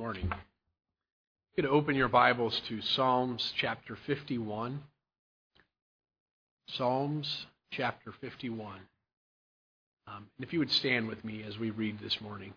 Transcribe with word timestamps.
Morning. 0.00 0.32
You 0.32 1.62
could 1.62 1.66
open 1.66 1.94
your 1.94 2.08
Bibles 2.08 2.58
to 2.68 2.80
Psalms 2.80 3.52
chapter 3.58 3.98
51. 4.06 4.80
Psalms 6.68 7.44
chapter 7.70 8.10
51. 8.18 8.76
Um, 10.06 10.26
and 10.38 10.46
if 10.46 10.54
you 10.54 10.58
would 10.58 10.70
stand 10.70 11.06
with 11.06 11.22
me 11.22 11.44
as 11.46 11.58
we 11.58 11.68
read 11.68 11.98
this 12.00 12.18
morning. 12.22 12.54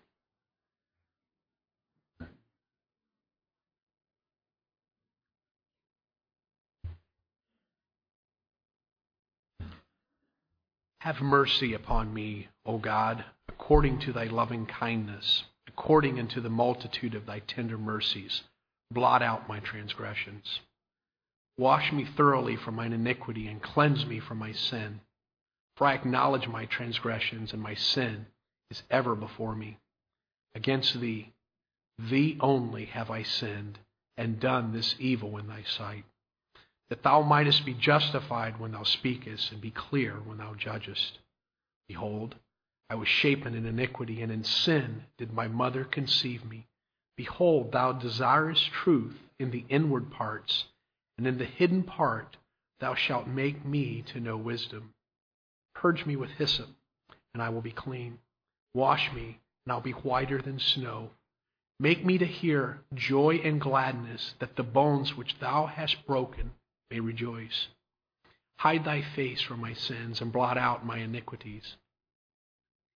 Have 11.00 11.20
mercy 11.20 11.74
upon 11.74 12.14
me, 12.14 12.48
O 12.64 12.78
God, 12.78 13.22
according 13.50 13.98
to 13.98 14.14
thy 14.14 14.24
loving 14.24 14.64
kindness, 14.64 15.44
according 15.76 16.20
unto 16.20 16.40
the 16.40 16.48
multitude 16.50 17.14
of 17.14 17.26
thy 17.26 17.40
tender 17.40 17.76
mercies. 17.76 18.42
Blot 18.92 19.22
out 19.22 19.48
my 19.48 19.58
transgressions. 19.58 20.60
Wash 21.58 21.92
me 21.92 22.04
thoroughly 22.04 22.56
from 22.56 22.76
mine 22.76 22.92
iniquity 22.92 23.48
and 23.48 23.60
cleanse 23.60 24.06
me 24.06 24.20
from 24.20 24.38
my 24.38 24.52
sin. 24.52 25.00
For 25.76 25.86
I 25.88 25.94
acknowledge 25.94 26.46
my 26.46 26.66
transgressions, 26.66 27.52
and 27.52 27.60
my 27.60 27.74
sin 27.74 28.26
is 28.70 28.82
ever 28.90 29.16
before 29.16 29.56
me. 29.56 29.78
Against 30.54 31.00
thee, 31.00 31.32
thee 31.98 32.38
only 32.40 32.84
have 32.86 33.10
I 33.10 33.24
sinned, 33.24 33.80
and 34.16 34.38
done 34.38 34.72
this 34.72 34.94
evil 35.00 35.36
in 35.38 35.48
thy 35.48 35.64
sight 35.64 36.04
that 36.90 37.02
thou 37.02 37.22
mightest 37.22 37.64
be 37.64 37.74
justified 37.74 38.60
when 38.60 38.72
thou 38.72 38.84
speakest, 38.84 39.50
and 39.50 39.60
be 39.60 39.70
clear 39.70 40.14
when 40.24 40.38
thou 40.38 40.54
judgest. 40.54 41.18
Behold, 41.88 42.36
I 42.90 42.96
was 42.96 43.08
shapen 43.08 43.54
in 43.54 43.66
iniquity, 43.66 44.22
and 44.22 44.30
in 44.30 44.44
sin 44.44 45.04
did 45.16 45.32
my 45.32 45.48
mother 45.48 45.84
conceive 45.84 46.44
me. 46.44 46.66
Behold, 47.16 47.72
thou 47.72 47.92
desirest 47.92 48.70
truth 48.70 49.18
in 49.38 49.50
the 49.50 49.64
inward 49.68 50.10
parts, 50.10 50.66
and 51.16 51.26
in 51.26 51.38
the 51.38 51.44
hidden 51.44 51.82
part 51.82 52.36
thou 52.80 52.94
shalt 52.94 53.26
make 53.26 53.64
me 53.64 54.02
to 54.02 54.20
know 54.20 54.36
wisdom. 54.36 54.92
Purge 55.74 56.04
me 56.06 56.16
with 56.16 56.30
hyssop, 56.32 56.68
and 57.32 57.42
I 57.42 57.48
will 57.48 57.62
be 57.62 57.72
clean. 57.72 58.18
Wash 58.74 59.12
me, 59.12 59.40
and 59.64 59.72
I'll 59.72 59.80
be 59.80 59.92
whiter 59.92 60.42
than 60.42 60.58
snow. 60.58 61.10
Make 61.80 62.04
me 62.04 62.18
to 62.18 62.26
hear 62.26 62.80
joy 62.94 63.40
and 63.42 63.60
gladness, 63.60 64.34
that 64.38 64.56
the 64.56 64.62
bones 64.62 65.16
which 65.16 65.38
thou 65.38 65.66
hast 65.66 66.06
broken 66.06 66.52
may 66.90 67.00
rejoice. 67.00 67.68
Hide 68.58 68.84
thy 68.84 69.02
face 69.02 69.40
from 69.40 69.60
my 69.60 69.72
sins 69.72 70.20
and 70.20 70.32
blot 70.32 70.56
out 70.56 70.86
my 70.86 70.98
iniquities. 70.98 71.76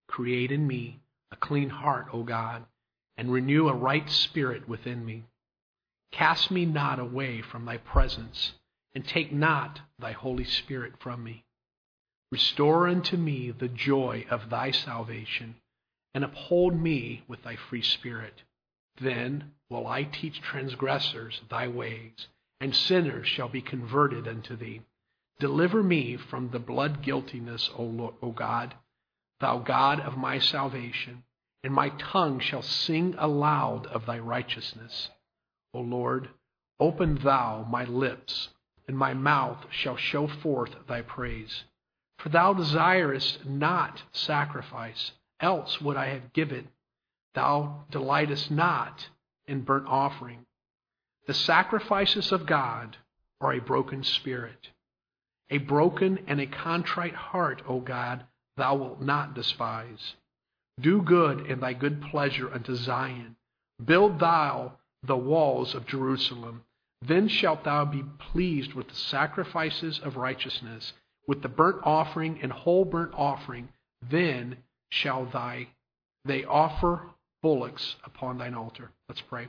Create 0.09 0.51
in 0.51 0.67
me 0.67 1.01
a 1.31 1.37
clean 1.37 1.71
heart, 1.71 2.09
O 2.13 2.25
God, 2.25 2.65
and 3.17 3.33
renew 3.33 3.69
a 3.69 3.75
right 3.75 4.09
spirit 4.11 4.69
within 4.69 5.05
me. 5.05 5.25
Cast 6.11 6.51
me 6.51 6.65
not 6.67 6.99
away 6.99 7.41
from 7.41 7.65
thy 7.65 7.77
presence, 7.77 8.55
and 8.95 9.07
take 9.07 9.33
not 9.33 9.81
thy 9.99 10.13
Holy 10.13 10.45
Spirit 10.45 10.95
from 10.99 11.23
me. 11.23 11.45
Restore 12.33 12.89
unto 12.89 13.17
me 13.17 13.53
the 13.53 13.69
joy 13.69 14.27
of 14.31 14.51
thy 14.51 14.73
salvation, 14.73 15.55
and 16.15 16.25
uphold 16.25 16.75
me 16.75 17.23
with 17.29 17.43
thy 17.43 17.55
free 17.55 17.83
spirit. 17.83 18.43
Then 19.01 19.53
will 19.71 19.87
I 19.87 20.03
teach 20.03 20.41
transgressors 20.41 21.41
thy 21.49 21.69
ways 21.69 22.27
and 22.61 22.75
sinners 22.75 23.29
shall 23.29 23.49
be 23.49 23.63
converted 23.63 24.27
unto 24.27 24.57
thee. 24.57 24.83
Deliver 25.39 25.83
me 25.83 26.17
from 26.17 26.51
the 26.51 26.59
blood 26.59 27.03
guiltiness, 27.03 27.71
O, 27.77 27.85
Lord, 27.85 28.15
o 28.23 28.33
God, 28.33 28.75
thou 29.41 29.59
God 29.59 30.01
of 30.01 30.17
my 30.17 30.39
salvation, 30.39 31.25
and 31.63 31.73
my 31.73 31.91
tongue 31.91 32.41
shall 32.41 32.63
sing 32.63 33.15
aloud 33.19 33.87
of 33.87 34.07
thy 34.07 34.19
righteousness. 34.19 35.11
O 35.75 35.81
Lord, 35.81 36.31
open 36.81 37.17
thou 37.17 37.67
my 37.71 37.85
lips, 37.85 38.49
and 38.87 38.97
my 38.97 39.15
mouth 39.15 39.67
shall 39.71 39.97
show 39.97 40.27
forth 40.27 40.75
thy 40.87 41.03
praise. 41.03 41.65
For 42.19 42.31
thou 42.31 42.53
desirest 42.53 43.45
not 43.47 44.03
sacrifice, 44.13 45.13
else 45.41 45.81
would 45.81 45.97
I 45.97 46.07
have 46.07 46.33
given. 46.33 46.69
Thou 47.35 47.85
delightest 47.91 48.51
not 48.51 49.09
in 49.47 49.63
burnt 49.63 49.87
offering. 49.87 50.47
The 51.27 51.35
sacrifices 51.35 52.33
of 52.33 52.47
God 52.47 52.97
are 53.41 53.53
a 53.53 53.61
broken 53.61 54.03
spirit. 54.03 54.71
A 55.51 55.59
broken 55.59 56.25
and 56.27 56.41
a 56.41 56.47
contrite 56.47 57.15
heart, 57.15 57.63
O 57.69 57.81
God, 57.81 58.25
thou 58.59 58.75
wilt 58.75 59.01
not 59.01 59.35
despise. 59.35 60.15
Do 60.81 61.03
good 61.03 61.47
in 61.47 61.61
thy 61.61 61.73
good 61.73 62.03
pleasure 62.03 62.53
unto 62.53 62.75
Zion. 62.75 63.37
Build 63.85 64.21
thou 64.21 64.75
the 65.03 65.17
walls 65.17 65.75
of 65.75 65.87
Jerusalem. 65.87 66.65
Then 67.01 67.29
shalt 67.29 67.65
thou 67.65 67.85
be 67.85 68.05
pleased 68.19 68.75
with 68.75 68.89
the 68.89 68.95
sacrifices 68.95 70.01
of 70.01 70.17
righteousness, 70.17 70.93
with 71.27 71.43
the 71.43 71.49
burnt 71.49 71.81
offering 71.85 72.41
and 72.43 72.53
whole 72.53 72.85
burnt 72.85 73.13
offering. 73.15 73.69
Then 74.09 74.59
shall 74.91 75.27
thy 75.27 75.69
they 76.25 76.45
offer 76.45 77.03
bullocks 77.43 77.97
upon 78.05 78.39
thine 78.39 78.55
altar. 78.55 78.91
Let's 79.09 79.21
pray. 79.23 79.49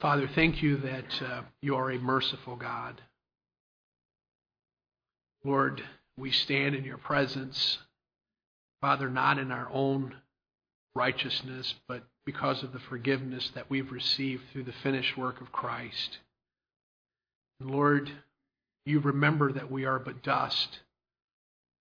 Father, 0.00 0.28
thank 0.34 0.62
you 0.62 0.78
that 0.78 1.22
uh, 1.22 1.42
you 1.60 1.76
are 1.76 1.90
a 1.90 1.98
merciful 1.98 2.56
God. 2.56 3.00
Lord, 5.44 5.82
we 6.16 6.30
stand 6.30 6.74
in 6.74 6.84
your 6.84 6.98
presence, 6.98 7.78
Father, 8.80 9.08
not 9.08 9.38
in 9.38 9.50
our 9.50 9.68
own 9.72 10.14
righteousness, 10.94 11.74
but 11.88 12.04
because 12.24 12.62
of 12.62 12.72
the 12.72 12.78
forgiveness 12.78 13.50
that 13.54 13.70
we've 13.70 13.90
received 13.90 14.42
through 14.52 14.64
the 14.64 14.72
finished 14.72 15.16
work 15.16 15.40
of 15.40 15.52
Christ. 15.52 16.18
And 17.60 17.70
Lord, 17.70 18.10
you 18.84 19.00
remember 19.00 19.52
that 19.52 19.70
we 19.70 19.84
are 19.84 19.98
but 19.98 20.22
dust. 20.22 20.80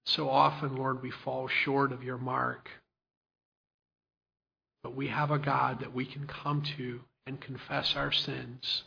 So 0.06 0.30
often, 0.30 0.76
Lord, 0.76 1.02
we 1.02 1.12
fall 1.12 1.48
short 1.48 1.92
of 1.92 2.04
your 2.04 2.18
mark. 2.18 2.70
But 4.84 4.96
we 4.96 5.08
have 5.10 5.30
a 5.30 5.38
God 5.38 5.82
that 5.82 5.94
we 5.94 6.06
can 6.06 6.26
come 6.26 6.64
to 6.78 7.02
and 7.28 7.40
confess 7.40 7.96
our 7.96 8.12
sins. 8.12 8.84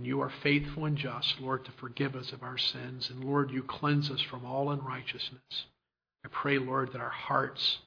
And 0.00 0.06
you 0.06 0.22
are 0.22 0.32
faithful 0.42 0.86
and 0.86 0.96
just, 0.96 1.42
Lord, 1.42 1.66
to 1.66 1.72
forgive 1.72 2.16
us 2.16 2.32
of 2.32 2.42
our 2.42 2.56
sins. 2.56 3.10
And 3.10 3.22
Lord, 3.22 3.50
you 3.50 3.62
cleanse 3.62 4.10
us 4.10 4.22
from 4.22 4.46
all 4.46 4.70
unrighteousness. 4.70 5.66
I 6.24 6.28
pray, 6.30 6.56
Lord, 6.56 6.94
that 6.94 7.02
our 7.02 7.10
hearts 7.10 7.80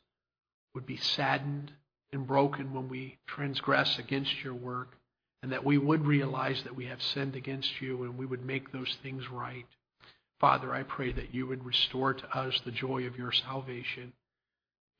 would 0.75 0.85
be 0.85 0.97
saddened 0.97 1.71
and 2.11 2.27
broken 2.27 2.71
when 2.71 2.87
we 2.87 3.17
transgress 3.25 3.97
against 3.97 4.43
your 4.43 4.53
work, 4.53 4.95
and 5.41 5.51
that 5.51 5.65
we 5.65 5.79
would 5.79 6.05
realize 6.05 6.61
that 6.61 6.75
we 6.75 6.85
have 6.85 7.01
sinned 7.01 7.35
against 7.35 7.81
you 7.81 8.03
and 8.03 8.15
we 8.15 8.27
would 8.27 8.45
make 8.45 8.71
those 8.71 8.95
things 9.01 9.31
right. 9.31 9.65
Father, 10.39 10.71
I 10.71 10.83
pray 10.83 11.11
that 11.13 11.33
you 11.33 11.47
would 11.47 11.65
restore 11.65 12.13
to 12.13 12.37
us 12.37 12.61
the 12.63 12.69
joy 12.69 13.07
of 13.07 13.17
your 13.17 13.31
salvation. 13.31 14.13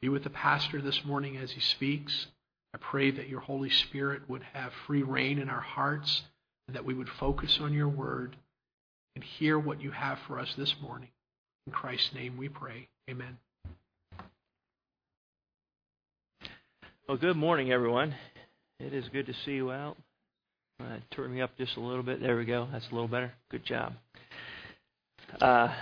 Be 0.02 0.10
with 0.10 0.24
the 0.24 0.32
pastor 0.32 0.82
this 0.82 1.06
morning 1.06 1.38
as 1.38 1.52
he 1.52 1.60
speaks. 1.60 2.26
I 2.74 2.80
pray 2.80 3.12
that 3.12 3.30
your 3.30 3.42
Holy 3.42 3.70
Spirit 3.70 4.28
would 4.28 4.42
have 4.54 4.74
free 4.88 5.04
reign 5.04 5.38
in 5.38 5.52
our 5.52 5.62
hearts 5.62 6.24
that 6.72 6.86
we 6.86 6.94
would 6.94 7.10
focus 7.20 7.60
on 7.62 7.74
your 7.74 7.90
word 7.90 8.36
and 9.16 9.24
hear 9.24 9.60
what 9.60 9.82
you 9.82 9.92
have 9.92 10.18
for 10.28 10.40
us 10.40 10.54
this 10.58 10.74
morning. 10.82 11.10
In 11.68 11.74
Christ's 11.74 12.14
name 12.14 12.38
we 12.38 12.50
pray. 12.50 12.88
Amen. 13.10 13.38
Well, 17.08 17.18
good 17.18 17.36
morning, 17.36 17.72
everyone. 17.72 18.16
It 18.80 18.94
is 18.94 19.08
good 19.10 19.26
to 19.28 19.34
see 19.46 19.54
you 19.54 19.72
out. 19.72 19.98
Uh, 20.80 20.98
turn 21.12 21.34
me 21.34 21.42
up 21.42 21.56
just 21.58 21.76
a 21.76 21.80
little 21.80 22.04
bit. 22.04 22.22
There 22.22 22.38
we 22.38 22.46
go. 22.46 22.68
That's 22.72 22.88
a 22.90 22.94
little 22.94 23.08
better. 23.08 23.34
Good 23.50 23.66
job. 23.66 23.94
Uh, 25.40 25.74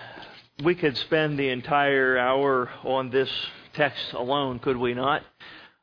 we 0.64 0.75
could 0.75 0.97
spend 0.97 1.38
the 1.38 1.50
entire 1.50 2.18
hour 2.18 2.70
on 2.84 3.09
this 3.09 3.30
text 3.74 4.14
alone, 4.14 4.59
could 4.59 4.78
we 4.78 4.94
not? 4.94 5.24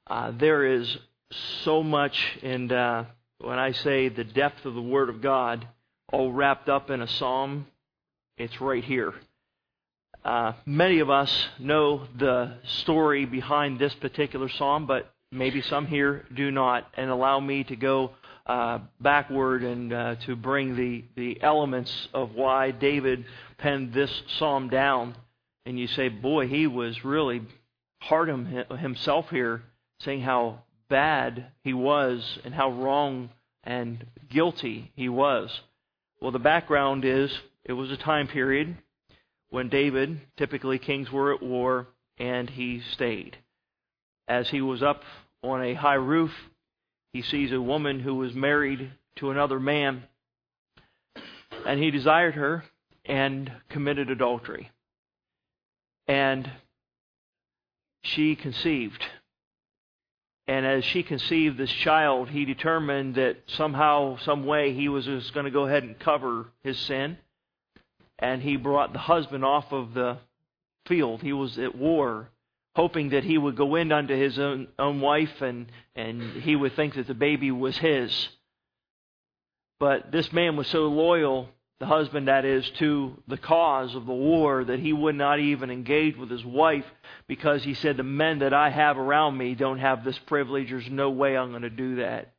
Uh, 0.06 0.32
there 0.38 0.64
is 0.64 0.97
so 1.64 1.82
much, 1.82 2.38
and 2.43 2.72
uh, 2.72 3.05
when 3.38 3.58
I 3.58 3.73
say 3.73 4.08
the 4.08 4.25
depth 4.25 4.64
of 4.64 4.75
the 4.75 4.82
Word 4.82 5.08
of 5.08 5.20
God, 5.20 5.67
all 6.12 6.32
wrapped 6.32 6.69
up 6.69 6.90
in 6.90 7.00
a 7.00 7.08
psalm, 7.08 7.67
it's 8.37 8.61
right 8.61 8.85
here. 8.85 9.14
Uh, 10.25 10.52
many 10.67 10.99
of 10.99 11.11
us 11.11 11.49
know 11.58 12.06
the 12.19 12.55
story 12.64 13.25
behind 13.25 13.79
this 13.79 13.94
particular 13.94 14.49
psalm, 14.49 14.87
but 14.87 15.12
maybe 15.31 15.62
some 15.62 15.87
here 15.87 16.25
do 16.35 16.50
not. 16.50 16.87
And 16.94 17.11
allow 17.11 17.38
me 17.40 17.64
to 17.64 17.76
go 17.76 18.12
uh, 18.46 18.81
backward 19.00 19.62
and 19.62 19.93
uh, 19.93 20.14
to 20.26 20.34
bring 20.34 20.75
the, 20.75 21.05
the 21.14 21.41
elements 21.43 22.08
of 22.12 22.34
why 22.34 22.73
David 22.73 23.25
penned 23.58 23.93
this 23.93 24.11
psalm 24.38 24.69
down. 24.69 25.14
And 25.64 25.79
you 25.79 25.87
say, 25.87 26.08
boy, 26.08 26.49
he 26.49 26.67
was 26.67 27.05
really 27.05 27.43
hard 28.00 28.31
on 28.31 28.46
himself 28.79 29.31
here 29.31 29.62
saying 30.00 30.23
how 30.23 30.62
bad 30.88 31.46
he 31.62 31.73
was 31.73 32.38
and 32.44 32.55
how 32.55 32.70
wrong 32.70 33.31
and 33.64 34.06
guilty 34.29 34.93
he 34.94 35.08
was. 35.08 35.61
Well, 36.20 36.32
the 36.32 36.38
background 36.38 37.05
is 37.05 37.31
it 37.64 37.75
was 37.75 37.90
a 37.90 37.96
time 37.96 38.29
period 38.29 38.76
when 39.50 39.69
David, 39.69 40.20
typically 40.37 40.79
kings 40.79 41.11
were 41.11 41.35
at 41.35 41.43
war, 41.43 41.88
and 42.19 42.50
he 42.50 42.81
stayed. 42.93 43.38
As 44.26 44.49
he 44.50 44.61
was 44.61 44.82
up 44.82 45.02
on 45.43 45.62
a 45.62 45.75
high 45.75 45.94
roof. 45.94 46.32
He 47.12 47.23
sees 47.23 47.52
a 47.52 47.61
woman 47.61 48.00
who 48.00 48.17
was 48.17 48.34
married 48.34 48.93
to 49.17 49.31
another 49.31 49.58
man, 49.58 50.05
and 51.67 51.82
he 51.82 51.91
desired 51.91 52.34
her 52.34 52.64
and 53.05 53.50
committed 53.69 54.11
adultery. 54.11 54.70
And 56.06 56.50
she 58.02 58.37
conceived. 58.37 59.05
And 60.48 60.64
as 60.64 60.82
she 60.82 61.02
conceived 61.02 61.58
this 61.58 61.70
child, 61.70 62.30
he 62.30 62.46
determined 62.46 63.16
that 63.16 63.36
somehow, 63.48 64.16
some 64.16 64.46
way, 64.46 64.72
he 64.72 64.88
was 64.88 65.04
just 65.04 65.34
going 65.34 65.44
to 65.44 65.50
go 65.50 65.66
ahead 65.66 65.82
and 65.82 65.98
cover 65.98 66.46
his 66.64 66.78
sin. 66.78 67.18
And 68.18 68.40
he 68.40 68.56
brought 68.56 68.94
the 68.94 68.98
husband 68.98 69.44
off 69.44 69.70
of 69.72 69.92
the 69.92 70.16
field. 70.86 71.20
He 71.20 71.34
was 71.34 71.58
at 71.58 71.76
war, 71.76 72.30
hoping 72.74 73.10
that 73.10 73.24
he 73.24 73.36
would 73.36 73.56
go 73.56 73.74
in 73.74 73.92
unto 73.92 74.16
his 74.16 74.38
own, 74.38 74.68
own 74.78 75.02
wife 75.02 75.42
and, 75.42 75.70
and 75.94 76.22
he 76.42 76.56
would 76.56 76.74
think 76.74 76.94
that 76.94 77.06
the 77.06 77.14
baby 77.14 77.50
was 77.50 77.76
his. 77.76 78.28
But 79.78 80.10
this 80.10 80.32
man 80.32 80.56
was 80.56 80.66
so 80.68 80.88
loyal 80.88 81.50
the 81.80 81.86
husband, 81.86 82.26
that 82.26 82.44
is, 82.44 82.69
to 82.78 83.16
the 83.28 83.36
cause 83.36 83.94
of 83.94 84.04
the 84.04 84.12
war, 84.12 84.64
that 84.64 84.80
he 84.80 84.92
would 84.92 85.14
not 85.14 85.38
even 85.38 85.70
engage 85.70 86.16
with 86.16 86.28
his 86.30 86.44
wife 86.44 86.84
because 87.28 87.62
he 87.62 87.75
said, 87.75 87.96
The 87.96 88.02
men 88.02 88.40
that 88.40 88.52
I 88.52 88.70
have 88.70 88.98
around 88.98 89.38
me 89.38 89.54
don't 89.54 89.78
have 89.78 90.04
this 90.04 90.19
privilege. 90.26 90.70
There's 90.70 90.90
no 90.90 91.10
way 91.10 91.36
I'm 91.36 91.50
going 91.50 91.62
to 91.62 91.70
do 91.70 91.96
that. 91.96 92.32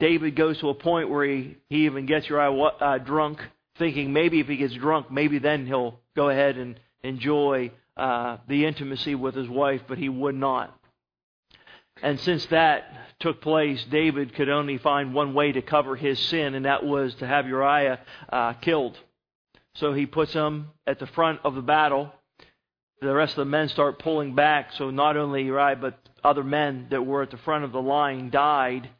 David 0.00 0.36
goes 0.36 0.58
to 0.60 0.68
a 0.68 0.74
point 0.74 1.10
where 1.10 1.24
he, 1.24 1.56
he 1.68 1.86
even 1.86 2.06
gets 2.06 2.28
Uriah 2.28 2.52
uh, 2.52 2.98
drunk, 2.98 3.40
thinking 3.78 4.12
maybe 4.12 4.38
if 4.40 4.46
he 4.46 4.56
gets 4.56 4.74
drunk, 4.74 5.10
maybe 5.10 5.38
then 5.38 5.66
he'll 5.66 5.98
go 6.14 6.28
ahead 6.28 6.56
and 6.56 6.78
enjoy 7.02 7.72
uh, 7.96 8.36
the 8.48 8.66
intimacy 8.66 9.14
with 9.14 9.34
his 9.34 9.48
wife, 9.48 9.82
but 9.88 9.98
he 9.98 10.08
would 10.08 10.34
not. 10.34 10.77
And 12.02 12.20
since 12.20 12.46
that 12.46 12.84
took 13.20 13.40
place, 13.40 13.84
David 13.90 14.34
could 14.34 14.48
only 14.48 14.78
find 14.78 15.12
one 15.12 15.34
way 15.34 15.52
to 15.52 15.62
cover 15.62 15.96
his 15.96 16.18
sin, 16.18 16.54
and 16.54 16.64
that 16.64 16.84
was 16.84 17.14
to 17.16 17.26
have 17.26 17.46
Uriah 17.46 18.00
uh, 18.28 18.52
killed. 18.54 18.98
So 19.74 19.92
he 19.92 20.06
puts 20.06 20.32
him 20.32 20.68
at 20.86 20.98
the 20.98 21.06
front 21.06 21.40
of 21.44 21.54
the 21.54 21.62
battle. 21.62 22.12
The 23.00 23.14
rest 23.14 23.32
of 23.32 23.46
the 23.46 23.50
men 23.50 23.68
start 23.68 23.98
pulling 23.98 24.34
back, 24.34 24.72
so 24.72 24.90
not 24.90 25.16
only 25.16 25.44
Uriah, 25.44 25.76
but 25.76 25.98
other 26.24 26.44
men 26.44 26.88
that 26.90 27.04
were 27.04 27.22
at 27.22 27.30
the 27.30 27.36
front 27.38 27.64
of 27.64 27.72
the 27.72 27.82
line 27.82 28.30
died 28.30 28.90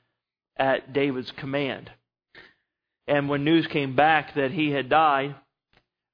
at 0.57 0.93
David's 0.93 1.31
command. 1.33 1.91
And 3.07 3.29
when 3.29 3.45
news 3.45 3.67
came 3.69 3.97
back 3.97 4.35
that 4.35 4.51
he 4.51 4.71
had 4.71 4.89
died, 4.89 5.35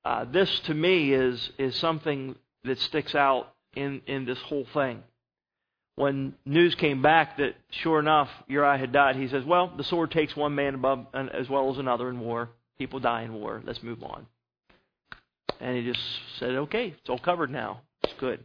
uh, 0.04 0.24
this 0.24 0.60
to 0.60 0.74
me 0.74 1.12
is, 1.12 1.50
is 1.58 1.74
something 1.76 2.36
that 2.64 2.78
sticks 2.78 3.14
out 3.14 3.52
in, 3.74 4.02
in 4.06 4.24
this 4.26 4.38
whole 4.38 4.66
thing 4.72 5.02
when 5.96 6.34
news 6.44 6.74
came 6.74 7.02
back 7.02 7.36
that 7.36 7.54
sure 7.70 8.00
enough 8.00 8.28
Uriah 8.48 8.78
had 8.78 8.92
died, 8.92 9.16
he 9.16 9.28
says, 9.28 9.44
"Well, 9.44 9.68
the 9.68 9.84
sword 9.84 10.10
takes 10.10 10.34
one 10.36 10.54
man 10.54 10.74
above 10.74 11.06
as 11.14 11.48
well 11.48 11.70
as 11.70 11.78
another 11.78 12.08
in 12.08 12.20
war. 12.20 12.50
People 12.78 12.98
die 13.00 13.22
in 13.22 13.34
war. 13.34 13.62
Let's 13.64 13.82
move 13.82 14.02
on." 14.02 14.26
And 15.60 15.76
he 15.76 15.84
just 15.84 16.02
said, 16.38 16.54
"Okay, 16.54 16.88
it's 16.88 17.08
all 17.08 17.18
covered 17.18 17.50
now. 17.50 17.82
It's 18.02 18.14
good." 18.14 18.44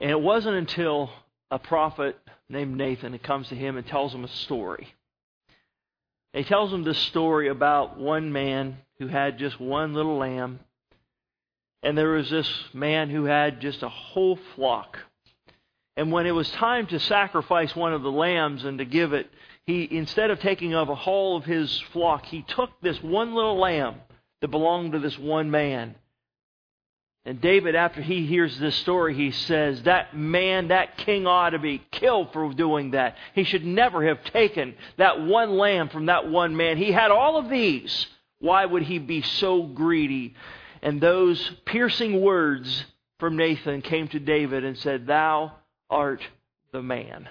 And 0.00 0.10
it 0.10 0.20
wasn't 0.20 0.56
until 0.56 1.10
a 1.50 1.58
prophet 1.58 2.18
named 2.48 2.76
Nathan 2.76 3.18
comes 3.18 3.48
to 3.48 3.54
him 3.54 3.76
and 3.76 3.86
tells 3.86 4.14
him 4.14 4.24
a 4.24 4.28
story. 4.28 4.94
He 6.32 6.44
tells 6.44 6.72
him 6.72 6.84
this 6.84 6.98
story 6.98 7.48
about 7.48 7.96
one 7.98 8.32
man 8.32 8.78
who 8.98 9.06
had 9.06 9.38
just 9.38 9.58
one 9.58 9.94
little 9.94 10.18
lamb 10.18 10.60
and 11.82 11.96
there 11.96 12.10
was 12.10 12.30
this 12.30 12.50
man 12.72 13.10
who 13.10 13.24
had 13.24 13.60
just 13.60 13.82
a 13.82 13.88
whole 13.88 14.38
flock. 14.54 14.98
And 15.96 16.12
when 16.12 16.26
it 16.26 16.32
was 16.32 16.50
time 16.50 16.86
to 16.88 17.00
sacrifice 17.00 17.74
one 17.74 17.94
of 17.94 18.02
the 18.02 18.12
lambs 18.12 18.64
and 18.64 18.78
to 18.78 18.84
give 18.84 19.12
it, 19.12 19.30
he 19.66 19.88
instead 19.90 20.30
of 20.30 20.40
taking 20.40 20.74
of 20.74 20.88
a 20.88 20.94
whole 20.94 21.36
of 21.36 21.44
his 21.44 21.80
flock, 21.92 22.26
he 22.26 22.42
took 22.42 22.70
this 22.80 23.02
one 23.02 23.34
little 23.34 23.58
lamb 23.58 23.96
that 24.40 24.48
belonged 24.48 24.92
to 24.92 24.98
this 24.98 25.18
one 25.18 25.50
man. 25.50 25.94
And 27.24 27.40
David, 27.40 27.74
after 27.74 28.00
he 28.00 28.24
hears 28.24 28.56
this 28.56 28.76
story, 28.76 29.12
he 29.12 29.32
says, 29.32 29.82
That 29.82 30.16
man, 30.16 30.68
that 30.68 30.96
king 30.98 31.26
ought 31.26 31.50
to 31.50 31.58
be 31.58 31.82
killed 31.90 32.32
for 32.32 32.52
doing 32.52 32.92
that. 32.92 33.16
He 33.34 33.42
should 33.42 33.66
never 33.66 34.06
have 34.06 34.22
taken 34.26 34.76
that 34.96 35.20
one 35.20 35.56
lamb 35.56 35.88
from 35.88 36.06
that 36.06 36.28
one 36.28 36.56
man. 36.56 36.76
He 36.76 36.92
had 36.92 37.10
all 37.10 37.36
of 37.36 37.48
these. 37.48 38.06
Why 38.38 38.64
would 38.64 38.82
he 38.82 39.00
be 39.00 39.22
so 39.22 39.62
greedy? 39.62 40.34
And 40.86 41.00
those 41.00 41.50
piercing 41.64 42.20
words 42.20 42.84
from 43.18 43.36
Nathan 43.36 43.82
came 43.82 44.06
to 44.06 44.20
David 44.20 44.64
and 44.64 44.78
said, 44.78 45.08
Thou 45.08 45.50
art 45.90 46.22
the 46.70 46.80
man. 46.80 47.28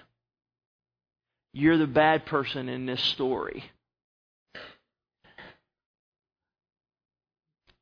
You're 1.54 1.78
the 1.78 1.88
bad 1.88 2.26
person 2.26 2.68
in 2.68 2.86
this 2.86 3.02
story. 3.02 3.64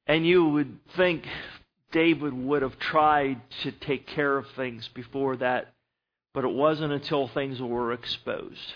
And 0.05 0.27
you 0.27 0.47
would 0.47 0.77
think 0.95 1.25
David 1.91 2.33
would 2.33 2.61
have 2.61 2.77
tried 2.77 3.41
to 3.63 3.71
take 3.71 4.05
care 4.05 4.37
of 4.37 4.45
things 4.51 4.87
before 4.89 5.37
that, 5.37 5.73
but 6.35 6.43
it 6.43 6.53
wasn't 6.53 6.93
until 6.93 7.27
things 7.27 7.59
were 7.59 7.93
exposed. 7.93 8.73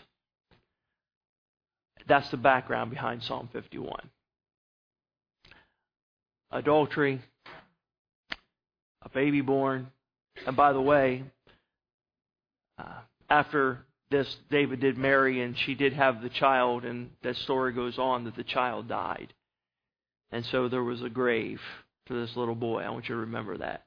That's 2.08 2.32
the 2.32 2.38
background 2.38 2.90
behind 2.90 3.22
Psalm 3.22 3.50
51 3.54 4.10
adultery, 6.52 7.22
a 9.02 9.10
baby 9.10 9.42
born. 9.42 9.88
And 10.46 10.56
by 10.56 10.74
the 10.74 10.82
way, 10.82 11.24
uh, 12.78 13.02
after 13.30 13.80
this, 14.12 14.38
David 14.50 14.80
did 14.80 14.98
marry 14.98 15.42
and 15.42 15.58
she 15.58 15.76
did 15.76 15.94
have 15.94 16.22
the 16.22 16.30
child, 16.30 16.86
and 16.86 17.10
that 17.24 17.36
story 17.38 17.74
goes 17.74 17.98
on 17.98 18.24
that 18.26 18.36
the 18.36 18.44
child 18.44 18.88
died. 18.88 19.34
And 20.32 20.46
so 20.52 20.68
there 20.68 20.84
was 20.84 21.02
a 21.02 21.10
grave 21.10 21.60
for 22.06 22.14
this 22.14 22.36
little 22.36 22.56
boy. 22.56 22.82
I 22.82 22.90
want 22.90 23.10
you 23.10 23.16
to 23.16 23.22
remember 23.22 23.58
that. 23.58 23.86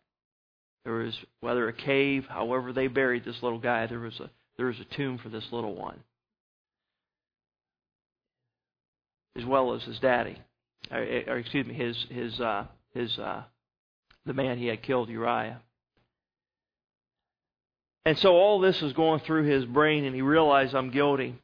There 0.84 0.94
was 0.94 1.14
whether 1.40 1.68
a 1.68 1.72
cave, 1.72 2.24
however 2.28 2.72
they 2.72 2.86
buried 2.86 3.24
this 3.24 3.42
little 3.42 3.58
guy, 3.58 3.86
there 3.86 4.00
was 4.00 4.18
a 4.20 4.30
there 4.56 4.66
was 4.66 4.80
a 4.80 4.96
tomb 4.96 5.18
for 5.18 5.28
this 5.28 5.44
little 5.52 5.74
one. 5.74 6.00
As 9.36 9.44
well 9.44 9.74
as 9.74 9.82
his 9.84 9.98
daddy 10.00 10.38
or, 10.90 11.38
excuse 11.38 11.66
me, 11.66 11.74
his 11.74 12.06
his 12.10 12.40
uh, 12.40 12.66
his 12.94 13.18
uh, 13.18 13.42
the 14.26 14.34
man 14.34 14.58
he 14.58 14.66
had 14.66 14.82
killed, 14.82 15.08
Uriah. 15.08 15.60
And 18.04 18.18
so 18.18 18.34
all 18.34 18.60
this 18.60 18.82
is 18.82 18.92
going 18.94 19.20
through 19.20 19.44
his 19.44 19.64
brain, 19.64 20.04
and 20.04 20.14
he 20.14 20.22
realized 20.22 20.74
I'm 20.74 20.90
guilty. 20.90 21.36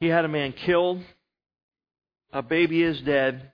He 0.00 0.08
had 0.08 0.24
a 0.24 0.28
man 0.28 0.52
killed. 0.52 1.02
A 2.32 2.42
baby 2.42 2.82
is 2.82 3.00
dead. 3.00 3.52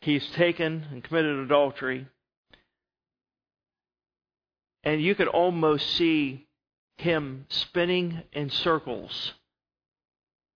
He's 0.00 0.26
taken 0.30 0.86
and 0.90 1.04
committed 1.04 1.38
adultery. 1.38 2.06
And 4.84 5.00
you 5.00 5.14
could 5.14 5.28
almost 5.28 5.90
see 5.90 6.46
him 6.96 7.46
spinning 7.48 8.22
in 8.32 8.50
circles 8.50 9.32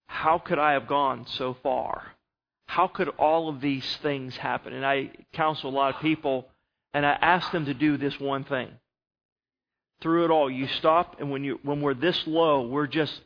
how 0.07 0.39
could 0.39 0.59
I 0.59 0.73
have 0.73 0.87
gone 0.87 1.27
so 1.27 1.57
far? 1.63 2.13
How 2.67 2.89
could 2.89 3.09
all 3.11 3.49
of 3.49 3.61
these 3.61 3.97
things 4.03 4.37
happen? 4.37 4.73
And 4.73 4.85
I 4.85 5.11
counsel 5.33 5.71
a 5.71 5.77
lot 5.77 5.95
of 5.95 6.01
people, 6.01 6.49
and 6.93 7.07
I 7.07 7.13
ask 7.13 7.51
them 7.53 7.67
to 7.67 7.75
do 7.75 7.97
this 7.97 8.19
one 8.19 8.45
thing. 8.45 8.69
Through 10.01 10.27
it 10.27 10.31
all, 10.31 10.51
you 10.51 10.67
stop, 10.67 11.17
and 11.21 11.31
when 11.31 11.43
you 11.45 11.59
when 11.63 11.81
we're 11.81 11.95
this 11.95 12.27
low, 12.27 12.67
we're 12.67 12.87
just 12.87 13.21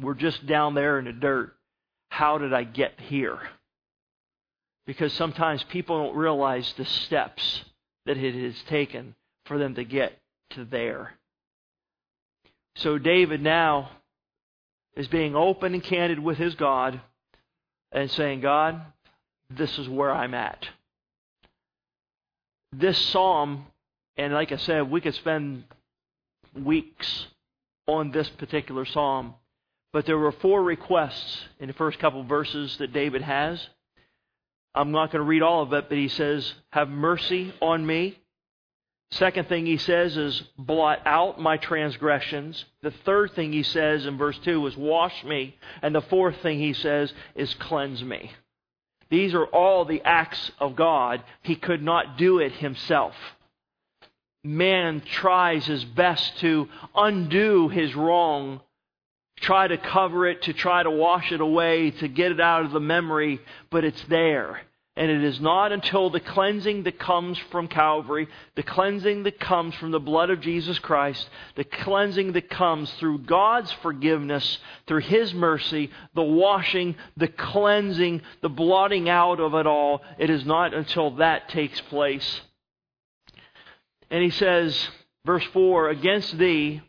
we're 0.00 0.14
just 0.14 0.46
down 0.46 0.74
there 0.74 0.98
in 0.98 1.06
the 1.06 1.12
dirt. 1.12 1.54
How 2.10 2.38
did 2.38 2.52
I 2.52 2.64
get 2.64 3.00
here? 3.00 3.38
Because 4.86 5.12
sometimes 5.12 5.62
people 5.64 6.02
don't 6.02 6.16
realize 6.16 6.74
the 6.76 6.84
steps 6.84 7.64
that 8.06 8.16
it 8.16 8.34
has 8.34 8.60
taken 8.64 9.14
for 9.46 9.58
them 9.58 9.74
to 9.76 9.84
get 9.84 10.18
to 10.50 10.64
there. 10.64 11.14
So 12.76 12.98
David 12.98 13.42
now 13.42 13.90
is 15.00 15.08
being 15.08 15.34
open 15.34 15.72
and 15.72 15.82
candid 15.82 16.18
with 16.18 16.36
his 16.36 16.54
God 16.56 17.00
and 17.90 18.10
saying, 18.10 18.42
God, 18.42 18.82
this 19.48 19.78
is 19.78 19.88
where 19.88 20.12
I'm 20.12 20.34
at. 20.34 20.68
This 22.76 22.98
psalm, 22.98 23.64
and 24.18 24.34
like 24.34 24.52
I 24.52 24.58
said, 24.58 24.90
we 24.90 25.00
could 25.00 25.14
spend 25.14 25.64
weeks 26.54 27.28
on 27.88 28.10
this 28.10 28.28
particular 28.28 28.84
psalm, 28.84 29.32
but 29.94 30.04
there 30.04 30.18
were 30.18 30.32
four 30.32 30.62
requests 30.62 31.44
in 31.58 31.68
the 31.68 31.72
first 31.72 31.98
couple 31.98 32.22
verses 32.24 32.76
that 32.76 32.92
David 32.92 33.22
has. 33.22 33.58
I'm 34.74 34.92
not 34.92 35.10
going 35.10 35.24
to 35.24 35.26
read 35.26 35.40
all 35.40 35.62
of 35.62 35.72
it, 35.72 35.88
but 35.88 35.96
he 35.96 36.08
says, 36.08 36.52
Have 36.72 36.90
mercy 36.90 37.54
on 37.62 37.86
me 37.86 38.19
Second 39.12 39.48
thing 39.48 39.66
he 39.66 39.76
says 39.76 40.16
is, 40.16 40.40
blot 40.56 41.00
out 41.04 41.40
my 41.40 41.56
transgressions. 41.56 42.64
The 42.82 42.92
third 43.04 43.32
thing 43.32 43.52
he 43.52 43.64
says 43.64 44.06
in 44.06 44.16
verse 44.16 44.38
2 44.44 44.66
is, 44.68 44.76
wash 44.76 45.24
me. 45.24 45.56
And 45.82 45.94
the 45.94 46.00
fourth 46.02 46.36
thing 46.42 46.60
he 46.60 46.74
says 46.74 47.12
is, 47.34 47.52
cleanse 47.54 48.04
me. 48.04 48.30
These 49.10 49.34
are 49.34 49.46
all 49.46 49.84
the 49.84 50.02
acts 50.04 50.52
of 50.60 50.76
God. 50.76 51.24
He 51.42 51.56
could 51.56 51.82
not 51.82 52.18
do 52.18 52.38
it 52.38 52.52
himself. 52.52 53.14
man 54.44 55.00
tries 55.00 55.66
his 55.66 55.84
best 55.84 56.38
to 56.38 56.68
undo 56.94 57.68
his 57.68 57.94
wrong, 57.94 58.60
try 59.40 59.66
to 59.66 59.76
cover 59.76 60.26
it, 60.28 60.42
to 60.42 60.52
try 60.52 60.82
to 60.82 60.90
wash 60.90 61.32
it 61.32 61.40
away, 61.40 61.90
to 61.90 62.08
get 62.08 62.30
it 62.32 62.40
out 62.40 62.64
of 62.64 62.70
the 62.70 62.80
memory, 62.80 63.40
but 63.70 63.84
it's 63.84 64.02
there. 64.04 64.60
And 64.96 65.10
it 65.10 65.22
is 65.22 65.40
not 65.40 65.70
until 65.72 66.10
the 66.10 66.20
cleansing 66.20 66.82
that 66.82 66.98
comes 66.98 67.38
from 67.50 67.68
Calvary, 67.68 68.28
the 68.56 68.62
cleansing 68.62 69.22
that 69.22 69.38
comes 69.38 69.74
from 69.76 69.92
the 69.92 70.00
blood 70.00 70.30
of 70.30 70.40
Jesus 70.40 70.78
Christ, 70.80 71.28
the 71.54 71.64
cleansing 71.64 72.32
that 72.32 72.50
comes 72.50 72.92
through 72.94 73.20
God's 73.20 73.70
forgiveness, 73.82 74.58
through 74.86 75.00
His 75.00 75.32
mercy, 75.32 75.90
the 76.14 76.22
washing, 76.22 76.96
the 77.16 77.28
cleansing, 77.28 78.22
the 78.42 78.48
blotting 78.48 79.08
out 79.08 79.38
of 79.38 79.54
it 79.54 79.66
all, 79.66 80.02
it 80.18 80.28
is 80.28 80.44
not 80.44 80.74
until 80.74 81.12
that 81.12 81.48
takes 81.48 81.80
place. 81.82 82.40
And 84.10 84.24
he 84.24 84.30
says, 84.30 84.88
verse 85.24 85.44
4 85.52 85.90
Against 85.90 86.36
thee 86.36 86.82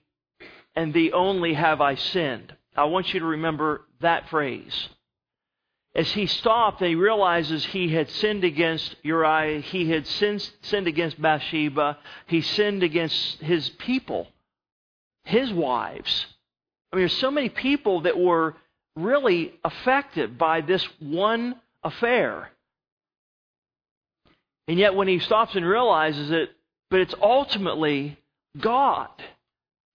and 0.76 0.92
thee 0.92 1.12
only 1.12 1.54
have 1.54 1.82
I 1.82 1.96
sinned. 1.96 2.56
I 2.76 2.86
want 2.86 3.14
you 3.14 3.20
to 3.20 3.26
remember 3.26 3.86
that 4.00 4.30
phrase 4.30 4.90
as 5.94 6.10
he 6.12 6.26
stopped 6.26 6.82
he 6.82 6.96
realizes 6.96 7.66
he 7.66 7.90
had 7.90 8.10
sinned 8.10 8.44
against 8.44 8.96
Uriah, 9.04 9.60
he 9.60 9.90
had 9.90 10.08
sinned, 10.08 10.50
sinned 10.62 10.88
against 10.88 11.22
Bathsheba, 11.22 11.98
he 12.28 12.42
sinned 12.42 12.82
against 12.82 13.42
his 13.42 13.70
people, 13.72 14.28
his 15.26 15.52
wives. 15.52 16.28
I 16.92 16.96
mean, 16.96 17.02
there's 17.02 17.18
so 17.18 17.32
many 17.32 17.50
people 17.50 18.02
that 18.02 18.18
were 18.18 18.56
really 18.96 19.54
affected 19.64 20.38
by 20.38 20.62
this 20.62 20.84
one 21.00 21.56
affair. 21.84 22.52
And 24.68 24.80
yet, 24.80 24.96
when 24.96 25.10
he 25.10 25.20
stops 25.20 25.56
and 25.56 25.66
realizes 25.66 26.32
it, 26.32 26.52
but 26.90 27.02
it's 27.02 27.16
ultimately 27.22 28.18
God 28.58 29.10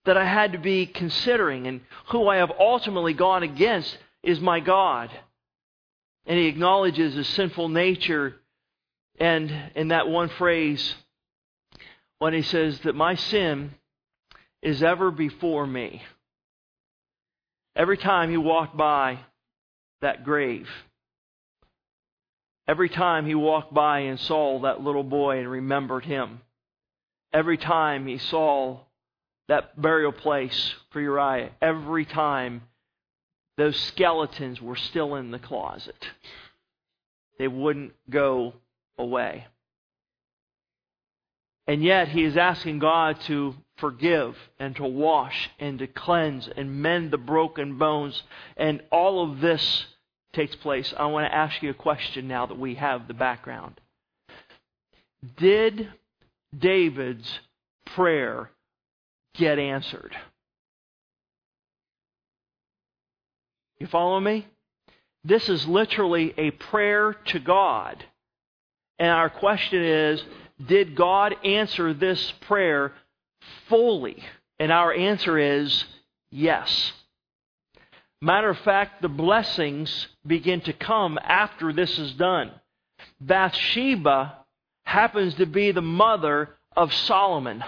that 0.05 0.19
I 0.19 0.25
had 0.25 0.53
to 0.53 0.59
be 0.59 0.87
considering, 0.87 1.67
and 1.67 1.81
who 2.09 2.29
I 2.29 2.37
have 2.37 2.53
ultimately 2.59 3.15
gone 3.15 3.43
against 3.43 3.97
is 4.23 4.41
my 4.41 4.61
God 4.61 5.11
and 6.27 6.39
he 6.39 6.47
acknowledges 6.47 7.15
his 7.15 7.29
sinful 7.29 7.69
nature. 7.69 8.35
And 9.19 9.51
in 9.75 9.89
that 9.89 10.09
one 10.09 10.29
phrase, 10.29 10.95
when 12.19 12.35
he 12.35 12.43
says 12.43 12.81
that 12.81 12.95
my 12.95 13.15
sin 13.15 13.75
is 14.63 14.83
ever 14.83 15.11
before 15.11 15.67
me. 15.67 16.03
Every 17.75 17.99
time 17.99 18.31
he 18.31 18.37
walked 18.37 18.77
by 18.77 19.21
that 20.01 20.25
grave, 20.25 20.69
every 22.67 22.89
time 22.89 23.27
he 23.27 23.35
walked 23.35 23.73
by 23.73 24.01
and 24.01 24.19
saw 24.19 24.61
that 24.61 24.81
little 24.81 25.05
boy 25.05 25.39
and 25.39 25.51
remembered 25.51 26.05
him, 26.05 26.41
every 27.33 27.59
time 27.59 28.07
he 28.07 28.19
saw 28.19 28.81
that 29.49 29.81
burial 29.81 30.13
place 30.13 30.75
for 30.91 31.01
Uriah, 31.01 31.51
every 31.61 32.05
time 32.05 32.63
those 33.57 33.79
skeletons 33.79 34.61
were 34.61 34.77
still 34.77 35.15
in 35.15 35.31
the 35.31 35.39
closet. 35.39 36.11
They 37.39 37.49
wouldn't 37.49 37.93
go 38.11 38.55
away. 38.99 39.47
And 41.67 41.83
yet, 41.83 42.09
he 42.09 42.23
is 42.23 42.37
asking 42.37 42.79
God 42.79 43.21
to 43.23 43.55
forgive 43.79 44.37
and 44.59 44.77
to 44.77 44.85
wash 44.85 45.51
and 45.59 45.79
to 45.81 45.87
cleanse 45.87 46.49
and 46.57 46.81
mend 46.81 47.11
the 47.11 47.19
broken 47.19 47.77
bones. 47.77 48.23
And 48.57 48.83
all 48.93 49.23
of 49.23 49.41
this 49.41 49.87
takes 50.33 50.55
place. 50.57 50.95
I 50.97 51.07
want 51.07 51.27
to 51.29 51.35
ask 51.35 51.63
you 51.63 51.71
a 51.71 51.75
question 51.75 52.29
now 52.29 52.47
that 52.47 52.59
we 52.59 52.77
have 52.77 53.09
the 53.09 53.15
background. 53.15 53.81
Did 55.37 55.89
David's 56.57 57.41
prayer 57.87 58.51
get 59.35 59.59
answered? 59.59 60.15
You 63.79 63.87
follow 63.87 64.21
me? 64.21 64.47
This 65.25 65.49
is 65.49 65.67
literally 65.67 66.33
a 66.39 66.53
prayer 66.53 67.15
to 67.27 67.39
God. 67.39 68.05
And 68.99 69.11
our 69.11 69.29
question 69.29 69.83
is 69.83 70.23
Did 70.65 70.95
God 70.95 71.35
answer 71.45 71.93
this 71.93 72.33
prayer 72.43 72.93
fully? 73.69 74.23
And 74.59 74.73
our 74.73 74.93
answer 74.93 75.39
is 75.39 75.85
yes. 76.31 76.93
Matter 78.23 78.51
of 78.51 78.59
fact, 78.61 79.03
the 79.03 79.09
blessings 79.09 80.09
begin 80.27 80.63
to 80.63 80.73
come 80.73 81.19
after 81.23 81.73
this 81.73 81.99
is 81.99 82.13
done. 82.13 82.51
Bathsheba 83.21 84.39
happens 84.85 85.35
to 85.35 85.47
be 85.47 85.73
the 85.73 85.83
mother 85.83 86.51
of 86.75 86.95
Solomon. 86.95 87.63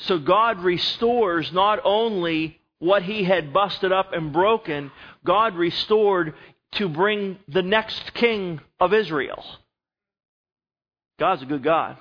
So 0.00 0.18
God 0.18 0.60
restores 0.60 1.52
not 1.52 1.80
only 1.84 2.60
what 2.78 3.02
he 3.02 3.24
had 3.24 3.52
busted 3.52 3.92
up 3.92 4.12
and 4.12 4.32
broken, 4.32 4.90
God 5.24 5.54
restored 5.56 6.34
to 6.72 6.88
bring 6.88 7.38
the 7.48 7.62
next 7.62 8.14
king 8.14 8.60
of 8.78 8.92
Israel. 8.92 9.44
God's 11.18 11.42
a 11.42 11.46
good 11.46 11.62
God. 11.62 11.96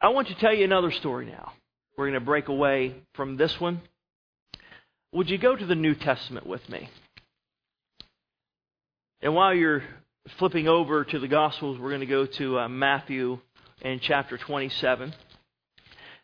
I 0.00 0.08
want 0.08 0.28
to 0.28 0.34
tell 0.34 0.52
you 0.52 0.64
another 0.64 0.90
story 0.90 1.26
now. 1.26 1.52
We're 1.96 2.06
going 2.06 2.18
to 2.18 2.24
break 2.24 2.48
away 2.48 2.94
from 3.14 3.36
this 3.36 3.58
one. 3.60 3.80
Would 5.12 5.30
you 5.30 5.38
go 5.38 5.54
to 5.54 5.64
the 5.64 5.74
New 5.74 5.94
Testament 5.94 6.46
with 6.46 6.66
me? 6.68 6.90
And 9.20 9.34
while 9.34 9.54
you're 9.54 9.84
flipping 10.38 10.66
over 10.66 11.04
to 11.04 11.18
the 11.18 11.28
Gospels, 11.28 11.78
we're 11.78 11.90
going 11.90 12.00
to 12.00 12.06
go 12.06 12.26
to 12.26 12.58
uh, 12.58 12.68
Matthew 12.68 13.38
and 13.82 14.00
chapter 14.00 14.36
27. 14.36 15.14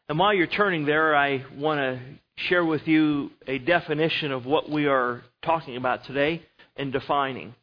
And 0.08 0.18
while 0.18 0.32
you're 0.32 0.46
turning 0.46 0.86
there, 0.86 1.14
I 1.14 1.44
want 1.54 1.80
to 1.80 2.00
share 2.36 2.64
with 2.64 2.88
you 2.88 3.30
a 3.46 3.58
definition 3.58 4.32
of 4.32 4.46
what 4.46 4.70
we 4.70 4.86
are 4.86 5.22
talking 5.42 5.76
about 5.76 6.04
today 6.04 6.42
and 6.76 6.90
defining. 6.90 7.54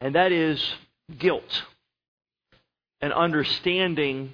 And 0.00 0.14
that 0.14 0.32
is 0.32 0.64
guilt 1.18 1.64
and 3.02 3.12
understanding 3.12 4.32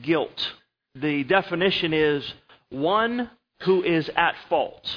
guilt. 0.00 0.52
The 0.94 1.24
definition 1.24 1.92
is 1.92 2.32
one 2.70 3.30
who 3.64 3.82
is 3.82 4.10
at 4.16 4.34
fault, 4.48 4.88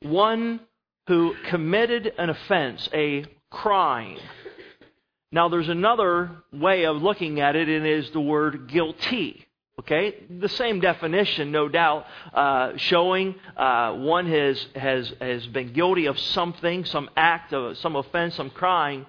one 0.00 0.58
who 1.06 1.36
committed 1.48 2.12
an 2.18 2.28
offense, 2.28 2.88
a 2.92 3.26
crime. 3.52 4.18
Now, 5.30 5.48
there's 5.48 5.68
another 5.68 6.30
way 6.52 6.86
of 6.86 6.96
looking 6.96 7.40
at 7.40 7.54
it, 7.54 7.68
and 7.68 7.86
it 7.86 7.98
is 7.98 8.10
the 8.10 8.20
word 8.20 8.66
guilty. 8.66 9.46
Okay, 9.80 10.14
the 10.28 10.50
same 10.50 10.80
definition, 10.80 11.50
no 11.50 11.66
doubt, 11.66 12.04
uh, 12.34 12.76
showing 12.76 13.34
uh, 13.56 13.94
one 13.94 14.26
has, 14.26 14.66
has, 14.76 15.12
has 15.18 15.46
been 15.46 15.72
guilty 15.72 16.06
of 16.06 16.18
something, 16.18 16.84
some 16.84 17.08
act, 17.16 17.54
of 17.54 17.78
some 17.78 17.96
offense, 17.96 18.34
some 18.34 18.50
crime. 18.50 19.06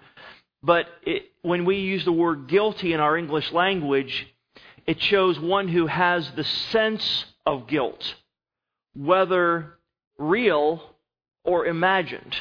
But 0.64 0.88
it, 1.06 1.24
when 1.42 1.66
we 1.66 1.80
use 1.80 2.06
the 2.06 2.14
word 2.14 2.48
guilty 2.48 2.94
in 2.94 3.02
our 3.02 3.18
English 3.18 3.52
language, 3.52 4.26
it 4.88 5.02
shows 5.02 5.38
one 5.38 5.68
who 5.68 5.88
has 5.88 6.32
the 6.32 6.46
sense 6.46 7.26
of 7.46 7.68
guilt, 7.68 8.16
whether 8.96 9.78
real 10.18 10.82
or 11.44 11.66
imagined. 11.66 12.36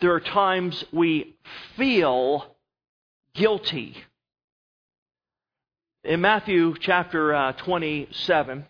There 0.00 0.12
are 0.12 0.20
times 0.20 0.84
we 0.92 1.36
feel 1.74 2.54
guilty 3.34 3.96
in 6.08 6.22
Matthew 6.22 6.74
chapter 6.80 7.34
uh, 7.34 7.52
27, 7.52 8.64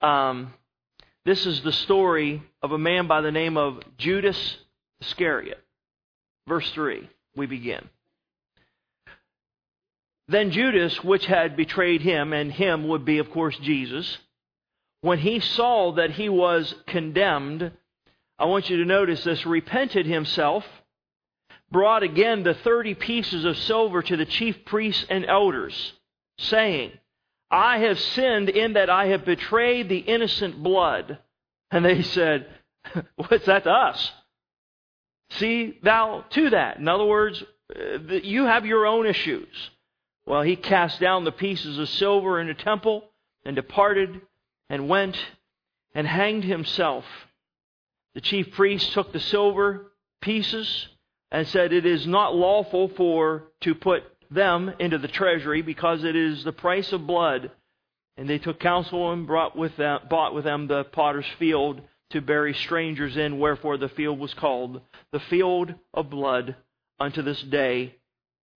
um, 0.00 0.54
this 1.24 1.44
is 1.44 1.62
the 1.62 1.72
story 1.72 2.44
of 2.62 2.70
a 2.70 2.78
man 2.78 3.08
by 3.08 3.22
the 3.22 3.32
name 3.32 3.56
of 3.56 3.80
Judas 3.98 4.56
Iscariot. 5.00 5.60
Verse 6.46 6.70
3, 6.70 7.10
we 7.34 7.46
begin. 7.46 7.88
Then 10.28 10.52
Judas, 10.52 11.02
which 11.02 11.26
had 11.26 11.56
betrayed 11.56 12.02
him, 12.02 12.32
and 12.32 12.52
him 12.52 12.86
would 12.86 13.04
be, 13.04 13.18
of 13.18 13.28
course, 13.32 13.56
Jesus, 13.60 14.18
when 15.00 15.18
he 15.18 15.40
saw 15.40 15.90
that 15.94 16.12
he 16.12 16.28
was 16.28 16.72
condemned, 16.86 17.72
I 18.38 18.44
want 18.44 18.70
you 18.70 18.76
to 18.76 18.84
notice 18.84 19.24
this, 19.24 19.44
repented 19.44 20.06
himself 20.06 20.64
brought 21.70 22.02
again 22.02 22.42
the 22.42 22.54
thirty 22.54 22.94
pieces 22.94 23.44
of 23.44 23.56
silver 23.56 24.02
to 24.02 24.16
the 24.16 24.24
chief 24.24 24.64
priests 24.64 25.04
and 25.10 25.24
elders, 25.26 25.92
saying, 26.38 26.92
I 27.50 27.78
have 27.78 27.98
sinned 27.98 28.48
in 28.48 28.74
that 28.74 28.90
I 28.90 29.06
have 29.06 29.24
betrayed 29.24 29.88
the 29.88 29.98
innocent 29.98 30.62
blood. 30.62 31.18
And 31.70 31.84
they 31.84 32.02
said, 32.02 32.46
What's 33.16 33.46
that 33.46 33.64
to 33.64 33.70
us? 33.70 34.12
See 35.30 35.78
thou 35.82 36.24
to 36.30 36.50
that. 36.50 36.78
In 36.78 36.88
other 36.88 37.04
words, 37.04 37.42
uh, 37.74 38.14
you 38.22 38.44
have 38.44 38.66
your 38.66 38.86
own 38.86 39.06
issues. 39.06 39.48
Well, 40.24 40.42
he 40.42 40.56
cast 40.56 41.00
down 41.00 41.24
the 41.24 41.32
pieces 41.32 41.78
of 41.78 41.88
silver 41.88 42.40
in 42.40 42.48
the 42.48 42.54
temple 42.54 43.04
and 43.44 43.54
departed 43.54 44.20
and 44.68 44.88
went 44.88 45.16
and 45.94 46.06
hanged 46.06 46.44
himself. 46.44 47.04
The 48.14 48.20
chief 48.20 48.52
priests 48.52 48.92
took 48.92 49.12
the 49.12 49.20
silver 49.20 49.92
pieces 50.20 50.88
and 51.30 51.46
said, 51.46 51.72
It 51.72 51.86
is 51.86 52.06
not 52.06 52.34
lawful 52.34 52.88
for 52.88 53.44
to 53.62 53.74
put 53.74 54.04
them 54.30 54.72
into 54.78 54.98
the 54.98 55.08
treasury 55.08 55.62
because 55.62 56.04
it 56.04 56.16
is 56.16 56.44
the 56.44 56.52
price 56.52 56.92
of 56.92 57.06
blood. 57.06 57.50
And 58.16 58.28
they 58.28 58.38
took 58.38 58.58
counsel 58.60 59.12
and 59.12 59.26
brought 59.26 59.56
with 59.56 59.76
them, 59.76 60.00
bought 60.08 60.34
with 60.34 60.44
them 60.44 60.66
the 60.66 60.84
potter's 60.84 61.26
field 61.38 61.80
to 62.10 62.20
bury 62.20 62.54
strangers 62.54 63.16
in, 63.16 63.38
wherefore 63.38 63.76
the 63.76 63.88
field 63.88 64.18
was 64.18 64.32
called 64.34 64.80
the 65.12 65.20
field 65.20 65.74
of 65.92 66.10
blood 66.10 66.56
unto 66.98 67.22
this 67.22 67.42
day. 67.42 67.96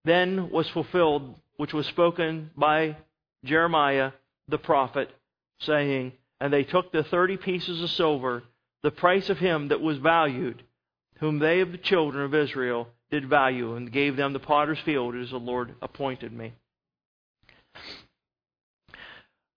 Then 0.04 0.50
was 0.50 0.68
fulfilled 0.70 1.38
which 1.56 1.74
was 1.74 1.86
spoken 1.86 2.50
by 2.56 2.96
Jeremiah 3.44 4.12
the 4.48 4.58
prophet, 4.58 5.10
saying, 5.60 6.12
And 6.40 6.52
they 6.52 6.64
took 6.64 6.90
the 6.90 7.04
thirty 7.04 7.36
pieces 7.36 7.82
of 7.82 7.90
silver, 7.90 8.42
the 8.82 8.90
price 8.90 9.28
of 9.28 9.38
him 9.38 9.68
that 9.68 9.80
was 9.80 9.98
valued, 9.98 10.62
whom 11.18 11.38
they 11.38 11.60
of 11.60 11.72
the 11.72 11.78
children 11.78 12.24
of 12.24 12.34
Israel 12.34 12.88
did 13.10 13.28
value, 13.28 13.74
and 13.74 13.92
gave 13.92 14.16
them 14.16 14.32
the 14.32 14.38
potter's 14.38 14.78
field 14.80 15.16
as 15.16 15.30
the 15.30 15.38
Lord 15.38 15.74
appointed 15.82 16.32
me. 16.32 16.52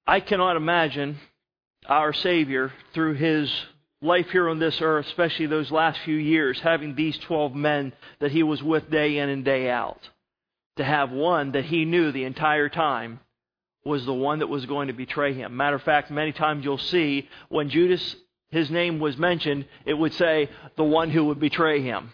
I 0.05 0.19
cannot 0.19 0.57
imagine 0.57 1.17
our 1.85 2.13
Savior 2.13 2.73
through 2.93 3.13
his 3.13 3.51
life 4.01 4.29
here 4.31 4.49
on 4.49 4.59
this 4.59 4.79
earth, 4.81 5.05
especially 5.07 5.45
those 5.45 5.71
last 5.71 5.99
few 6.03 6.15
years, 6.15 6.59
having 6.59 6.95
these 6.95 7.17
12 7.19 7.55
men 7.55 7.93
that 8.19 8.31
he 8.31 8.43
was 8.43 8.61
with 8.61 8.89
day 8.89 9.17
in 9.17 9.29
and 9.29 9.45
day 9.45 9.69
out. 9.69 10.09
To 10.77 10.83
have 10.83 11.11
one 11.11 11.51
that 11.53 11.65
he 11.65 11.85
knew 11.85 12.11
the 12.11 12.25
entire 12.25 12.67
time 12.67 13.19
was 13.85 14.05
the 14.05 14.13
one 14.13 14.39
that 14.39 14.47
was 14.47 14.65
going 14.65 14.87
to 14.87 14.93
betray 14.93 15.33
him. 15.33 15.55
Matter 15.55 15.75
of 15.75 15.83
fact, 15.83 16.09
many 16.09 16.31
times 16.31 16.65
you'll 16.65 16.77
see 16.77 17.29
when 17.49 17.69
Judas, 17.69 18.15
his 18.49 18.69
name 18.71 18.99
was 18.99 19.17
mentioned, 19.17 19.65
it 19.85 19.93
would 19.93 20.13
say 20.13 20.49
the 20.75 20.83
one 20.83 21.09
who 21.09 21.25
would 21.25 21.39
betray 21.39 21.81
him. 21.81 22.11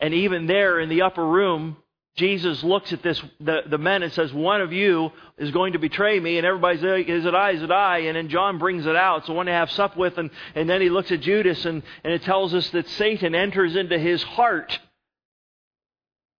And 0.00 0.12
even 0.12 0.46
there 0.46 0.80
in 0.80 0.88
the 0.88 1.02
upper 1.02 1.24
room, 1.24 1.76
Jesus 2.16 2.62
looks 2.62 2.92
at 2.92 3.02
this 3.02 3.20
the, 3.40 3.62
the 3.68 3.78
men 3.78 4.04
and 4.04 4.12
says, 4.12 4.32
One 4.32 4.60
of 4.60 4.72
you 4.72 5.10
is 5.36 5.50
going 5.50 5.72
to 5.72 5.80
betray 5.80 6.20
me, 6.20 6.38
and 6.38 6.46
everybody's 6.46 6.82
like, 6.82 7.08
Is 7.08 7.24
it 7.24 7.34
I? 7.34 7.50
Is 7.52 7.62
it 7.62 7.70
I? 7.72 7.98
And 8.00 8.16
then 8.16 8.28
John 8.28 8.58
brings 8.58 8.86
it 8.86 8.94
out. 8.94 9.26
So 9.26 9.32
one 9.32 9.46
to 9.46 9.52
have 9.52 9.70
sup 9.72 9.96
with, 9.96 10.16
and, 10.18 10.30
and 10.54 10.70
then 10.70 10.80
he 10.80 10.90
looks 10.90 11.10
at 11.10 11.20
Judas, 11.20 11.64
and, 11.64 11.82
and 12.04 12.12
it 12.12 12.22
tells 12.22 12.54
us 12.54 12.70
that 12.70 12.88
Satan 12.90 13.34
enters 13.34 13.74
into 13.74 13.98
his 13.98 14.22
heart. 14.22 14.78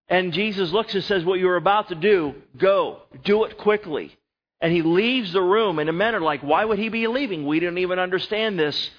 And 0.07 0.33
Jesus 0.33 0.71
looks 0.71 0.93
and 0.93 1.03
says, 1.03 1.25
What 1.25 1.39
you're 1.39 1.57
about 1.57 1.89
to 1.89 1.95
do, 1.95 2.35
go. 2.57 3.01
Do 3.25 3.43
it 3.43 3.57
quickly. 3.57 4.17
And 4.61 4.71
he 4.71 4.81
leaves 4.81 5.33
the 5.33 5.41
room, 5.41 5.79
and 5.79 5.89
the 5.89 5.93
men 5.93 6.15
are 6.15 6.21
like, 6.21 6.41
Why 6.41 6.63
would 6.63 6.79
he 6.79 6.87
be 6.87 7.07
leaving? 7.07 7.45
We 7.45 7.59
didn't 7.59 7.79
even 7.79 7.99
understand 7.99 8.57
this. 8.57 8.91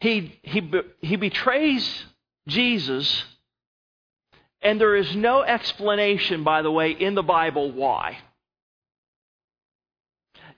He, 0.00 0.38
he, 0.42 0.70
he 1.00 1.16
betrays 1.16 2.04
Jesus 2.48 3.24
and 4.60 4.80
there 4.80 4.96
is 4.96 5.14
no 5.14 5.42
explanation, 5.42 6.42
by 6.42 6.62
the 6.62 6.70
way, 6.70 6.90
in 6.90 7.14
the 7.14 7.22
Bible 7.22 7.70
why. 7.70 8.18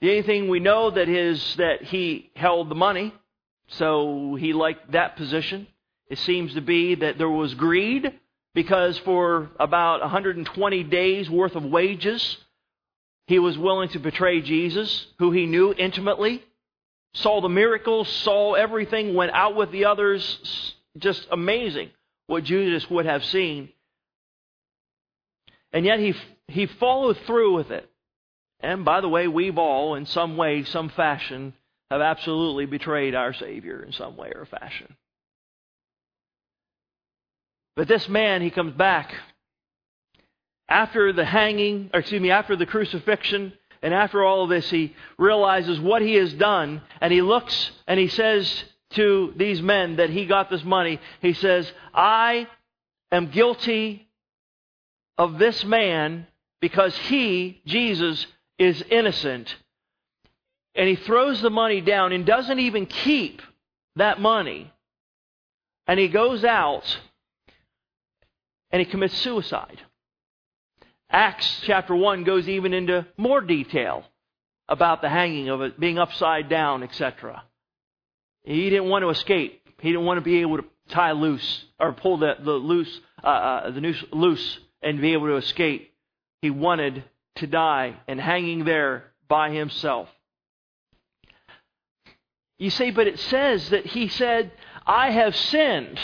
The 0.00 0.10
only 0.10 0.22
thing 0.22 0.48
we 0.48 0.60
know 0.60 0.90
that 0.90 1.08
is 1.08 1.56
that 1.56 1.82
he 1.82 2.30
held 2.34 2.70
the 2.70 2.74
money, 2.74 3.12
so 3.68 4.36
he 4.36 4.54
liked 4.54 4.92
that 4.92 5.16
position. 5.16 5.66
It 6.08 6.18
seems 6.18 6.54
to 6.54 6.62
be 6.62 6.94
that 6.94 7.18
there 7.18 7.28
was 7.28 7.52
greed 7.54 8.18
because 8.54 8.98
for 8.98 9.50
about 9.60 10.00
120 10.00 10.82
days 10.84 11.28
worth 11.28 11.54
of 11.54 11.64
wages, 11.64 12.38
he 13.26 13.38
was 13.38 13.58
willing 13.58 13.90
to 13.90 13.98
betray 14.00 14.40
Jesus, 14.40 15.06
who 15.18 15.30
he 15.30 15.44
knew 15.44 15.74
intimately, 15.74 16.42
saw 17.12 17.42
the 17.42 17.48
miracles, 17.48 18.08
saw 18.08 18.54
everything, 18.54 19.14
went 19.14 19.32
out 19.32 19.54
with 19.54 19.70
the 19.70 19.84
others. 19.84 20.74
Just 20.98 21.26
amazing 21.30 21.90
what 22.26 22.44
Judas 22.44 22.88
would 22.90 23.06
have 23.06 23.24
seen 23.24 23.70
and 25.72 25.84
yet 25.86 26.00
he, 26.00 26.14
he 26.48 26.66
followed 26.66 27.18
through 27.26 27.54
with 27.54 27.70
it. 27.70 27.88
And 28.60 28.84
by 28.84 29.00
the 29.00 29.08
way, 29.08 29.28
we've 29.28 29.58
all, 29.58 29.94
in 29.94 30.06
some 30.06 30.36
way, 30.36 30.64
some 30.64 30.90
fashion, 30.90 31.54
have 31.90 32.00
absolutely 32.00 32.66
betrayed 32.66 33.14
our 33.14 33.32
Savior 33.32 33.82
in 33.82 33.92
some 33.92 34.16
way 34.16 34.32
or 34.34 34.46
fashion. 34.46 34.96
But 37.76 37.88
this 37.88 38.08
man, 38.08 38.42
he 38.42 38.50
comes 38.50 38.74
back 38.74 39.14
after 40.68 41.12
the 41.12 41.24
hanging, 41.24 41.90
or 41.94 42.00
excuse 42.00 42.20
me, 42.20 42.30
after 42.30 42.54
the 42.54 42.66
crucifixion, 42.66 43.52
and 43.82 43.94
after 43.94 44.22
all 44.22 44.44
of 44.44 44.50
this, 44.50 44.68
he 44.68 44.94
realizes 45.18 45.80
what 45.80 46.02
he 46.02 46.14
has 46.16 46.32
done, 46.34 46.82
and 47.00 47.12
he 47.12 47.22
looks 47.22 47.70
and 47.86 47.98
he 47.98 48.08
says 48.08 48.64
to 48.90 49.32
these 49.36 49.62
men 49.62 49.96
that 49.96 50.10
he 50.10 50.26
got 50.26 50.50
this 50.50 50.64
money, 50.64 51.00
he 51.20 51.32
says, 51.32 51.70
I 51.94 52.48
am 53.12 53.30
guilty 53.30 54.08
of 55.16 55.38
this 55.38 55.64
man 55.64 56.26
because 56.60 56.96
he, 56.96 57.62
Jesus, 57.66 58.26
is 58.58 58.82
innocent. 58.90 59.54
And 60.74 60.88
he 60.88 60.96
throws 60.96 61.40
the 61.40 61.50
money 61.50 61.80
down 61.80 62.12
and 62.12 62.24
doesn't 62.24 62.58
even 62.58 62.86
keep 62.86 63.42
that 63.96 64.20
money. 64.20 64.72
And 65.86 65.98
he 65.98 66.08
goes 66.08 66.44
out 66.44 66.84
and 68.70 68.80
he 68.80 68.86
commits 68.86 69.16
suicide. 69.18 69.80
Acts 71.10 71.62
chapter 71.64 71.94
1 71.94 72.22
goes 72.24 72.48
even 72.48 72.72
into 72.72 73.06
more 73.16 73.40
detail 73.40 74.04
about 74.68 75.02
the 75.02 75.08
hanging 75.08 75.48
of 75.48 75.60
it, 75.60 75.80
being 75.80 75.98
upside 75.98 76.48
down, 76.48 76.84
etc. 76.84 77.42
He 78.44 78.70
didn't 78.70 78.88
want 78.88 79.02
to 79.02 79.10
escape. 79.10 79.62
He 79.80 79.90
didn't 79.90 80.04
want 80.04 80.18
to 80.18 80.22
be 80.22 80.40
able 80.40 80.58
to 80.58 80.64
tie 80.88 81.12
loose 81.12 81.64
or 81.78 81.92
pull 81.92 82.18
the, 82.18 82.36
the 82.42 82.52
loose, 82.52 83.00
uh, 83.22 83.26
uh, 83.26 83.70
the 83.70 83.80
noose 83.80 84.04
loose 84.12 84.58
and 84.82 85.00
be 85.00 85.12
able 85.12 85.26
to 85.26 85.36
escape. 85.36 85.92
He 86.42 86.50
wanted 86.50 87.04
to 87.36 87.46
die 87.46 87.96
and 88.08 88.20
hanging 88.20 88.64
there 88.64 89.12
by 89.28 89.50
himself. 89.50 90.08
You 92.58 92.70
see, 92.70 92.90
but 92.90 93.06
it 93.06 93.18
says 93.18 93.70
that 93.70 93.86
he 93.86 94.08
said, 94.08 94.52
I 94.86 95.10
have 95.10 95.34
sinned. 95.34 95.98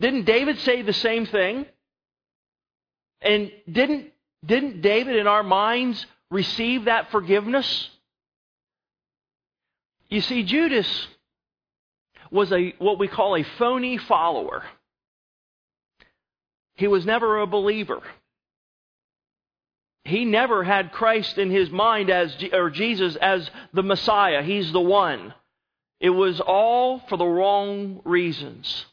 Didn't 0.00 0.24
David 0.24 0.58
say 0.58 0.82
the 0.82 0.92
same 0.92 1.24
thing? 1.24 1.64
And 3.22 3.50
didn't, 3.70 4.12
didn't 4.44 4.82
David 4.82 5.16
in 5.16 5.26
our 5.26 5.42
minds 5.42 6.04
receive 6.30 6.84
that 6.84 7.10
forgiveness? 7.10 7.88
You 10.08 10.20
see, 10.20 10.42
Judas 10.42 11.08
was 12.30 12.52
a 12.52 12.74
what 12.78 12.98
we 12.98 13.08
call 13.08 13.36
a 13.36 13.42
phony 13.58 13.98
follower. 13.98 14.64
He 16.74 16.88
was 16.88 17.06
never 17.06 17.38
a 17.38 17.46
believer. 17.46 18.02
He 20.04 20.24
never 20.24 20.62
had 20.62 20.92
Christ 20.92 21.36
in 21.36 21.50
his 21.50 21.68
mind 21.70 22.10
as, 22.10 22.36
or 22.52 22.70
Jesus 22.70 23.16
as 23.16 23.50
the 23.72 23.82
Messiah. 23.82 24.42
He's 24.42 24.70
the 24.70 24.80
one. 24.80 25.34
It 26.00 26.10
was 26.10 26.40
all 26.40 27.00
for 27.08 27.16
the 27.16 27.26
wrong 27.26 28.02
reasons. 28.04 28.86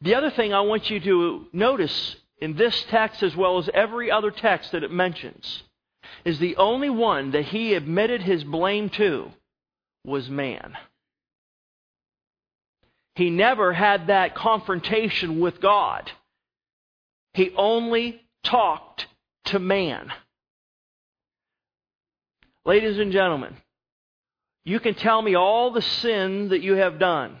The 0.00 0.14
other 0.14 0.30
thing 0.30 0.54
I 0.54 0.60
want 0.60 0.88
you 0.88 1.00
to 1.00 1.46
notice 1.52 2.16
in 2.40 2.54
this 2.56 2.84
text, 2.88 3.22
as 3.22 3.36
well 3.36 3.58
as 3.58 3.68
every 3.74 4.10
other 4.10 4.30
text 4.30 4.72
that 4.72 4.84
it 4.84 4.90
mentions, 4.90 5.62
is 6.24 6.38
the 6.38 6.56
only 6.56 6.90
one 6.90 7.32
that 7.32 7.46
he 7.46 7.74
admitted 7.74 8.22
his 8.22 8.44
blame 8.44 8.88
to 8.90 9.30
was 10.04 10.28
man. 10.28 10.74
He 13.14 13.30
never 13.30 13.72
had 13.72 14.08
that 14.08 14.34
confrontation 14.34 15.40
with 15.40 15.60
God. 15.60 16.10
He 17.34 17.52
only 17.56 18.20
talked 18.42 19.06
to 19.46 19.58
man. 19.58 20.12
Ladies 22.64 22.98
and 22.98 23.12
gentlemen, 23.12 23.56
you 24.64 24.80
can 24.80 24.94
tell 24.94 25.20
me 25.20 25.34
all 25.34 25.70
the 25.70 25.82
sin 25.82 26.48
that 26.48 26.62
you 26.62 26.74
have 26.74 26.98
done, 26.98 27.36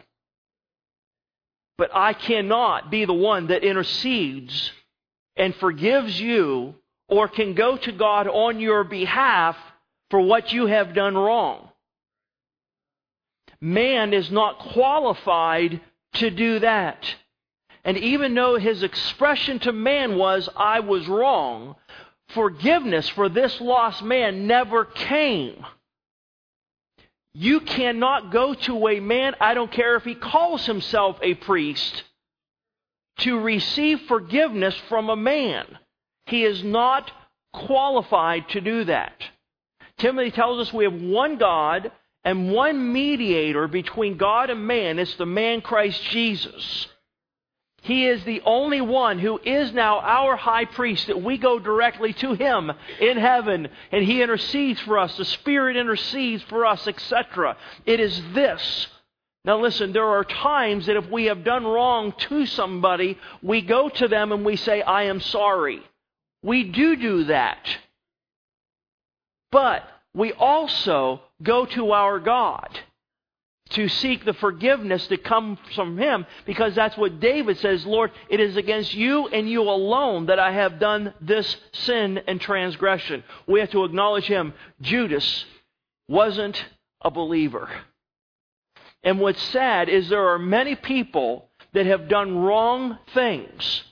but 1.78 1.90
I 1.94 2.12
cannot 2.12 2.90
be 2.90 3.04
the 3.04 3.14
one 3.14 3.48
that 3.48 3.64
intercedes 3.64 4.70
and 5.36 5.54
forgives 5.56 6.20
you 6.20 6.74
or 7.08 7.26
can 7.26 7.54
go 7.54 7.76
to 7.76 7.92
God 7.92 8.28
on 8.28 8.60
your 8.60 8.84
behalf 8.84 9.56
for 10.10 10.20
what 10.20 10.52
you 10.52 10.66
have 10.66 10.94
done 10.94 11.16
wrong 11.16 11.70
man 13.64 14.12
is 14.12 14.30
not 14.30 14.58
qualified 14.58 15.80
to 16.12 16.30
do 16.30 16.58
that. 16.58 17.14
And 17.82 17.96
even 17.96 18.34
though 18.34 18.58
his 18.58 18.82
expression 18.82 19.58
to 19.60 19.72
man 19.72 20.16
was, 20.16 20.50
I 20.54 20.80
was 20.80 21.08
wrong, 21.08 21.76
forgiveness 22.28 23.08
for 23.08 23.30
this 23.30 23.60
lost 23.62 24.02
man 24.02 24.46
never 24.46 24.84
came. 24.84 25.64
You 27.32 27.60
cannot 27.60 28.30
go 28.30 28.52
to 28.52 28.88
a 28.88 29.00
man, 29.00 29.34
I 29.40 29.54
don't 29.54 29.72
care 29.72 29.96
if 29.96 30.04
he 30.04 30.14
calls 30.14 30.66
himself 30.66 31.18
a 31.22 31.34
priest, 31.34 32.04
to 33.20 33.40
receive 33.40 34.02
forgiveness 34.02 34.76
from 34.90 35.08
a 35.08 35.16
man. 35.16 35.78
He 36.26 36.44
is 36.44 36.62
not 36.62 37.10
qualified 37.54 38.50
to 38.50 38.60
do 38.60 38.84
that. 38.84 39.14
Timothy 39.96 40.32
tells 40.32 40.60
us 40.60 40.72
we 40.72 40.84
have 40.84 41.00
one 41.00 41.38
God 41.38 41.90
and 42.24 42.50
one 42.52 42.92
mediator 42.92 43.68
between 43.68 44.16
God 44.16 44.50
and 44.50 44.66
man. 44.66 44.98
It's 44.98 45.14
the 45.16 45.26
man 45.26 45.60
Christ 45.60 46.02
Jesus. 46.04 46.88
He 47.82 48.06
is 48.06 48.24
the 48.24 48.40
only 48.46 48.80
one 48.80 49.18
who 49.18 49.38
is 49.44 49.74
now 49.74 50.00
our 50.00 50.36
high 50.36 50.64
priest, 50.64 51.08
that 51.08 51.22
we 51.22 51.36
go 51.36 51.58
directly 51.58 52.14
to 52.14 52.32
him 52.32 52.72
in 52.98 53.18
heaven, 53.18 53.68
and 53.92 54.02
he 54.02 54.22
intercedes 54.22 54.80
for 54.80 54.98
us. 54.98 55.14
The 55.18 55.26
Spirit 55.26 55.76
intercedes 55.76 56.42
for 56.44 56.64
us, 56.64 56.86
etc. 56.88 57.58
It 57.84 58.00
is 58.00 58.22
this. 58.32 58.86
Now, 59.44 59.60
listen, 59.60 59.92
there 59.92 60.06
are 60.06 60.24
times 60.24 60.86
that 60.86 60.96
if 60.96 61.10
we 61.10 61.26
have 61.26 61.44
done 61.44 61.64
wrong 61.64 62.14
to 62.30 62.46
somebody, 62.46 63.18
we 63.42 63.60
go 63.60 63.90
to 63.90 64.08
them 64.08 64.32
and 64.32 64.46
we 64.46 64.56
say, 64.56 64.80
I 64.80 65.02
am 65.04 65.20
sorry. 65.20 65.82
We 66.42 66.64
do 66.64 66.96
do 66.96 67.24
that. 67.24 67.68
But 69.52 69.82
we 70.14 70.32
also 70.32 71.20
go 71.44 71.66
to 71.66 71.92
our 71.92 72.18
God 72.18 72.68
to 73.70 73.88
seek 73.88 74.24
the 74.24 74.34
forgiveness 74.34 75.06
that 75.08 75.24
comes 75.24 75.58
from 75.74 75.96
him 75.96 76.26
because 76.44 76.74
that's 76.74 76.96
what 76.96 77.20
David 77.20 77.58
says, 77.58 77.86
Lord, 77.86 78.10
it 78.28 78.40
is 78.40 78.56
against 78.56 78.92
you 78.94 79.28
and 79.28 79.48
you 79.48 79.62
alone 79.62 80.26
that 80.26 80.38
I 80.38 80.52
have 80.52 80.78
done 80.78 81.14
this 81.20 81.56
sin 81.72 82.20
and 82.26 82.40
transgression. 82.40 83.24
We 83.46 83.60
have 83.60 83.70
to 83.70 83.84
acknowledge 83.84 84.26
him. 84.26 84.52
Judas 84.80 85.44
wasn't 86.08 86.62
a 87.00 87.10
believer. 87.10 87.68
And 89.02 89.18
what's 89.18 89.42
sad 89.42 89.88
is 89.88 90.08
there 90.08 90.28
are 90.28 90.38
many 90.38 90.76
people 90.76 91.48
that 91.72 91.86
have 91.86 92.08
done 92.08 92.38
wrong 92.38 92.98
things. 93.12 93.82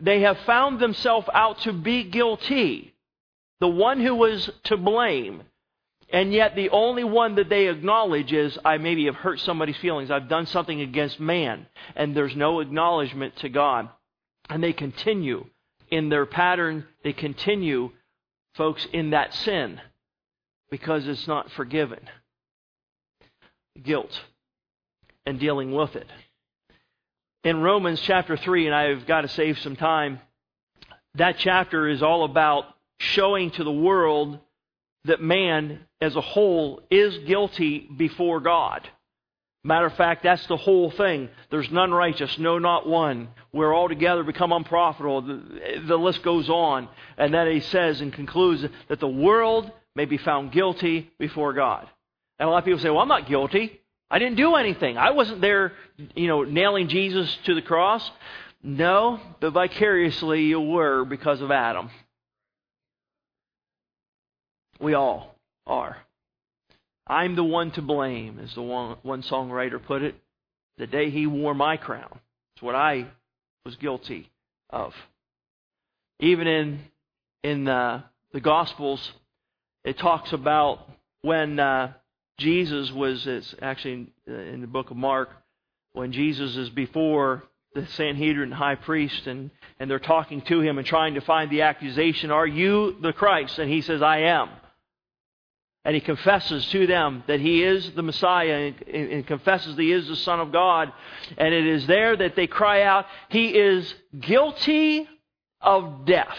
They 0.00 0.20
have 0.22 0.38
found 0.40 0.80
themselves 0.80 1.28
out 1.32 1.60
to 1.60 1.72
be 1.72 2.04
guilty. 2.04 2.94
The 3.60 3.68
one 3.68 4.00
who 4.00 4.14
was 4.14 4.50
to 4.64 4.76
blame 4.76 5.42
and 6.10 6.32
yet, 6.32 6.56
the 6.56 6.70
only 6.70 7.04
one 7.04 7.34
that 7.34 7.50
they 7.50 7.68
acknowledge 7.68 8.32
is, 8.32 8.58
I 8.64 8.78
maybe 8.78 9.04
have 9.06 9.14
hurt 9.14 9.40
somebody's 9.40 9.76
feelings. 9.76 10.10
I've 10.10 10.28
done 10.28 10.46
something 10.46 10.80
against 10.80 11.20
man. 11.20 11.66
And 11.96 12.16
there's 12.16 12.34
no 12.34 12.60
acknowledgement 12.60 13.36
to 13.36 13.50
God. 13.50 13.90
And 14.48 14.62
they 14.62 14.72
continue 14.72 15.44
in 15.90 16.08
their 16.08 16.24
pattern. 16.24 16.86
They 17.04 17.12
continue, 17.12 17.90
folks, 18.54 18.86
in 18.92 19.10
that 19.10 19.34
sin 19.34 19.80
because 20.70 21.06
it's 21.06 21.28
not 21.28 21.50
forgiven. 21.52 22.00
Guilt 23.82 24.18
and 25.26 25.38
dealing 25.38 25.72
with 25.72 25.94
it. 25.94 26.06
In 27.44 27.60
Romans 27.60 28.00
chapter 28.00 28.38
3, 28.38 28.66
and 28.66 28.74
I've 28.74 29.06
got 29.06 29.22
to 29.22 29.28
save 29.28 29.58
some 29.58 29.76
time, 29.76 30.20
that 31.16 31.36
chapter 31.38 31.86
is 31.86 32.02
all 32.02 32.24
about 32.24 32.64
showing 32.98 33.50
to 33.52 33.64
the 33.64 33.70
world 33.70 34.38
that 35.04 35.22
man 35.22 35.80
as 36.00 36.16
a 36.16 36.20
whole 36.20 36.82
is 36.90 37.16
guilty 37.26 37.88
before 37.96 38.40
God. 38.40 38.88
Matter 39.64 39.86
of 39.86 39.94
fact, 39.94 40.22
that's 40.22 40.46
the 40.46 40.56
whole 40.56 40.90
thing. 40.90 41.28
There's 41.50 41.70
none 41.70 41.92
righteous, 41.92 42.38
no, 42.38 42.58
not 42.58 42.88
one. 42.88 43.28
We're 43.52 43.74
all 43.74 43.88
together 43.88 44.22
become 44.22 44.52
unprofitable. 44.52 45.22
The, 45.22 45.82
the 45.86 45.96
list 45.96 46.22
goes 46.22 46.48
on. 46.48 46.88
And 47.16 47.34
then 47.34 47.50
he 47.50 47.60
says 47.60 48.00
and 48.00 48.12
concludes 48.12 48.64
that 48.88 49.00
the 49.00 49.08
world 49.08 49.70
may 49.96 50.04
be 50.04 50.16
found 50.16 50.52
guilty 50.52 51.10
before 51.18 51.52
God. 51.54 51.88
And 52.38 52.48
a 52.48 52.50
lot 52.50 52.58
of 52.58 52.64
people 52.64 52.78
say, 52.80 52.88
well, 52.88 53.00
I'm 53.00 53.08
not 53.08 53.28
guilty. 53.28 53.80
I 54.10 54.18
didn't 54.18 54.36
do 54.36 54.54
anything. 54.54 54.96
I 54.96 55.10
wasn't 55.10 55.40
there, 55.40 55.72
you 56.14 56.28
know, 56.28 56.44
nailing 56.44 56.88
Jesus 56.88 57.36
to 57.44 57.54
the 57.54 57.62
cross. 57.62 58.08
No, 58.62 59.20
but 59.40 59.50
vicariously 59.50 60.44
you 60.44 60.60
were 60.60 61.04
because 61.04 61.40
of 61.40 61.50
Adam. 61.50 61.90
We 64.80 64.94
all 64.94 65.36
are. 65.66 65.96
I'm 67.06 67.36
the 67.36 67.44
one 67.44 67.70
to 67.72 67.82
blame, 67.82 68.38
as 68.42 68.54
the 68.54 68.62
one, 68.62 68.96
one 69.02 69.22
songwriter 69.22 69.82
put 69.84 70.02
it. 70.02 70.14
The 70.76 70.86
day 70.86 71.10
he 71.10 71.26
wore 71.26 71.54
my 71.54 71.76
crown. 71.76 72.20
It's 72.54 72.62
what 72.62 72.74
I 72.74 73.06
was 73.64 73.76
guilty 73.76 74.30
of. 74.70 74.94
Even 76.20 76.46
in 76.46 76.80
in 77.42 77.68
uh, 77.68 78.02
the 78.32 78.40
Gospels, 78.40 79.12
it 79.84 79.98
talks 79.98 80.32
about 80.32 80.88
when 81.22 81.58
uh, 81.58 81.92
Jesus 82.38 82.92
was. 82.92 83.26
It's 83.26 83.54
actually 83.62 83.92
in, 83.92 84.10
uh, 84.28 84.34
in 84.34 84.60
the 84.60 84.66
book 84.66 84.90
of 84.90 84.96
Mark 84.96 85.30
when 85.92 86.12
Jesus 86.12 86.56
is 86.56 86.68
before 86.70 87.44
the 87.74 87.86
Sanhedrin 87.86 88.50
high 88.50 88.74
priest 88.74 89.26
and, 89.26 89.50
and 89.78 89.90
they're 89.90 89.98
talking 89.98 90.42
to 90.42 90.60
him 90.60 90.78
and 90.78 90.86
trying 90.86 91.14
to 91.14 91.20
find 91.20 91.50
the 91.50 91.62
accusation, 91.62 92.30
Are 92.30 92.46
you 92.46 92.96
the 93.00 93.12
Christ? 93.12 93.58
And 93.58 93.70
he 93.70 93.82
says, 93.82 94.02
I 94.02 94.18
am 94.20 94.48
and 95.84 95.94
he 95.94 96.00
confesses 96.00 96.66
to 96.66 96.86
them 96.86 97.22
that 97.28 97.40
he 97.40 97.62
is 97.62 97.90
the 97.92 98.02
Messiah 98.02 98.72
and, 98.86 99.10
and, 99.10 99.26
confesses 99.26 99.76
that 99.76 99.82
he 99.82 99.92
is 99.92 100.06
the 100.08 100.16
Son 100.16 100.40
of 100.40 100.52
God. 100.52 100.92
And 101.36 101.54
it 101.54 101.66
is 101.66 101.86
there 101.86 102.16
that 102.16 102.36
they 102.36 102.46
cry 102.46 102.82
out, 102.82 103.06
He 103.28 103.48
is 103.48 103.94
guilty 104.18 105.08
of 105.60 106.04
death. 106.04 106.36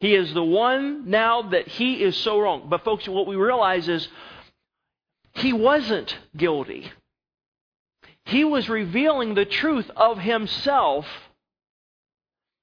He 0.00 0.14
is 0.14 0.32
the 0.32 0.44
one 0.44 1.10
now 1.10 1.42
that 1.50 1.68
he 1.68 2.02
is 2.02 2.16
so 2.16 2.38
wrong. 2.38 2.68
But, 2.68 2.84
folks, 2.84 3.08
what 3.08 3.26
we 3.26 3.36
realize 3.36 3.88
is 3.88 4.06
he 5.34 5.52
wasn't 5.52 6.16
guilty. 6.36 6.90
He 8.24 8.44
was 8.44 8.68
revealing 8.68 9.34
the 9.34 9.44
truth 9.44 9.90
of 9.96 10.18
himself. 10.18 11.06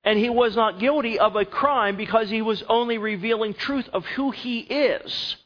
And 0.03 0.19
he 0.19 0.29
was 0.29 0.55
not 0.55 0.79
guilty 0.79 1.17
of 1.17 1.35
a 1.35 1.45
crime 1.45 1.95
because 1.95 2.29
he 2.29 2.41
was 2.41 2.61
only 2.63 2.97
revealing 2.97 3.53
truth 3.53 3.87
of 3.93 4.05
who 4.05 4.31
he 4.31 4.59
is. 4.59 5.37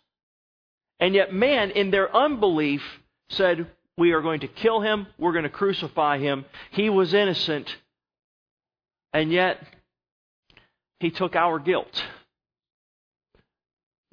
And 1.00 1.14
yet, 1.14 1.34
man, 1.34 1.72
in 1.72 1.92
their 1.92 2.14
unbelief, 2.16 2.82
said, 3.30 3.68
We 3.98 4.14
are 4.14 4.22
going 4.22 4.42
to 4.42 4.48
kill 4.48 4.82
him, 4.82 5.08
we're 5.18 5.34
going 5.34 5.44
to 5.44 5.50
crucify 5.50 6.18
him. 6.18 6.46
He 6.72 6.90
was 6.90 7.14
innocent, 7.14 7.76
and 9.14 9.32
yet, 9.32 9.62
he 11.00 11.12
took 11.12 11.36
our 11.36 11.60
guilt. 11.60 12.04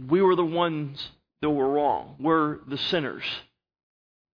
We 0.08 0.20
were 0.20 0.36
the 0.36 0.44
ones 0.44 1.10
that 1.40 1.50
were 1.50 1.68
wrong, 1.68 2.16
we're 2.18 2.58
the 2.66 2.78
sinners. 2.78 3.24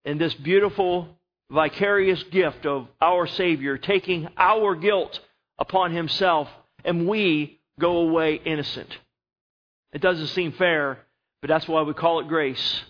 And 0.05 0.21
this 0.21 0.35
beautiful, 0.35 1.09
vicarious 1.51 2.23
gift 2.25 2.65
of 2.65 2.89
our 3.01 3.27
Savior 3.27 3.77
taking 3.77 4.29
our 4.37 4.75
guilt 4.75 5.21
upon 5.59 5.93
himself, 5.93 6.49
and 6.85 7.07
we 7.07 7.61
go 7.79 7.99
away 7.99 8.41
innocent. 8.45 8.89
It 9.93 10.01
doesn't 10.01 10.29
seem 10.29 10.53
fair 10.53 10.99
but 11.41 11.49
that's 11.49 11.69
why 11.69 11.83
we 11.83 11.95
call 11.95 12.21
it 12.21 12.29
grace. 12.29 12.83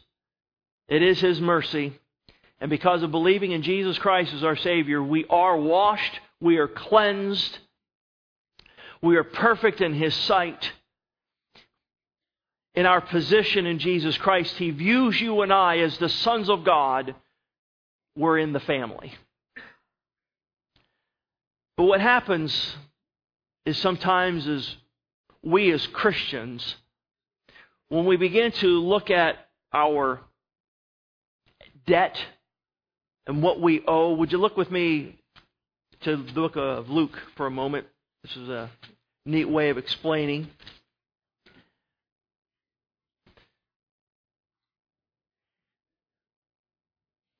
It 0.89 1.03
is 1.03 1.21
His 1.21 1.41
mercy. 1.41 1.99
And 2.61 2.69
because 2.69 3.03
of 3.03 3.11
believing 3.11 3.53
in 3.53 3.63
Jesus 3.63 3.99
Christ 3.99 4.35
as 4.35 4.45
our 4.45 4.57
Savior, 4.57 5.03
we 5.03 5.25
are 5.31 5.57
washed, 5.57 6.21
we 6.41 6.59
are 6.59 6.69
cleansed, 6.69 7.59
we 9.03 9.17
are 9.17 9.25
perfect 9.25 9.81
in 9.81 9.95
His 9.95 10.15
sight. 10.15 10.73
In 12.75 12.87
our 12.87 13.01
position 13.01 13.67
in 13.67 13.79
Jesus 13.79 14.17
Christ, 14.19 14.57
He 14.57 14.71
views 14.71 15.21
you 15.21 15.43
and 15.43 15.53
I 15.53 15.79
as 15.79 15.97
the 15.99 16.09
sons 16.09 16.49
of 16.49 16.65
God. 16.65 17.15
We're 18.17 18.39
in 18.39 18.53
the 18.53 18.61
family. 18.61 19.15
But 21.77 21.85
what 21.85 22.01
happens 22.01 22.77
is 23.65 23.79
sometimes 23.79 24.47
as 24.47 24.77
we 25.43 25.71
as 25.73 25.87
Christians 25.87 26.77
when 27.91 28.07
we 28.07 28.17
begin 28.17 28.53
to 28.53 28.67
look 28.67 29.11
at 29.11 29.37
our 29.73 30.21
debt 31.87 32.17
and 33.27 33.43
what 33.43 33.61
we 33.61 33.83
owe, 33.87 34.15
would 34.15 34.33
you 34.33 34.39
look 34.39 34.57
with 34.57 34.71
me 34.71 35.19
to 36.03 36.17
the 36.17 36.33
book 36.33 36.57
of 36.57 36.89
Luke 36.89 37.19
for 37.37 37.47
a 37.47 37.51
moment? 37.51 37.87
This 38.23 38.37
is 38.37 38.49
a 38.49 38.71
neat 39.27 39.49
way 39.49 39.71
of 39.71 39.77
explaining. 39.77 40.49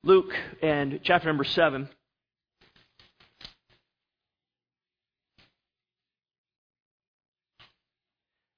Luke 0.03 0.33
and 0.61 0.99
chapter 1.01 1.29
number 1.29 1.45
7. 1.45 1.87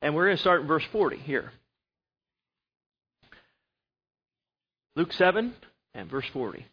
And 0.02 0.16
we're 0.16 0.26
going 0.26 0.38
to 0.38 0.42
start 0.42 0.62
in 0.62 0.68
verse 0.68 0.84
40 0.92 1.18
here. 1.18 1.52
Luke 4.96 5.14
7 5.14 5.54
and 5.94 6.10
verse 6.10 6.26
40. 6.34 6.66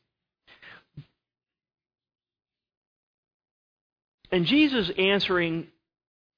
And 4.32 4.46
Jesus 4.46 4.90
answering 4.96 5.66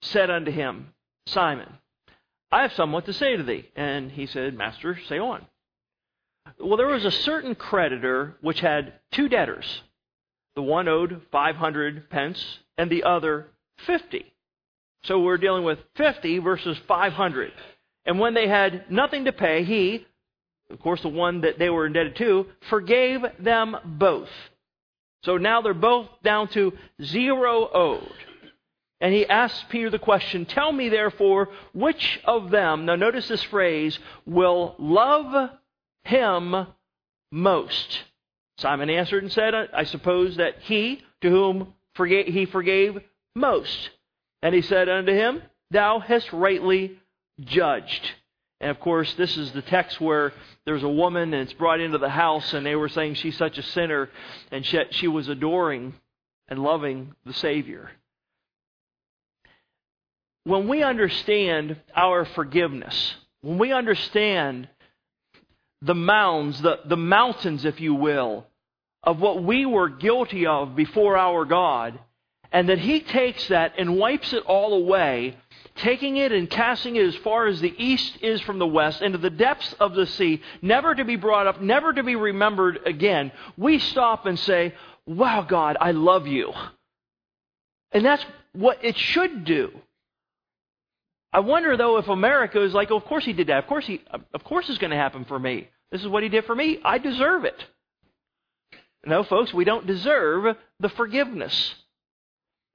said 0.02 0.30
unto 0.30 0.50
him, 0.50 0.94
Simon, 1.26 1.68
I 2.50 2.62
have 2.62 2.72
somewhat 2.72 3.06
to 3.06 3.12
say 3.12 3.36
to 3.36 3.42
thee. 3.42 3.68
And 3.76 4.10
he 4.10 4.26
said, 4.26 4.54
Master, 4.54 4.98
say 5.08 5.18
on. 5.18 5.46
Well, 6.58 6.76
there 6.76 6.86
was 6.86 7.04
a 7.04 7.10
certain 7.10 7.54
creditor 7.54 8.36
which 8.40 8.60
had 8.60 8.94
two 9.12 9.28
debtors. 9.28 9.82
The 10.54 10.62
one 10.62 10.88
owed 10.88 11.22
500 11.30 12.10
pence, 12.10 12.58
and 12.76 12.90
the 12.90 13.04
other 13.04 13.48
50. 13.86 14.24
So 15.04 15.20
we're 15.20 15.38
dealing 15.38 15.64
with 15.64 15.78
50 15.96 16.38
versus 16.38 16.78
500. 16.86 17.52
And 18.04 18.18
when 18.18 18.34
they 18.34 18.48
had 18.48 18.90
nothing 18.90 19.24
to 19.24 19.32
pay, 19.32 19.64
he, 19.64 20.06
of 20.72 20.80
course, 20.80 21.02
the 21.02 21.08
one 21.08 21.42
that 21.42 21.58
they 21.58 21.70
were 21.70 21.86
indebted 21.86 22.16
to, 22.16 22.46
forgave 22.68 23.22
them 23.38 23.76
both. 23.84 24.30
So 25.24 25.36
now 25.36 25.60
they're 25.60 25.74
both 25.74 26.08
down 26.24 26.48
to 26.48 26.72
zero 27.02 27.68
owed. 27.72 28.12
And 29.00 29.12
he 29.12 29.26
asks 29.26 29.64
Peter 29.68 29.90
the 29.90 29.98
question 29.98 30.46
Tell 30.46 30.72
me, 30.72 30.88
therefore, 30.88 31.48
which 31.74 32.20
of 32.24 32.50
them, 32.50 32.86
now 32.86 32.96
notice 32.96 33.28
this 33.28 33.42
phrase, 33.44 33.98
will 34.26 34.74
love 34.78 35.50
him 36.04 36.66
most? 37.30 38.02
Simon 38.58 38.90
answered 38.90 39.24
and 39.24 39.32
said, 39.32 39.54
I 39.54 39.84
suppose 39.84 40.36
that 40.36 40.60
he 40.60 41.02
to 41.20 41.30
whom 41.30 41.74
he 41.96 42.46
forgave 42.46 43.00
most. 43.34 43.90
And 44.40 44.54
he 44.54 44.62
said 44.62 44.88
unto 44.88 45.12
him, 45.12 45.42
Thou 45.70 45.98
hast 45.98 46.32
rightly 46.32 46.98
judged. 47.40 48.12
And 48.62 48.70
of 48.70 48.78
course, 48.78 49.12
this 49.14 49.36
is 49.36 49.50
the 49.50 49.60
text 49.60 50.00
where 50.00 50.32
there's 50.64 50.84
a 50.84 50.88
woman 50.88 51.34
and 51.34 51.42
it's 51.42 51.52
brought 51.52 51.80
into 51.80 51.98
the 51.98 52.08
house, 52.08 52.54
and 52.54 52.64
they 52.64 52.76
were 52.76 52.88
saying 52.88 53.14
she's 53.14 53.36
such 53.36 53.58
a 53.58 53.62
sinner, 53.62 54.08
and 54.52 54.64
she, 54.64 54.80
she 54.90 55.08
was 55.08 55.28
adoring 55.28 55.94
and 56.46 56.62
loving 56.62 57.12
the 57.26 57.32
Savior. 57.34 57.90
When 60.44 60.68
we 60.68 60.84
understand 60.84 61.76
our 61.96 62.24
forgiveness, 62.24 63.16
when 63.40 63.58
we 63.58 63.72
understand 63.72 64.68
the 65.80 65.96
mounds, 65.96 66.62
the, 66.62 66.78
the 66.84 66.96
mountains, 66.96 67.64
if 67.64 67.80
you 67.80 67.94
will, 67.94 68.46
of 69.02 69.20
what 69.20 69.42
we 69.42 69.66
were 69.66 69.88
guilty 69.88 70.46
of 70.46 70.76
before 70.76 71.16
our 71.16 71.44
God, 71.44 71.98
and 72.52 72.68
that 72.68 72.78
He 72.78 73.00
takes 73.00 73.48
that 73.48 73.74
and 73.76 73.96
wipes 73.96 74.32
it 74.32 74.44
all 74.46 74.74
away, 74.74 75.36
taking 75.76 76.16
it 76.16 76.32
and 76.32 76.48
casting 76.48 76.96
it 76.96 77.06
as 77.06 77.16
far 77.16 77.46
as 77.46 77.60
the 77.60 77.74
east 77.76 78.18
is 78.20 78.40
from 78.42 78.58
the 78.58 78.66
west 78.66 79.02
into 79.02 79.18
the 79.18 79.30
depths 79.30 79.74
of 79.80 79.94
the 79.94 80.06
sea, 80.06 80.42
never 80.60 80.94
to 80.94 81.04
be 81.04 81.16
brought 81.16 81.46
up, 81.46 81.60
never 81.60 81.92
to 81.92 82.02
be 82.02 82.16
remembered 82.16 82.80
again, 82.86 83.32
we 83.56 83.78
stop 83.78 84.26
and 84.26 84.38
say, 84.38 84.74
Wow, 85.06 85.42
God, 85.42 85.76
I 85.80 85.90
love 85.90 86.26
you. 86.26 86.52
And 87.90 88.04
that's 88.04 88.24
what 88.52 88.84
it 88.84 88.96
should 88.96 89.44
do. 89.44 89.72
I 91.32 91.40
wonder 91.40 91.76
though 91.76 91.96
if 91.96 92.08
America 92.08 92.62
is 92.62 92.74
like, 92.74 92.90
oh, 92.90 92.96
of 92.96 93.04
course 93.04 93.24
he 93.24 93.32
did 93.32 93.46
that. 93.46 93.58
Of 93.58 93.66
course 93.66 93.86
he, 93.86 94.02
of 94.34 94.44
course 94.44 94.68
it's 94.68 94.78
going 94.78 94.90
to 94.90 94.96
happen 94.96 95.24
for 95.24 95.38
me. 95.38 95.68
This 95.90 96.02
is 96.02 96.08
what 96.08 96.22
he 96.22 96.28
did 96.28 96.44
for 96.44 96.54
me. 96.54 96.78
I 96.84 96.98
deserve 96.98 97.44
it. 97.44 97.64
No, 99.04 99.24
folks, 99.24 99.52
we 99.52 99.64
don't 99.64 99.86
deserve 99.86 100.56
the 100.78 100.88
forgiveness. 100.90 101.74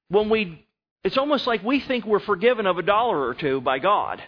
When 0.09 0.29
we, 0.29 0.65
it's 1.03 1.17
almost 1.17 1.47
like 1.47 1.63
we 1.63 1.79
think 1.79 2.05
we're 2.05 2.19
forgiven 2.19 2.65
of 2.65 2.77
a 2.77 2.83
dollar 2.83 3.27
or 3.27 3.33
two 3.33 3.61
by 3.61 3.79
God. 3.79 4.21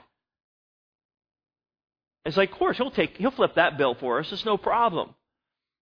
It's 2.25 2.37
like, 2.37 2.51
of 2.51 2.57
course, 2.57 2.77
he'll 2.77 2.91
take, 2.91 3.17
he'll 3.17 3.31
flip 3.31 3.55
that 3.55 3.77
bill 3.77 3.95
for 3.95 4.19
us. 4.19 4.31
It's 4.31 4.45
no 4.45 4.57
problem. 4.57 5.15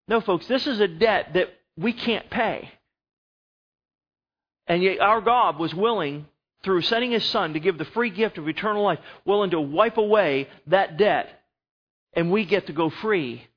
No, 0.08 0.22
folks, 0.22 0.48
this 0.48 0.66
is 0.66 0.80
a 0.80 0.88
debt 0.88 1.34
that 1.34 1.50
we 1.78 1.94
can't 1.94 2.30
pay. 2.30 2.72
And 4.68 4.82
yet 4.82 5.00
our 5.00 5.22
God 5.22 5.60
was 5.60 5.74
willing, 5.74 6.26
through 6.64 6.82
sending 6.82 7.12
his 7.12 7.26
son 7.26 7.54
to 7.54 7.60
give 7.60 7.78
the 7.78 7.86
free 7.86 8.10
gift 8.10 8.38
of 8.38 8.48
eternal 8.48 8.84
life, 8.84 9.00
willing 9.26 9.52
to 9.52 9.62
wipe 9.62 9.98
away 9.98 10.48
that 10.68 10.98
debt, 10.98 11.28
and 12.14 12.32
we 12.32 12.46
get 12.46 12.68
to 12.68 12.74
go 12.74 12.90
free 12.90 13.48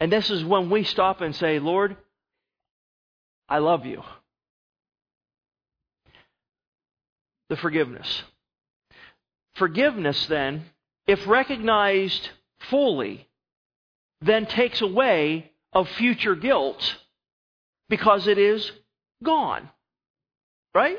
and 0.00 0.12
this 0.12 0.30
is 0.30 0.44
when 0.44 0.70
we 0.70 0.84
stop 0.84 1.20
and 1.20 1.34
say, 1.34 1.58
Lord, 1.58 1.96
I 3.48 3.58
love 3.58 3.86
you. 3.86 4.02
The 7.48 7.56
forgiveness. 7.56 8.22
Forgiveness, 9.54 10.26
then, 10.26 10.64
if 11.06 11.26
recognized 11.26 12.30
fully, 12.70 13.28
then 14.20 14.46
takes 14.46 14.80
away 14.80 15.52
of 15.72 15.88
future 15.90 16.34
guilt 16.34 16.96
because 17.88 18.26
it 18.26 18.38
is 18.38 18.70
gone. 19.22 19.68
Right? 20.74 20.98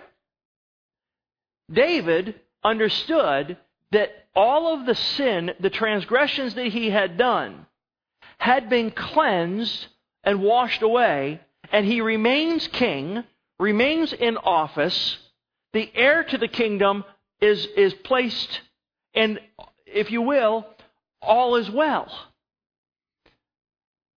David 1.72 2.36
understood 2.64 3.58
that 3.92 4.28
all 4.36 4.74
of 4.74 4.86
the 4.86 4.96
sin, 4.96 5.52
the 5.60 5.70
transgressions 5.70 6.56
that 6.56 6.68
he 6.68 6.90
had 6.90 7.18
done, 7.18 7.66
had 8.38 8.70
been 8.70 8.92
cleansed 8.92 9.88
and 10.24 10.42
washed 10.42 10.82
away, 10.82 11.42
and 11.72 11.86
he 11.86 12.02
remains 12.02 12.68
king, 12.68 13.24
remains 13.60 14.14
in 14.14 14.38
office. 14.38 15.18
The 15.74 15.90
heir 15.94 16.24
to 16.24 16.38
the 16.38 16.48
kingdom 16.48 17.04
is, 17.42 17.66
is 17.78 17.94
placed, 17.94 18.62
and 19.14 19.40
if 19.86 20.12
you 20.12 20.22
will, 20.22 20.66
all 21.22 21.56
is 21.56 21.70
well. 21.70 22.12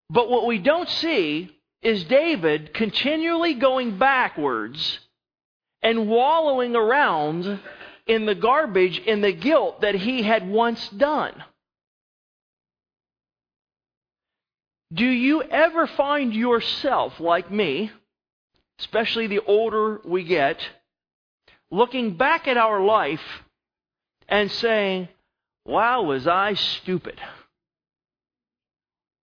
But 0.08 0.28
what 0.30 0.46
we 0.46 0.58
don't 0.58 0.88
see 0.88 1.56
is 1.82 2.04
David 2.04 2.74
continually 2.74 3.54
going 3.54 3.98
backwards 3.98 5.00
and 5.82 6.08
wallowing 6.08 6.76
around 6.76 7.60
in 8.06 8.26
the 8.26 8.34
garbage, 8.34 8.98
in 8.98 9.20
the 9.20 9.32
guilt 9.32 9.82
that 9.82 9.94
he 9.94 10.22
had 10.22 10.48
once 10.48 10.88
done. 10.90 11.44
Do 14.92 15.06
you 15.06 15.42
ever 15.42 15.86
find 15.86 16.34
yourself, 16.34 17.20
like 17.20 17.50
me, 17.50 17.92
especially 18.80 19.28
the 19.28 19.40
older 19.46 20.00
we 20.04 20.24
get, 20.24 20.58
looking 21.70 22.16
back 22.16 22.48
at 22.48 22.56
our 22.56 22.80
life 22.80 23.22
and 24.28 24.50
saying, 24.50 25.08
Wow, 25.64 26.02
was 26.02 26.26
I 26.26 26.54
stupid? 26.54 27.20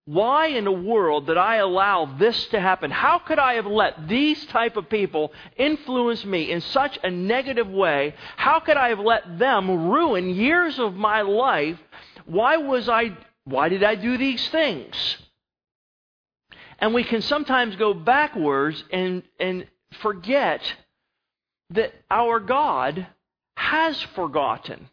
Why 0.05 0.47
in 0.47 0.63
the 0.63 0.71
world 0.71 1.27
did 1.27 1.35
I 1.35 1.57
allow 1.57 2.05
this 2.17 2.45
to 2.47 2.61
happen? 2.61 2.91
How 2.91 3.19
could 3.19 3.39
I 3.39 3.55
have 3.55 3.65
let 3.65 4.07
these 4.07 4.45
type 4.45 4.77
of 4.77 4.89
people 4.89 5.33
influence 5.57 6.23
me 6.23 6.49
in 6.49 6.61
such 6.61 6.97
a 7.03 7.11
negative 7.11 7.67
way? 7.67 8.15
How 8.37 8.61
could 8.61 8.77
I 8.77 8.89
have 8.89 8.99
let 8.99 9.37
them 9.37 9.89
ruin 9.89 10.29
years 10.29 10.79
of 10.79 10.95
my 10.95 11.23
life? 11.23 11.77
Why 12.25 12.55
was 12.55 12.87
I 12.87 13.17
why 13.43 13.69
did 13.69 13.83
I 13.83 13.95
do 13.95 14.17
these 14.17 14.47
things? 14.49 14.95
And 16.79 16.93
we 16.93 17.03
can 17.03 17.21
sometimes 17.21 17.75
go 17.75 17.93
backwards 17.93 18.83
and, 18.91 19.23
and 19.39 19.65
forget 20.01 20.61
that 21.71 21.93
our 22.09 22.39
God 22.39 23.07
has 23.55 24.01
forgotten, 24.15 24.89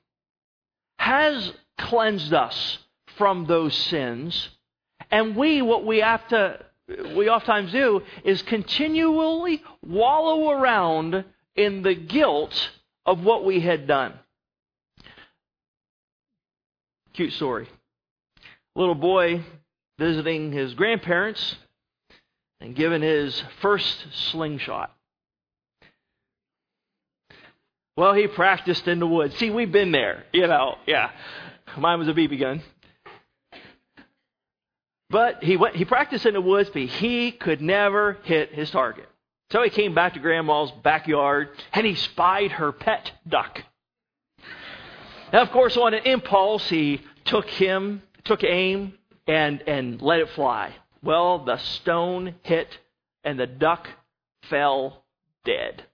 has 0.99 1.53
cleansed 1.79 2.33
us 2.33 2.79
from 3.17 3.47
those 3.47 3.75
sins. 3.75 4.49
And 5.11 5.37
we, 5.37 5.63
what 5.63 5.85
we 5.85 5.99
have 5.99 6.27
to, 6.29 6.65
we 7.17 7.29
oftentimes 7.29 7.73
do 7.73 8.03
is 8.25 8.43
continually 8.43 9.63
wallow 9.87 10.51
around 10.51 11.25
in 11.57 11.83
the 11.83 11.95
guilt 11.95 12.71
of 13.07 13.23
what 13.23 13.45
we 13.45 13.61
had 13.61 13.87
done. 13.87 14.15
Cute 17.13 17.33
story. 17.33 17.69
little 18.75 18.97
boy 18.97 19.45
visiting 19.99 20.51
his 20.51 20.75
grandparents 20.75 21.57
and 22.61 22.75
given 22.75 23.03
his 23.03 23.41
first 23.61 24.07
slingshot. 24.31 24.93
Well, 27.96 28.14
he 28.14 28.26
practiced 28.26 28.88
in 28.88 28.98
the 28.98 29.07
woods. 29.07 29.37
See, 29.37 29.50
we've 29.50 29.70
been 29.70 29.92
there, 29.92 30.24
you 30.33 30.46
know. 30.46 30.76
Yeah, 30.87 31.11
mine 31.78 32.00
was 32.00 32.09
a 32.09 32.12
BB 32.12 32.40
gun. 32.40 32.62
But 35.11 35.44
he 35.44 35.57
went. 35.57 35.76
He 35.76 35.85
practiced 35.85 36.26
in 36.26 36.35
the 36.35 36.40
woods, 36.40 36.70
but 36.72 36.83
he 36.83 37.30
could 37.30 37.61
never 37.61 38.18
hit 38.24 38.52
his 38.52 38.70
target. 38.70 39.09
So 39.52 39.62
he 39.62 39.70
came 39.70 39.94
back 39.94 40.14
to 40.14 40.20
Grandma's 40.20 40.72
backyard 40.83 41.50
and 41.72 41.87
he 41.87 41.94
spied 41.94 42.52
her 42.52 42.72
pet 42.72 43.12
duck. 43.28 43.62
Now, 45.33 45.42
of 45.42 45.50
course, 45.50 45.76
on 45.76 45.94
an 45.94 46.02
impulse, 46.04 46.68
he 46.68 47.00
took 47.24 47.48
him, 47.48 48.02
took 48.24 48.42
aim, 48.42 48.94
and 49.28 49.62
and 49.68 50.02
let 50.02 50.18
it 50.18 50.30
fly. 50.30 50.74
Well, 51.02 51.44
the 51.44 51.59
stone 51.59 52.35
hit 52.42 52.68
and 53.22 53.38
the 53.38 53.46
duck 53.46 53.88
fell 54.50 55.04
dead. 55.44 55.85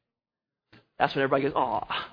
That's 1.00 1.14
when 1.16 1.24
everybody 1.24 1.42
goes, 1.42 1.52
aw. 1.56 2.08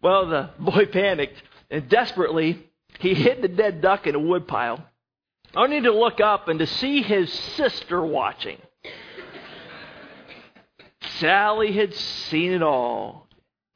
Well, 0.00 0.28
the 0.28 0.50
boy 0.58 0.86
panicked 0.92 1.42
and 1.70 1.88
desperately 1.90 2.66
he 3.00 3.14
hid 3.14 3.42
the 3.42 3.48
dead 3.48 3.82
duck 3.82 4.06
in 4.06 4.14
a 4.14 4.18
woodpile, 4.18 4.82
only 5.54 5.82
to 5.82 5.92
look 5.92 6.20
up 6.20 6.48
and 6.48 6.58
to 6.60 6.66
see 6.66 7.02
his 7.02 7.30
sister 7.30 8.02
watching. 8.02 8.56
Sally 11.18 11.72
had 11.72 11.92
seen 11.94 12.52
it 12.52 12.62
all, 12.62 13.26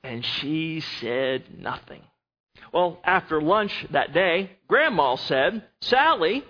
and 0.02 0.24
she 0.24 0.80
said 1.00 1.42
nothing. 1.58 2.00
Well, 2.72 2.98
after 3.04 3.42
lunch 3.42 3.86
that 3.90 4.14
day, 4.14 4.52
Grandma 4.68 5.16
said, 5.16 5.62
Sally, 5.82 6.44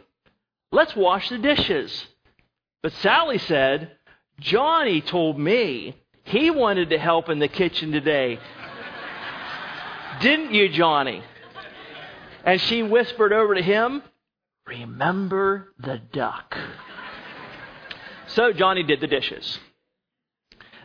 Let's 0.75 0.97
wash 0.97 1.29
the 1.29 1.39
dishes. 1.39 2.07
But 2.83 2.93
Sally 2.95 3.39
said, 3.39 3.93
Johnny 4.41 5.01
told 5.01 5.39
me 5.39 5.95
he 6.25 6.51
wanted 6.51 6.91
to 6.91 6.99
help 6.99 7.29
in 7.29 7.39
the 7.39 7.49
kitchen 7.49 7.93
today. 7.93 8.39
Didn't 10.21 10.53
you, 10.53 10.69
Johnny? 10.69 11.23
And 12.45 12.61
she 12.61 12.83
whispered 12.83 13.33
over 13.33 13.55
to 13.55 13.63
him, 13.63 14.03
Remember 14.67 15.73
the 15.79 16.01
duck. 16.13 16.57
So 18.29 18.53
Johnny 18.53 18.83
did 18.83 19.01
the 19.01 19.07
dishes. 19.07 19.59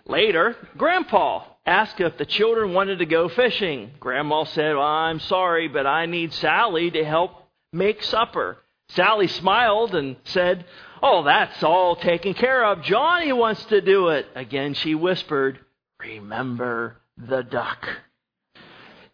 Later, 0.06 0.56
Grandpa 0.76 1.46
asked 1.66 2.02
if 2.02 2.18
the 2.18 2.26
children 2.26 2.74
wanted 2.74 3.00
to 3.00 3.06
go 3.06 3.30
fishing. 3.30 3.92
Grandma 4.00 4.44
said, 4.44 4.76
well, 4.76 4.86
I'm 4.86 5.20
sorry, 5.20 5.68
but 5.68 5.86
I 5.86 6.08
need 6.08 6.34
Sally 6.34 6.92
to 6.92 7.06
help 7.06 7.32
make 7.72 8.04
supper. 8.04 8.58
Sally 8.90 9.28
smiled 9.28 9.94
and 9.96 10.16
said, 10.26 10.66
Oh, 11.02 11.24
that's 11.24 11.64
all 11.64 11.96
taken 11.96 12.34
care 12.34 12.66
of. 12.66 12.84
Johnny 12.84 13.32
wants 13.32 13.64
to 13.66 13.82
do 13.82 14.10
it. 14.10 14.28
Again, 14.36 14.74
she 14.74 14.96
whispered, 14.96 15.60
Remember 16.02 16.98
the 17.18 17.42
duck. 17.42 17.88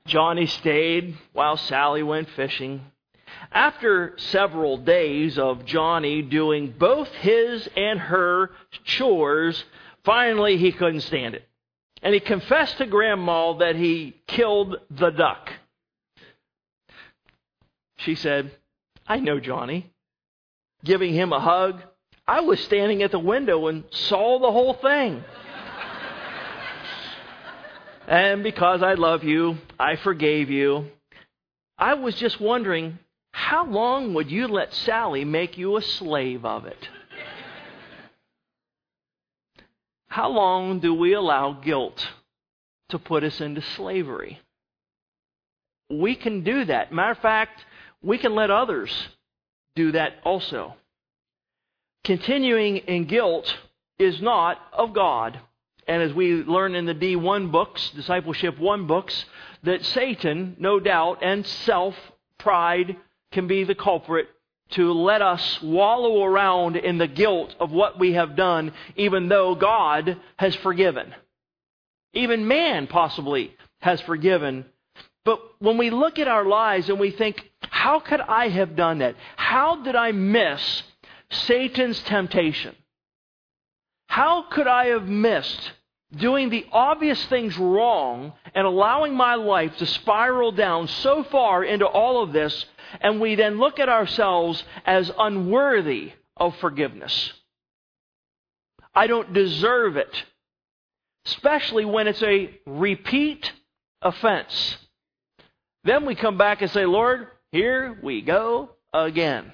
Johnny 0.05 0.45
stayed 0.45 1.17
while 1.33 1.57
Sally 1.57 2.03
went 2.03 2.29
fishing. 2.31 2.81
After 3.51 4.13
several 4.17 4.77
days 4.77 5.37
of 5.37 5.65
Johnny 5.65 6.21
doing 6.21 6.73
both 6.77 7.09
his 7.09 7.67
and 7.75 7.99
her 7.99 8.51
chores, 8.83 9.63
finally 10.03 10.57
he 10.57 10.71
couldn't 10.71 11.01
stand 11.01 11.35
it. 11.35 11.47
And 12.01 12.13
he 12.13 12.19
confessed 12.19 12.77
to 12.77 12.85
Grandma 12.85 13.53
that 13.53 13.75
he 13.75 14.15
killed 14.27 14.77
the 14.91 15.09
duck. 15.09 15.51
She 17.97 18.15
said, 18.15 18.51
I 19.07 19.19
know 19.19 19.39
Johnny. 19.39 19.91
Giving 20.85 21.13
him 21.13 21.33
a 21.33 21.39
hug, 21.39 21.81
I 22.27 22.41
was 22.41 22.59
standing 22.61 23.03
at 23.03 23.11
the 23.11 23.19
window 23.19 23.67
and 23.67 23.83
saw 23.89 24.39
the 24.39 24.51
whole 24.51 24.75
thing. 24.75 25.23
and 28.07 28.43
because 28.43 28.83
I 28.83 28.93
love 28.93 29.23
you, 29.23 29.57
I 29.79 29.95
forgave 29.97 30.49
you. 30.49 30.91
I 31.77 31.95
was 31.95 32.15
just 32.15 32.39
wondering 32.39 32.99
how 33.31 33.65
long 33.65 34.13
would 34.13 34.31
you 34.31 34.47
let 34.47 34.73
Sally 34.73 35.25
make 35.25 35.57
you 35.57 35.75
a 35.75 35.81
slave 35.81 36.45
of 36.45 36.65
it? 36.65 36.89
How 40.07 40.29
long 40.29 40.79
do 40.79 40.93
we 40.93 41.13
allow 41.13 41.53
guilt 41.53 42.07
to 42.89 42.99
put 42.99 43.23
us 43.23 43.41
into 43.41 43.61
slavery? 43.61 44.39
We 45.89 46.15
can 46.15 46.43
do 46.43 46.65
that. 46.65 46.93
Matter 46.93 47.11
of 47.11 47.17
fact, 47.17 47.65
we 48.01 48.17
can 48.17 48.35
let 48.35 48.51
others 48.51 48.91
do 49.75 49.91
that 49.91 50.13
also. 50.23 50.75
Continuing 52.03 52.77
in 52.77 53.05
guilt 53.05 53.57
is 53.99 54.21
not 54.21 54.59
of 54.73 54.93
God. 54.93 55.39
And 55.88 56.01
as 56.01 56.13
we 56.13 56.43
learn 56.43 56.75
in 56.75 56.85
the 56.85 56.95
D1 56.95 57.51
books, 57.51 57.91
Discipleship 57.91 58.59
1 58.59 58.88
books, 58.88 59.25
that 59.63 59.85
Satan, 59.85 60.55
no 60.59 60.79
doubt, 60.79 61.19
and 61.21 61.45
self, 61.45 61.95
pride, 62.39 62.95
can 63.31 63.47
be 63.47 63.63
the 63.63 63.75
culprit 63.75 64.27
to 64.71 64.93
let 64.93 65.21
us 65.21 65.61
wallow 65.61 66.23
around 66.23 66.75
in 66.75 66.97
the 66.97 67.07
guilt 67.07 67.55
of 67.59 67.71
what 67.71 67.99
we 67.99 68.13
have 68.13 68.35
done, 68.35 68.71
even 68.95 69.27
though 69.27 69.53
God 69.53 70.17
has 70.38 70.55
forgiven. 70.55 71.13
Even 72.13 72.47
man 72.47 72.88
possibly 72.88 73.55
has 73.81 74.01
forgiven. 74.01 74.65
But 75.23 75.39
when 75.59 75.77
we 75.77 75.89
look 75.89 76.17
at 76.17 76.27
our 76.27 76.45
lives 76.45 76.89
and 76.89 76.99
we 76.99 77.11
think, 77.11 77.49
how 77.69 77.99
could 77.99 78.21
I 78.21 78.49
have 78.49 78.75
done 78.75 78.99
that? 78.99 79.15
How 79.36 79.84
did 79.84 79.95
I 79.95 80.12
miss 80.12 80.84
Satan's 81.30 81.99
temptation? 82.04 82.75
How 84.08 84.43
could 84.43 84.67
I 84.67 84.88
have 84.88 85.08
missed 85.08 85.71
doing 86.15 86.49
the 86.49 86.65
obvious 86.71 87.23
things 87.25 87.58
wrong 87.58 88.34
and 88.54 88.65
allowing 88.65 89.15
my 89.15 89.36
life 89.36 89.75
to 89.78 89.86
spiral 89.86 90.51
down 90.51 90.88
so 90.88 91.23
far 91.23 91.63
into 91.63 91.86
all 91.86 92.23
of 92.23 92.32
this 92.32 92.65
and 93.01 93.19
we 93.19 93.36
then 93.36 93.58
look 93.58 93.80
at 93.80 93.89
ourselves 93.89 94.63
as 94.86 95.12
unworthy 95.17 96.13
of 96.38 96.56
forgiveness. 96.58 97.34
I 98.93 99.08
don't 99.08 99.34
deserve 99.34 99.97
it, 99.97 100.23
especially 101.25 101.86
when 101.86 102.08
it's 102.08 102.23
a 102.23 102.58
repeat 102.65 103.51
offense. 104.01 104.78
Then 105.84 106.06
we 106.06 106.15
come 106.15 106.38
back 106.38 106.62
and 106.62 106.71
say, 106.71 106.86
Lord, 106.86 107.28
here 107.55 107.97
we 108.03 108.21
go 108.21 108.69
again. 108.93 109.51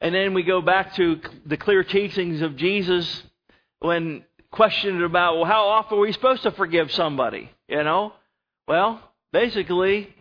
And 0.00 0.14
then 0.14 0.34
we 0.34 0.42
go 0.42 0.60
back 0.60 0.94
to 0.96 1.20
the 1.46 1.56
clear 1.56 1.82
teachings 1.84 2.42
of 2.42 2.56
Jesus 2.56 3.22
when 3.80 4.24
questioned 4.50 5.02
about, 5.02 5.36
well, 5.36 5.44
how 5.44 5.68
often 5.68 5.98
are 5.98 6.00
we 6.00 6.12
supposed 6.12 6.42
to 6.42 6.50
forgive 6.50 6.92
somebody? 6.92 7.50
You 7.68 7.84
know? 7.84 8.12
Well, 8.66 9.00
basically, 9.32 10.14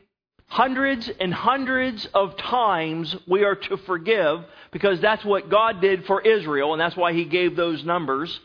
Hundreds 0.53 1.09
and 1.19 1.33
hundreds 1.33 2.05
of 2.13 2.38
times 2.38 3.15
we 3.27 3.43
are 3.43 3.55
to 3.55 3.75
forgive 3.75 4.45
because 4.71 5.01
that's 5.01 5.25
what 5.25 5.49
God 5.49 5.81
did 5.81 6.05
for 6.05 6.21
Israel, 6.21 6.73
and 6.73 6.79
that's 6.79 6.95
why 6.95 7.13
He 7.13 7.25
gave 7.25 7.55
those 7.55 7.83
numbers. 7.83 8.39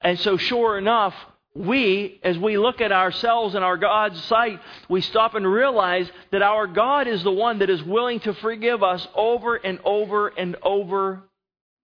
And 0.00 0.16
so, 0.20 0.36
sure 0.36 0.78
enough, 0.78 1.12
we, 1.54 2.20
as 2.22 2.36
we 2.36 2.58
look 2.58 2.80
at 2.80 2.90
ourselves 2.90 3.54
in 3.54 3.62
our 3.62 3.76
God's 3.76 4.22
sight, 4.24 4.60
we 4.88 5.00
stop 5.00 5.34
and 5.34 5.46
realize 5.46 6.10
that 6.32 6.42
our 6.42 6.66
God 6.66 7.06
is 7.06 7.22
the 7.22 7.30
one 7.30 7.60
that 7.60 7.70
is 7.70 7.82
willing 7.82 8.20
to 8.20 8.34
forgive 8.34 8.82
us 8.82 9.06
over 9.14 9.54
and 9.54 9.78
over 9.84 10.28
and 10.28 10.56
over 10.62 11.22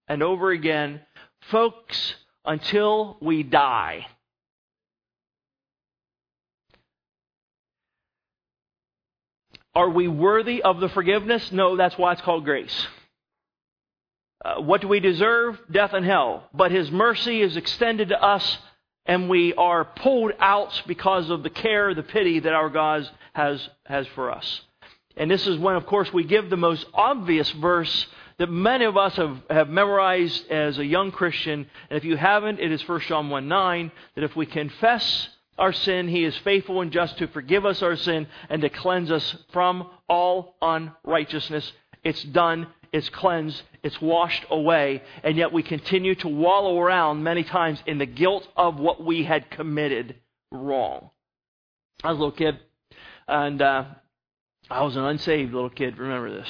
and 0.09 0.23
over 0.25 0.51
again, 0.51 1.01
folks, 1.51 2.15
until 2.45 3.17
we 3.21 3.45
die. 3.45 4.07
Are 9.75 9.89
we 9.89 10.09
worthy 10.09 10.63
of 10.63 10.81
the 10.81 10.89
forgiveness? 10.89 11.53
No, 11.53 11.77
that's 11.77 11.97
why 11.97 12.13
it's 12.13 12.23
called 12.23 12.45
grace. 12.45 12.87
Uh, 14.45 14.61
what 14.61 14.81
do 14.81 14.89
we 14.89 14.99
deserve? 14.99 15.61
Death 15.71 15.93
and 15.93 16.05
hell. 16.05 16.49
But 16.53 16.73
His 16.73 16.91
mercy 16.91 17.41
is 17.41 17.57
extended 17.57 18.09
to 18.09 18.21
us, 18.21 18.59
and 19.11 19.29
we 19.29 19.53
are 19.55 19.85
pulled 19.85 20.31
out 20.39 20.85
because 20.87 21.31
of 21.31 21.43
the 21.43 21.51
care, 21.51 21.93
the 21.95 22.03
pity 22.05 22.39
that 22.39 22.53
our 22.53 22.71
God 22.71 23.11
has, 23.33 23.69
has 23.85 24.07
for 24.15 24.31
us. 24.31 24.61
And 25.17 25.29
this 25.29 25.49
is 25.49 25.59
when, 25.59 25.75
of 25.75 25.85
course, 25.85 26.13
we 26.13 26.23
give 26.23 26.49
the 26.49 26.57
most 26.57 26.87
obvious 26.95 27.51
verse 27.51 28.07
that 28.39 28.49
many 28.49 28.85
of 28.85 28.97
us 28.97 29.17
have, 29.17 29.37
have 29.51 29.69
memorized 29.69 30.49
as 30.49 30.79
a 30.79 30.87
young 30.87 31.11
Christian. 31.11 31.67
And 31.91 31.97
if 31.97 32.05
you 32.05 32.17
haven't, 32.17 32.61
it 32.61 32.71
is 32.71 32.89
1 32.89 33.01
John 33.09 33.31
1 33.31 33.49
9, 33.49 33.91
that 34.15 34.23
if 34.23 34.37
we 34.37 34.47
confess 34.47 35.29
our 35.59 35.73
sin, 35.73 36.07
He 36.07 36.23
is 36.23 36.37
faithful 36.39 36.81
and 36.81 36.93
just 36.93 37.19
to 37.19 37.27
forgive 37.27 37.67
us 37.67 37.83
our 37.83 37.97
sin 37.97 38.29
and 38.49 38.63
to 38.63 38.69
cleanse 38.69 39.11
us 39.11 39.37
from 39.53 39.91
all 40.09 40.55
unrighteousness. 40.63 41.73
It's 42.05 42.23
done, 42.23 42.69
it's 42.93 43.09
cleansed, 43.09 43.63
it's 43.83 44.01
washed 44.01 44.45
away, 44.51 45.03
and 45.23 45.37
yet 45.37 45.53
we 45.53 45.63
continue 45.63 46.15
to 46.17 46.29
wallow 46.29 46.79
around 46.79 47.23
many 47.23 47.45
times 47.45 47.83
in 47.87 47.99
the 47.99 48.07
guilt 48.07 48.47
of 48.57 48.79
what 48.79 49.05
we 49.05 49.25
had 49.25 49.51
committed 49.51 50.17
wrong. 50.51 51.11
I 52.03 52.11
was 52.11 52.17
a 52.17 52.21
little 52.21 52.37
kid, 52.37 52.59
and 53.29 53.63
uh, 53.63 53.85
I 54.71 54.83
was 54.83 54.97
an 54.97 55.05
unsaved 55.05 55.53
little 55.53 55.71
kid, 55.71 55.99
remember 55.99 56.31
this. 56.31 56.49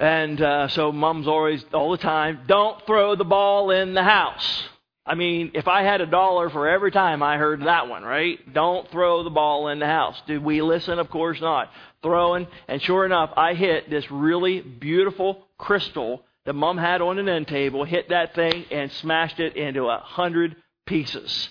And 0.00 0.40
uh, 0.40 0.68
so 0.68 0.92
mom's 0.92 1.26
always, 1.26 1.64
all 1.72 1.90
the 1.90 1.98
time, 1.98 2.40
don't 2.46 2.84
throw 2.86 3.16
the 3.16 3.24
ball 3.24 3.70
in 3.70 3.94
the 3.94 4.04
house. 4.04 4.64
I 5.04 5.14
mean, 5.14 5.52
if 5.54 5.66
I 5.66 5.82
had 5.82 6.02
a 6.02 6.06
dollar 6.06 6.50
for 6.50 6.68
every 6.68 6.90
time 6.90 7.22
I 7.22 7.38
heard 7.38 7.62
that 7.62 7.88
one, 7.88 8.02
right? 8.02 8.38
Don't 8.52 8.88
throw 8.90 9.24
the 9.24 9.30
ball 9.30 9.68
in 9.68 9.78
the 9.78 9.86
house. 9.86 10.20
Did 10.26 10.44
we 10.44 10.60
listen? 10.60 10.98
Of 10.98 11.08
course 11.08 11.40
not. 11.40 11.70
Throwing, 12.02 12.46
and 12.68 12.80
sure 12.80 13.04
enough, 13.04 13.30
I 13.36 13.54
hit 13.54 13.90
this 13.90 14.08
really 14.10 14.60
beautiful 14.60 15.46
crystal 15.58 16.22
that 16.44 16.52
mom 16.52 16.78
had 16.78 17.02
on 17.02 17.18
an 17.18 17.28
end 17.28 17.48
table, 17.48 17.84
hit 17.84 18.10
that 18.10 18.34
thing, 18.34 18.64
and 18.70 18.90
smashed 18.92 19.40
it 19.40 19.56
into 19.56 19.86
a 19.88 19.98
hundred 19.98 20.56
pieces. 20.86 21.48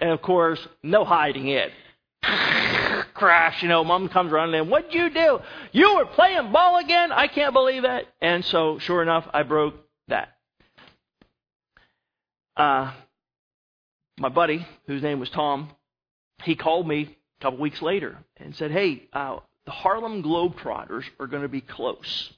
And 0.00 0.10
of 0.10 0.22
course, 0.22 0.60
no 0.82 1.04
hiding 1.04 1.48
it. 1.48 1.72
Crash, 3.14 3.62
you 3.62 3.68
know, 3.68 3.82
mom 3.82 4.08
comes 4.08 4.30
running 4.30 4.54
in. 4.54 4.70
What'd 4.70 4.94
you 4.94 5.10
do? 5.10 5.40
You 5.72 5.96
were 5.96 6.06
playing 6.06 6.52
ball 6.52 6.78
again? 6.78 7.10
I 7.10 7.26
can't 7.26 7.52
believe 7.52 7.82
that. 7.82 8.04
And 8.22 8.44
so, 8.44 8.78
sure 8.78 9.02
enough, 9.02 9.26
I 9.34 9.42
broke 9.42 9.74
that 10.06 10.38
uh, 12.58 12.92
my 14.18 14.28
buddy, 14.28 14.66
whose 14.86 15.02
name 15.02 15.20
was 15.20 15.30
Tom, 15.30 15.70
he 16.42 16.56
called 16.56 16.86
me 16.86 17.16
a 17.38 17.42
couple 17.42 17.60
weeks 17.60 17.80
later 17.80 18.18
and 18.36 18.54
said, 18.54 18.72
Hey, 18.72 19.08
uh, 19.12 19.38
the 19.68 19.74
Harlem 19.74 20.22
Globetrotters 20.22 21.04
are 21.20 21.26
going 21.26 21.42
to 21.42 21.48
be 21.48 21.60
close. 21.60 22.32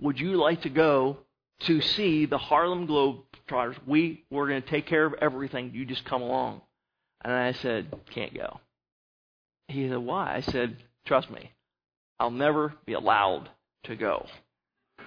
Would 0.00 0.20
you 0.20 0.36
like 0.36 0.62
to 0.62 0.68
go 0.68 1.16
to 1.62 1.80
see 1.80 2.26
the 2.26 2.38
Harlem 2.38 2.86
Globetrotters? 2.86 3.74
We, 3.88 4.22
we're 4.30 4.46
going 4.46 4.62
to 4.62 4.70
take 4.70 4.86
care 4.86 5.04
of 5.04 5.14
everything. 5.20 5.72
You 5.74 5.84
just 5.84 6.04
come 6.04 6.22
along. 6.22 6.60
And 7.24 7.32
I 7.32 7.54
said, 7.54 7.92
Can't 8.14 8.32
go. 8.32 8.60
He 9.66 9.88
said, 9.88 9.98
Why? 9.98 10.36
I 10.36 10.42
said, 10.42 10.76
Trust 11.06 11.28
me, 11.28 11.50
I'll 12.20 12.30
never 12.30 12.72
be 12.86 12.92
allowed 12.92 13.48
to 13.84 13.96
go. 13.96 14.26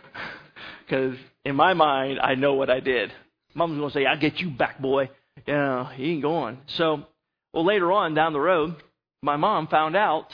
Because 0.85 1.17
in 1.43 1.57
my 1.57 1.73
mind, 1.73 2.17
I 2.21 2.35
know 2.35 2.53
what 2.53 2.69
I 2.69 2.79
did. 2.79 3.11
Mom's 3.53 3.77
going 3.77 3.89
to 3.89 3.93
say, 3.93 4.05
I'll 4.05 4.17
get 4.17 4.39
you 4.39 4.49
back, 4.49 4.79
boy. 4.79 5.09
Yeah, 5.45 5.91
he 5.93 6.11
ain't 6.11 6.21
going. 6.21 6.59
So, 6.67 7.03
well, 7.53 7.65
later 7.65 7.91
on 7.91 8.13
down 8.13 8.31
the 8.31 8.39
road, 8.39 8.75
my 9.21 9.35
mom 9.35 9.67
found 9.67 9.97
out 9.97 10.31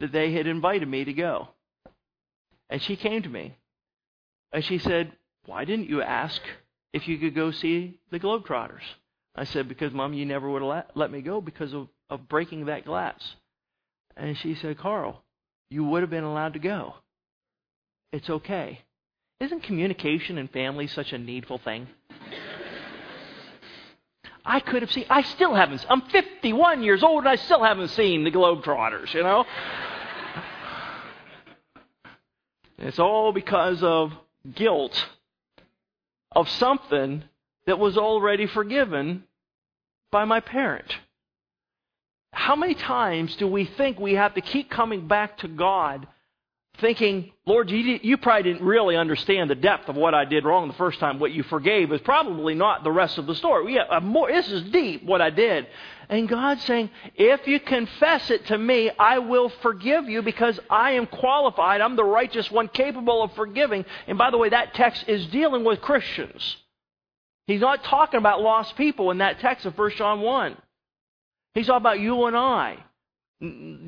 that 0.00 0.12
they 0.12 0.32
had 0.32 0.46
invited 0.46 0.88
me 0.88 1.04
to 1.04 1.12
go. 1.12 1.48
And 2.68 2.82
she 2.82 2.96
came 2.96 3.22
to 3.22 3.28
me. 3.28 3.56
And 4.52 4.64
she 4.64 4.78
said, 4.78 5.12
Why 5.46 5.64
didn't 5.64 5.88
you 5.88 6.02
ask 6.02 6.40
if 6.92 7.06
you 7.06 7.18
could 7.18 7.34
go 7.34 7.50
see 7.50 8.00
the 8.10 8.18
Globetrotters? 8.18 8.82
I 9.36 9.44
said, 9.44 9.68
Because, 9.68 9.92
Mom, 9.92 10.12
you 10.12 10.26
never 10.26 10.48
would 10.48 10.62
have 10.62 10.86
let, 10.94 11.12
me 11.12 11.20
go 11.20 11.40
because 11.40 11.72
of, 11.72 11.88
of 12.08 12.28
breaking 12.28 12.66
that 12.66 12.84
glass. 12.84 13.36
And 14.16 14.36
she 14.36 14.54
said, 14.54 14.78
Carl, 14.78 15.22
you 15.70 15.84
would 15.84 16.02
have 16.02 16.10
been 16.10 16.24
allowed 16.24 16.54
to 16.54 16.58
go. 16.58 16.94
It's 18.12 18.28
okay. 18.28 18.80
Isn't 19.38 19.62
communication 19.62 20.36
in 20.36 20.48
family 20.48 20.86
such 20.86 21.12
a 21.12 21.18
needful 21.18 21.58
thing? 21.58 21.86
I 24.44 24.60
could 24.60 24.82
have 24.82 24.90
seen, 24.90 25.06
I 25.08 25.22
still 25.22 25.54
haven't, 25.54 25.84
I'm 25.88 26.02
51 26.02 26.82
years 26.82 27.02
old 27.02 27.20
and 27.20 27.28
I 27.28 27.36
still 27.36 27.62
haven't 27.62 27.88
seen 27.88 28.24
the 28.24 28.30
Globetrotters, 28.30 29.12
you 29.14 29.22
know? 29.22 29.44
It's 32.80 32.98
all 32.98 33.32
because 33.32 33.82
of 33.82 34.12
guilt 34.54 35.06
of 36.32 36.48
something 36.48 37.24
that 37.66 37.78
was 37.78 37.98
already 37.98 38.46
forgiven 38.46 39.24
by 40.10 40.24
my 40.24 40.40
parent. 40.40 40.92
How 42.32 42.56
many 42.56 42.74
times 42.74 43.36
do 43.36 43.46
we 43.46 43.64
think 43.64 43.98
we 43.98 44.14
have 44.14 44.34
to 44.34 44.40
keep 44.40 44.70
coming 44.70 45.06
back 45.06 45.38
to 45.38 45.48
God 45.48 46.06
thinking, 46.80 47.30
Lord, 47.46 47.70
you, 47.70 47.98
you 48.02 48.16
probably 48.16 48.52
didn't 48.52 48.66
really 48.66 48.96
understand 48.96 49.48
the 49.50 49.54
depth 49.54 49.88
of 49.88 49.96
what 49.96 50.14
I 50.14 50.24
did 50.24 50.44
wrong 50.44 50.68
the 50.68 50.74
first 50.74 50.98
time. 50.98 51.18
What 51.18 51.32
you 51.32 51.42
forgave 51.44 51.92
is 51.92 52.00
probably 52.00 52.54
not 52.54 52.84
the 52.84 52.90
rest 52.90 53.18
of 53.18 53.26
the 53.26 53.34
story. 53.34 53.74
Yeah, 53.74 53.84
uh, 53.90 54.00
more, 54.00 54.30
this 54.30 54.50
is 54.50 54.70
deep, 54.70 55.04
what 55.04 55.20
I 55.20 55.30
did. 55.30 55.66
And 56.08 56.28
God's 56.28 56.64
saying, 56.64 56.90
if 57.14 57.46
you 57.46 57.60
confess 57.60 58.30
it 58.30 58.46
to 58.46 58.58
me, 58.58 58.90
I 58.98 59.18
will 59.18 59.48
forgive 59.62 60.08
you 60.08 60.22
because 60.22 60.58
I 60.68 60.92
am 60.92 61.06
qualified. 61.06 61.80
I'm 61.80 61.96
the 61.96 62.04
righteous 62.04 62.50
one 62.50 62.68
capable 62.68 63.22
of 63.22 63.32
forgiving. 63.34 63.84
And 64.08 64.18
by 64.18 64.30
the 64.30 64.38
way, 64.38 64.48
that 64.48 64.74
text 64.74 65.04
is 65.06 65.26
dealing 65.28 65.62
with 65.62 65.80
Christians. 65.80 66.56
He's 67.46 67.60
not 67.60 67.84
talking 67.84 68.18
about 68.18 68.42
lost 68.42 68.76
people 68.76 69.10
in 69.10 69.18
that 69.18 69.38
text 69.40 69.66
of 69.66 69.78
1 69.78 69.92
John 69.96 70.20
1. 70.20 70.56
He's 71.54 71.66
talking 71.66 71.82
about 71.82 72.00
you 72.00 72.24
and 72.24 72.36
I 72.36 72.78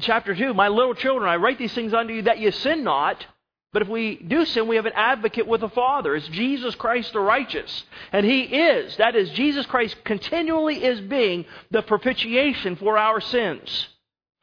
chapter 0.01 0.35
2, 0.35 0.55
my 0.55 0.69
little 0.69 0.95
children, 0.95 1.29
I 1.29 1.37
write 1.37 1.59
these 1.59 1.75
things 1.75 1.95
unto 1.95 2.15
you 2.15 2.23
that 2.23 2.39
you 2.39 2.51
sin 2.53 2.85
not. 2.85 3.25
But 3.73 3.83
if 3.83 3.89
we 3.89 4.17
do 4.17 4.45
sin, 4.45 4.69
we 4.69 4.77
have 4.77 4.85
an 4.85 4.93
advocate 4.95 5.47
with 5.47 5.63
the 5.63 5.69
Father. 5.71 6.15
It's 6.15 6.29
Jesus 6.29 6.75
Christ 6.75 7.15
the 7.15 7.21
righteous. 7.21 7.85
And 8.13 8.27
He 8.27 8.43
is, 8.43 8.97
that 8.99 9.17
is, 9.17 9.31
Jesus 9.31 9.65
Christ 9.65 9.97
continually 10.05 10.85
is 10.85 11.01
being 11.01 11.47
the 11.71 11.83
propitiation 11.83 12.77
for 12.77 12.99
our 12.99 13.21
sins. 13.21 13.89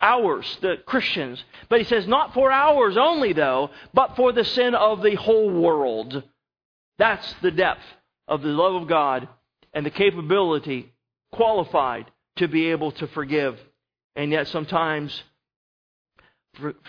Ours, 0.02 0.58
the 0.62 0.78
Christians. 0.86 1.44
But 1.70 1.80
He 1.80 1.86
says, 1.86 2.08
not 2.08 2.34
for 2.34 2.52
ours 2.52 2.98
only, 2.98 3.34
though, 3.34 3.70
but 3.94 4.16
for 4.16 4.32
the 4.32 4.46
sin 4.46 4.74
of 4.74 5.04
the 5.04 5.16
whole 5.16 5.52
world. 5.52 6.24
That's 6.98 7.36
the 7.44 7.52
depth 7.52 7.84
of 8.28 8.42
the 8.42 8.50
love 8.50 8.82
of 8.82 8.88
God 8.88 9.28
and 9.74 9.86
the 9.86 9.92
capability 9.92 10.92
qualified 11.32 12.10
to 12.38 12.48
be 12.48 12.72
able 12.72 12.92
to 12.94 13.08
forgive 13.08 13.60
and 14.20 14.34
yet 14.34 14.50
sometimes 14.50 15.24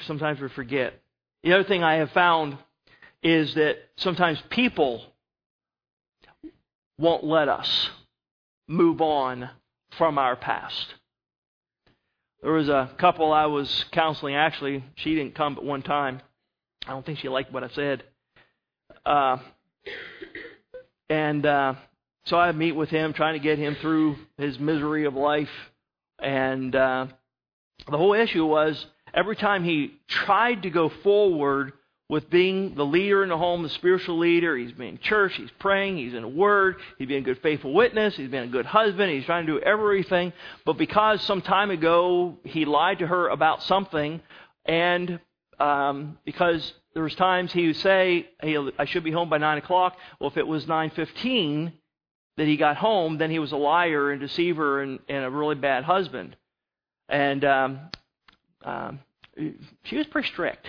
sometimes 0.05 0.41
we 0.41 0.49
forget. 0.49 1.01
The 1.45 1.53
other 1.53 1.63
thing 1.63 1.85
I 1.85 1.95
have 1.97 2.11
found 2.11 2.59
is 3.23 3.55
that 3.55 3.77
sometimes 3.99 4.43
people 4.51 5.05
won't 6.99 7.23
let 7.23 7.49
us 7.49 7.91
move 8.67 9.01
on 9.01 9.49
from 9.97 10.19
our 10.19 10.35
past. 10.35 10.95
There 12.43 12.51
was 12.51 12.69
a 12.69 12.91
couple 12.99 13.33
I 13.33 13.47
was 13.47 13.85
counseling. 13.93 14.35
Actually, 14.35 14.83
she 14.97 15.15
didn't 15.15 15.37
come 15.37 15.55
but 15.55 15.65
one 15.65 15.83
time. 15.83 16.21
I 16.85 16.91
don't 16.91 17.07
think 17.07 17.21
she 17.21 17.29
liked 17.29 17.53
what 17.53 17.63
I 17.63 17.69
said. 17.69 18.03
Uh, 19.07 19.37
and 21.09 21.47
uh, 21.47 21.75
so 22.25 22.37
I 22.37 22.51
meet 22.51 22.73
with 22.73 22.89
him, 22.89 23.13
trying 23.13 23.35
to 23.35 23.41
get 23.41 23.57
him 23.57 23.77
through 23.81 24.17
his 24.37 24.59
misery 24.59 25.05
of 25.05 25.15
life. 25.15 25.49
And 26.19 26.75
uh, 26.75 27.07
the 27.89 27.97
whole 27.97 28.15
issue 28.15 28.45
was 28.45 28.87
every 29.15 29.37
time 29.37 29.65
he 29.65 29.95
tried 30.09 30.63
to 30.63 30.71
go 30.71 30.89
forward 30.89 31.73
with 32.09 32.29
being 32.29 32.75
the 32.75 32.85
leader 32.85 33.23
in 33.23 33.29
the 33.29 33.39
home, 33.39 33.63
the 33.63 33.69
spiritual 33.69 34.19
leader, 34.19 34.57
he's 34.57 34.73
being 34.73 34.99
church, 34.99 35.35
he's 35.37 35.51
praying, 35.61 35.97
he's 35.97 36.13
in 36.13 36.23
the 36.23 36.29
Word, 36.29 36.77
he's 36.99 37.07
being 37.07 37.23
a 37.23 37.25
good 37.25 37.41
faithful 37.41 37.73
witness, 37.73 38.17
he's 38.17 38.29
being 38.29 38.45
a 38.45 38.49
good 38.49 38.67
husband, 38.67 39.13
he's 39.13 39.25
trying 39.25 39.47
to 39.47 39.53
do 39.53 39.61
everything. 39.61 40.33
But 40.65 40.73
because 40.73 41.23
some 41.23 41.41
time 41.41 41.71
ago 41.71 42.37
he 42.43 42.65
lied 42.65 42.99
to 42.99 43.07
her 43.07 43.29
about 43.29 43.63
something, 43.63 44.21
and 44.65 45.21
um, 45.61 46.19
because 46.25 46.73
there 46.95 47.03
was 47.05 47.15
times 47.15 47.53
he 47.53 47.69
would 47.69 47.77
say, 47.77 48.29
hey, 48.43 48.57
I 48.77 48.87
should 48.87 49.05
be 49.05 49.13
home 49.13 49.29
by 49.29 49.39
9 49.39 49.59
o'clock. 49.59 49.97
Well, 50.19 50.31
if 50.31 50.37
it 50.37 50.47
was 50.47 50.67
9.15 50.67 51.73
that 52.37 52.47
he 52.47 52.57
got 52.57 52.77
home, 52.77 53.19
then 53.19 53.31
he 53.31 53.39
was 53.39 53.53
a 53.53 53.57
liar 53.57 54.11
and 54.11 54.21
deceiver 54.21 54.83
and, 54.83 54.99
and 55.09 55.25
a 55.25 55.31
really 55.31 55.55
bad 55.55 55.85
husband. 55.85 56.35
And 57.11 57.45
um, 57.45 57.81
um, 58.65 59.01
she 59.85 59.97
was 59.97 60.07
pretty 60.07 60.29
strict. 60.29 60.67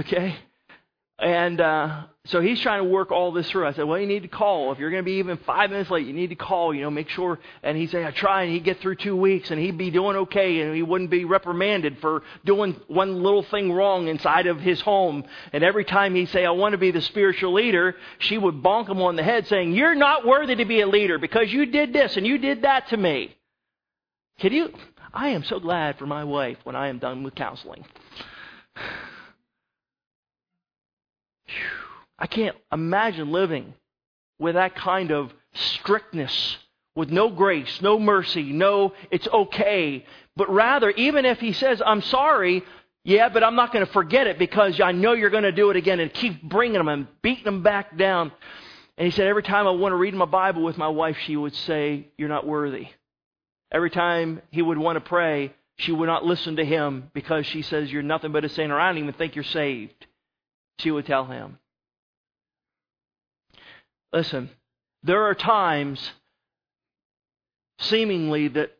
Okay? 0.00 0.36
And 1.18 1.60
uh, 1.60 2.02
so 2.26 2.40
he's 2.40 2.60
trying 2.60 2.82
to 2.82 2.88
work 2.88 3.12
all 3.12 3.30
this 3.30 3.48
through. 3.48 3.66
I 3.66 3.72
said, 3.72 3.84
well, 3.84 4.00
you 4.00 4.06
need 4.06 4.22
to 4.22 4.28
call. 4.28 4.72
If 4.72 4.80
you're 4.80 4.90
going 4.90 5.02
to 5.02 5.06
be 5.06 5.18
even 5.18 5.36
five 5.38 5.70
minutes 5.70 5.88
late, 5.88 6.06
you 6.06 6.12
need 6.12 6.30
to 6.30 6.34
call, 6.34 6.74
you 6.74 6.82
know, 6.82 6.90
make 6.90 7.08
sure. 7.08 7.38
And 7.62 7.78
he 7.78 7.86
said, 7.86 8.04
I 8.04 8.10
try, 8.10 8.42
and 8.42 8.52
he'd 8.52 8.64
get 8.64 8.80
through 8.80 8.96
two 8.96 9.14
weeks, 9.14 9.52
and 9.52 9.60
he'd 9.60 9.78
be 9.78 9.92
doing 9.92 10.16
okay, 10.16 10.60
and 10.60 10.74
he 10.74 10.82
wouldn't 10.82 11.10
be 11.10 11.24
reprimanded 11.24 11.98
for 12.00 12.24
doing 12.44 12.80
one 12.88 13.22
little 13.22 13.44
thing 13.44 13.70
wrong 13.70 14.08
inside 14.08 14.48
of 14.48 14.58
his 14.60 14.80
home. 14.80 15.24
And 15.52 15.62
every 15.62 15.84
time 15.84 16.16
he'd 16.16 16.30
say, 16.30 16.44
I 16.44 16.50
want 16.50 16.72
to 16.72 16.78
be 16.78 16.90
the 16.90 17.00
spiritual 17.00 17.52
leader, 17.52 17.94
she 18.18 18.36
would 18.36 18.56
bonk 18.56 18.88
him 18.88 19.00
on 19.00 19.14
the 19.14 19.22
head 19.22 19.46
saying, 19.46 19.72
You're 19.72 19.94
not 19.94 20.26
worthy 20.26 20.56
to 20.56 20.64
be 20.64 20.80
a 20.80 20.86
leader 20.88 21.18
because 21.18 21.52
you 21.52 21.66
did 21.66 21.92
this 21.92 22.16
and 22.16 22.26
you 22.26 22.38
did 22.38 22.62
that 22.62 22.88
to 22.88 22.96
me. 22.96 23.36
Can 24.40 24.52
you, 24.52 24.72
I 25.14 25.28
am 25.28 25.44
so 25.44 25.60
glad 25.60 25.96
for 25.96 26.06
my 26.06 26.24
wife 26.24 26.58
when 26.64 26.74
I 26.74 26.88
am 26.88 26.98
done 26.98 27.22
with 27.22 27.36
counseling. 27.36 27.84
I 32.18 32.26
can't 32.26 32.56
imagine 32.72 33.30
living 33.30 33.74
with 34.40 34.56
that 34.56 34.74
kind 34.74 35.12
of 35.12 35.32
strictness, 35.54 36.58
with 36.96 37.10
no 37.10 37.30
grace, 37.30 37.80
no 37.80 37.98
mercy, 37.98 38.52
no, 38.52 38.92
it's 39.12 39.28
okay. 39.28 40.04
But 40.36 40.50
rather, 40.50 40.90
even 40.90 41.24
if 41.24 41.38
he 41.38 41.52
says, 41.52 41.80
I'm 41.84 42.02
sorry, 42.02 42.64
yeah, 43.04 43.28
but 43.28 43.44
I'm 43.44 43.54
not 43.54 43.72
going 43.72 43.86
to 43.86 43.92
forget 43.92 44.26
it 44.26 44.38
because 44.38 44.80
I 44.80 44.90
know 44.92 45.12
you're 45.12 45.30
going 45.30 45.44
to 45.44 45.52
do 45.52 45.70
it 45.70 45.76
again 45.76 46.00
and 46.00 46.12
keep 46.12 46.42
bringing 46.42 46.78
them 46.78 46.88
and 46.88 47.06
beating 47.22 47.44
them 47.44 47.62
back 47.62 47.96
down. 47.96 48.32
And 48.98 49.06
he 49.06 49.12
said, 49.12 49.28
every 49.28 49.42
time 49.44 49.68
I 49.68 49.70
want 49.70 49.92
to 49.92 49.96
read 49.96 50.14
my 50.14 50.24
Bible 50.24 50.64
with 50.64 50.76
my 50.76 50.88
wife, 50.88 51.16
she 51.24 51.36
would 51.36 51.54
say, 51.54 52.08
You're 52.16 52.28
not 52.28 52.46
worthy. 52.46 52.88
Every 53.74 53.90
time 53.90 54.40
he 54.52 54.62
would 54.62 54.78
want 54.78 54.96
to 54.96 55.00
pray, 55.00 55.52
she 55.78 55.90
would 55.90 56.06
not 56.06 56.24
listen 56.24 56.54
to 56.56 56.64
him 56.64 57.10
because 57.12 57.44
she 57.44 57.60
says, 57.60 57.90
You're 57.90 58.04
nothing 58.04 58.30
but 58.30 58.44
a 58.44 58.48
sinner. 58.48 58.78
I 58.78 58.88
don't 58.88 59.02
even 59.02 59.14
think 59.14 59.34
you're 59.34 59.42
saved. 59.42 60.06
She 60.78 60.92
would 60.92 61.06
tell 61.06 61.24
him. 61.24 61.58
Listen, 64.12 64.48
there 65.02 65.24
are 65.24 65.34
times, 65.34 66.12
seemingly, 67.80 68.46
that 68.46 68.70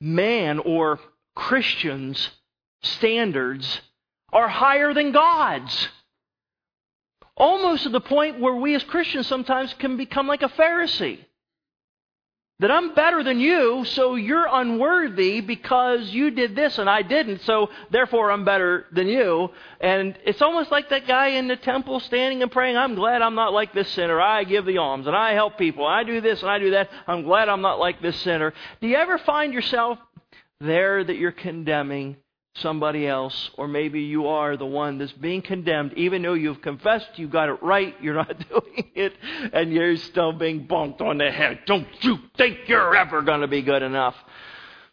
man 0.00 0.60
or 0.60 0.98
Christians' 1.36 2.30
standards 2.82 3.82
are 4.32 4.48
higher 4.48 4.94
than 4.94 5.12
God's. 5.12 5.88
Almost 7.36 7.82
to 7.82 7.90
the 7.90 8.00
point 8.00 8.40
where 8.40 8.54
we 8.54 8.74
as 8.74 8.82
Christians 8.84 9.26
sometimes 9.26 9.74
can 9.74 9.98
become 9.98 10.26
like 10.26 10.42
a 10.42 10.48
Pharisee 10.48 11.18
that 12.60 12.72
I'm 12.72 12.92
better 12.92 13.22
than 13.22 13.38
you, 13.38 13.84
so 13.84 14.16
you're 14.16 14.48
unworthy 14.50 15.40
because 15.40 16.08
you 16.08 16.32
did 16.32 16.56
this 16.56 16.78
and 16.78 16.90
I 16.90 17.02
didn't, 17.02 17.42
so 17.42 17.70
therefore 17.90 18.32
I'm 18.32 18.44
better 18.44 18.86
than 18.90 19.06
you. 19.06 19.50
And 19.80 20.18
it's 20.24 20.42
almost 20.42 20.72
like 20.72 20.88
that 20.90 21.06
guy 21.06 21.28
in 21.28 21.46
the 21.46 21.54
temple 21.54 22.00
standing 22.00 22.42
and 22.42 22.50
praying, 22.50 22.76
I'm 22.76 22.96
glad 22.96 23.22
I'm 23.22 23.36
not 23.36 23.52
like 23.52 23.72
this 23.74 23.88
sinner. 23.90 24.20
I 24.20 24.42
give 24.42 24.66
the 24.66 24.78
alms 24.78 25.06
and 25.06 25.14
I 25.14 25.34
help 25.34 25.56
people. 25.56 25.86
I 25.86 26.02
do 26.02 26.20
this 26.20 26.42
and 26.42 26.50
I 26.50 26.58
do 26.58 26.72
that. 26.72 26.90
I'm 27.06 27.22
glad 27.22 27.48
I'm 27.48 27.62
not 27.62 27.78
like 27.78 28.02
this 28.02 28.16
sinner. 28.22 28.52
Do 28.80 28.88
you 28.88 28.96
ever 28.96 29.18
find 29.18 29.52
yourself 29.52 29.98
there 30.60 31.04
that 31.04 31.16
you're 31.16 31.30
condemning 31.30 32.16
somebody 32.60 33.06
else, 33.06 33.50
or 33.56 33.68
maybe 33.68 34.02
you 34.02 34.28
are 34.28 34.56
the 34.56 34.66
one 34.66 34.98
that's 34.98 35.12
being 35.12 35.42
condemned, 35.42 35.92
even 35.94 36.22
though 36.22 36.34
you've 36.34 36.62
confessed 36.62 37.08
you 37.16 37.28
got 37.28 37.48
it 37.48 37.62
right, 37.62 37.94
you're 38.00 38.14
not 38.14 38.36
doing 38.48 38.90
it, 38.94 39.14
and 39.52 39.72
you're 39.72 39.96
still 39.96 40.32
being 40.32 40.66
bonked 40.66 41.00
on 41.00 41.18
the 41.18 41.30
head. 41.30 41.60
Don't 41.66 41.88
you 42.00 42.18
think 42.36 42.60
you're 42.66 42.94
ever 42.96 43.22
going 43.22 43.40
to 43.40 43.48
be 43.48 43.62
good 43.62 43.82
enough? 43.82 44.14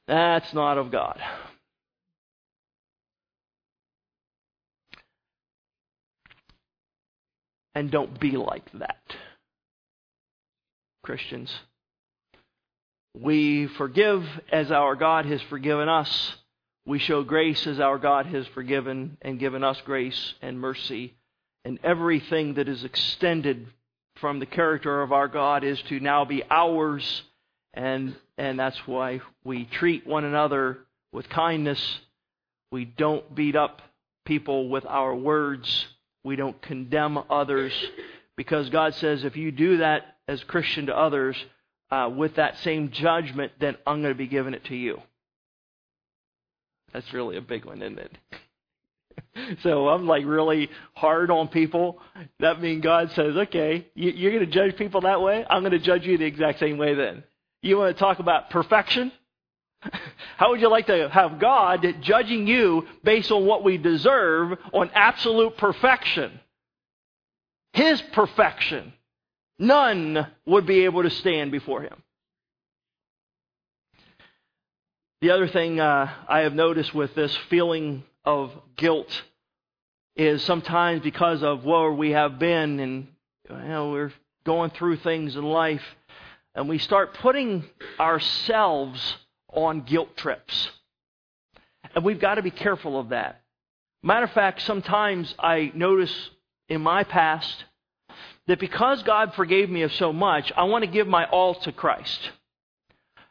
That's 0.07 0.53
not 0.53 0.78
of 0.78 0.91
God. 0.91 1.20
And 7.74 7.91
don't 7.91 8.20
be 8.20 8.32
like 8.32 8.72
that. 8.80 9.01
Christians, 11.03 11.53
we 13.13 13.68
forgive 13.68 14.26
as 14.51 14.72
our 14.72 14.95
God 14.95 15.26
has 15.26 15.41
forgiven 15.43 15.89
us 15.89 16.36
we 16.86 17.00
show 17.00 17.24
grace 17.24 17.66
as 17.66 17.80
our 17.80 17.98
God 17.98 18.28
has 18.28 18.46
forgiven 18.48 19.18
and 19.22 19.40
given 19.40 19.64
us 19.64 19.80
grace 19.86 20.34
and 20.42 20.60
mercy 20.60 21.16
and 21.64 21.80
everything 21.84 22.54
that 22.54 22.70
is 22.70 22.84
extended 22.84 23.68
from 24.18 24.40
the 24.40 24.46
character 24.46 25.02
of 25.02 25.12
our 25.12 25.28
God 25.28 25.64
is 25.64 25.82
to 25.84 26.00
now 26.00 26.24
be 26.24 26.44
ours, 26.50 27.24
and, 27.74 28.16
and 28.38 28.60
that's 28.60 28.78
why 28.88 29.22
we 29.44 29.66
treat 29.66 30.08
one 30.08 30.24
another 30.24 30.78
with 31.12 31.28
kindness. 31.28 32.00
We 32.72 32.86
don't 32.86 33.34
beat 33.36 33.56
up 33.56 33.82
people 34.26 34.70
with 34.70 34.86
our 34.86 35.14
words. 35.14 35.88
We 36.24 36.36
don't 36.36 36.62
condemn 36.62 37.18
others 37.30 37.74
because 38.38 38.70
God 38.70 38.94
says 38.96 39.24
if 39.24 39.36
you 39.36 39.52
do 39.52 39.78
that 39.78 40.18
as 40.28 40.44
Christian 40.44 40.86
to 40.88 40.98
others 40.98 41.36
uh, 41.92 42.10
with 42.16 42.36
that 42.36 42.58
same 42.60 42.92
judgment, 42.92 43.54
then 43.60 43.76
I'm 43.86 44.02
going 44.02 44.14
to 44.14 44.18
be 44.18 44.28
giving 44.28 44.54
it 44.54 44.66
to 44.66 44.76
you. 44.76 45.02
That's 46.96 47.14
really 47.14 47.36
a 47.36 47.41
big 47.41 47.66
one, 47.66 47.82
isn't 47.82 48.00
it? 48.00 49.60
so 49.64 49.89
I'm 49.89 50.08
like 50.08 50.24
really 50.26 50.70
hard 50.96 51.30
on 51.30 51.50
people. 51.50 52.00
That 52.39 52.62
means 52.62 52.82
God 52.82 53.12
says, 53.12 53.36
okay, 53.36 53.86
you're 53.96 54.32
going 54.32 54.46
to 54.46 54.50
judge 54.50 54.78
people 54.78 55.02
that 55.02 55.22
way? 55.22 55.46
I'm 55.50 55.62
going 55.62 55.74
to 55.74 55.80
judge 55.80 56.06
you 56.06 56.18
the 56.18 56.24
exact 56.24 56.60
same 56.60 56.78
way 56.78 56.93
then. 56.96 57.26
You 57.62 57.78
want 57.78 57.93
to 57.93 58.00
talk 58.00 58.20
about 58.20 58.50
perfection? 58.50 59.12
How 60.38 60.52
would 60.52 60.62
you 60.62 60.70
like 60.70 60.88
to 60.88 61.10
have 61.10 61.38
God 61.38 61.86
judging 62.00 62.48
you 62.48 62.88
based 63.04 63.30
on 63.30 63.46
what 63.46 63.62
we 63.62 63.78
deserve 63.78 64.58
on 64.72 64.89
absolute 64.93 65.58
perfection? 65.58 66.39
His 67.74 68.02
perfection. 68.14 68.93
None 69.60 70.28
would 70.46 70.66
be 70.66 70.86
able 70.86 71.04
to 71.04 71.10
stand 71.10 71.52
before 71.52 71.82
Him. 71.82 72.02
The 75.22 75.32
other 75.32 75.47
thing 75.47 75.80
uh, 75.80 76.11
I 76.28 76.39
have 76.39 76.53
noticed 76.53 76.93
with 76.93 77.16
this 77.16 77.36
feeling 77.49 78.03
of 78.26 78.51
guilt 78.76 79.09
is 80.16 80.43
sometimes 80.43 81.01
because 81.01 81.41
of 81.43 81.63
where 81.63 81.91
we 81.91 82.11
have 82.11 82.38
been 82.38 82.80
and 82.80 83.07
you 83.49 83.55
know, 83.55 83.91
we're 83.91 84.13
going 84.45 84.72
through 84.72 84.97
things 84.97 85.36
in 85.36 85.43
life, 85.43 85.84
and 86.53 86.70
we 86.70 86.78
start 86.78 87.16
putting 87.16 87.66
ourselves 87.99 89.16
on 89.53 89.82
guilt 89.82 90.16
trips. 90.18 90.70
And 91.93 92.03
we've 92.03 92.20
got 92.20 92.36
to 92.36 92.41
be 92.41 92.51
careful 92.51 92.99
of 92.99 93.09
that. 93.09 93.41
Matter 94.03 94.26
of 94.26 94.32
fact, 94.32 94.61
sometimes 94.61 95.34
I 95.39 95.72
notice 95.74 96.13
in 96.70 96.82
my 96.82 97.03
past 97.03 97.66
that 98.47 98.59
because 98.59 99.01
God 99.03 99.34
forgave 99.34 99.70
me 99.70 99.82
of 99.82 99.93
so 99.93 100.13
much, 100.13 100.51
I 100.55 100.63
want 100.66 100.84
to 100.84 100.91
give 100.91 101.07
my 101.07 101.26
all 101.26 101.55
to 101.55 101.72
Christ. 101.72 102.32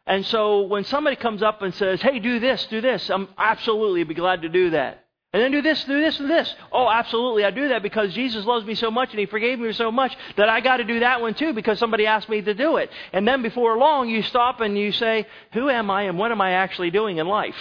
And 0.06 0.24
so 0.26 0.62
when 0.62 0.84
somebody 0.84 1.16
comes 1.16 1.42
up 1.42 1.62
and 1.62 1.74
says, 1.74 2.00
hey, 2.02 2.18
do 2.18 2.38
this, 2.38 2.66
do 2.66 2.80
this, 2.80 3.08
I'm 3.10 3.28
absolutely 3.38 4.04
be 4.04 4.14
glad 4.14 4.42
to 4.42 4.48
do 4.48 4.70
that. 4.70 5.04
And 5.32 5.42
then 5.42 5.50
do 5.50 5.62
this, 5.62 5.82
do 5.82 6.00
this, 6.00 6.20
and 6.20 6.30
this. 6.30 6.54
Oh, 6.70 6.88
absolutely, 6.88 7.44
I 7.44 7.50
do 7.50 7.70
that 7.70 7.82
because 7.82 8.14
Jesus 8.14 8.44
loves 8.44 8.64
me 8.64 8.76
so 8.76 8.92
much 8.92 9.10
and 9.10 9.18
He 9.18 9.26
forgave 9.26 9.58
me 9.58 9.72
so 9.72 9.90
much 9.90 10.16
that 10.36 10.48
I 10.48 10.60
got 10.60 10.76
to 10.76 10.84
do 10.84 11.00
that 11.00 11.20
one 11.20 11.34
too 11.34 11.52
because 11.52 11.78
somebody 11.80 12.06
asked 12.06 12.28
me 12.28 12.40
to 12.40 12.54
do 12.54 12.76
it. 12.76 12.88
And 13.12 13.26
then 13.26 13.42
before 13.42 13.76
long, 13.76 14.08
you 14.08 14.22
stop 14.22 14.60
and 14.60 14.78
you 14.78 14.92
say, 14.92 15.26
Who 15.52 15.68
am 15.70 15.90
I 15.90 16.02
and 16.02 16.18
what 16.18 16.30
am 16.30 16.40
I 16.40 16.52
actually 16.52 16.92
doing 16.92 17.16
in 17.16 17.26
life? 17.26 17.56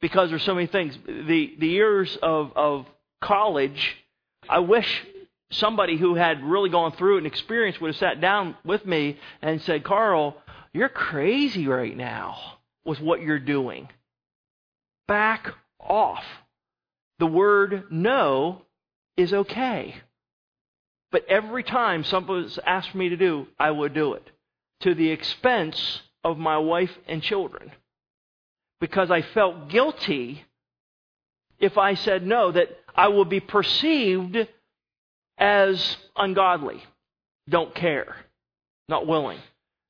Because 0.00 0.30
there's 0.30 0.44
so 0.44 0.54
many 0.54 0.66
things. 0.66 0.96
The, 1.06 1.54
the 1.58 1.66
years 1.66 2.16
of, 2.22 2.52
of 2.56 2.86
college, 3.20 3.96
I 4.48 4.60
wish 4.60 5.04
somebody 5.50 5.98
who 5.98 6.14
had 6.14 6.42
really 6.42 6.70
gone 6.70 6.92
through 6.92 7.16
it 7.16 7.18
and 7.18 7.26
experienced 7.26 7.82
would 7.82 7.88
have 7.88 7.96
sat 7.96 8.20
down 8.22 8.56
with 8.64 8.86
me 8.86 9.18
and 9.42 9.60
said, 9.60 9.84
Carl, 9.84 10.36
you're 10.78 10.88
crazy 10.88 11.66
right 11.66 11.96
now 11.96 12.36
with 12.84 13.00
what 13.00 13.20
you're 13.20 13.38
doing. 13.38 13.88
Back 15.06 15.48
off 15.80 16.24
the 17.18 17.26
word 17.26 17.84
no 17.90 18.62
is 19.16 19.32
okay. 19.32 19.96
But 21.10 21.26
every 21.28 21.62
time 21.62 22.04
was 22.26 22.58
asked 22.64 22.94
me 22.94 23.08
to 23.08 23.16
do, 23.16 23.46
I 23.58 23.70
would 23.70 23.94
do 23.94 24.12
it 24.14 24.30
to 24.80 24.94
the 24.94 25.10
expense 25.10 26.02
of 26.22 26.38
my 26.38 26.58
wife 26.58 26.96
and 27.08 27.22
children. 27.22 27.72
Because 28.80 29.10
I 29.10 29.22
felt 29.22 29.68
guilty 29.70 30.44
if 31.58 31.76
I 31.76 31.94
said 31.94 32.24
no, 32.24 32.52
that 32.52 32.68
I 32.94 33.08
would 33.08 33.28
be 33.28 33.40
perceived 33.40 34.46
as 35.36 35.96
ungodly, 36.16 36.82
don't 37.48 37.74
care, 37.74 38.14
not 38.88 39.06
willing. 39.06 39.40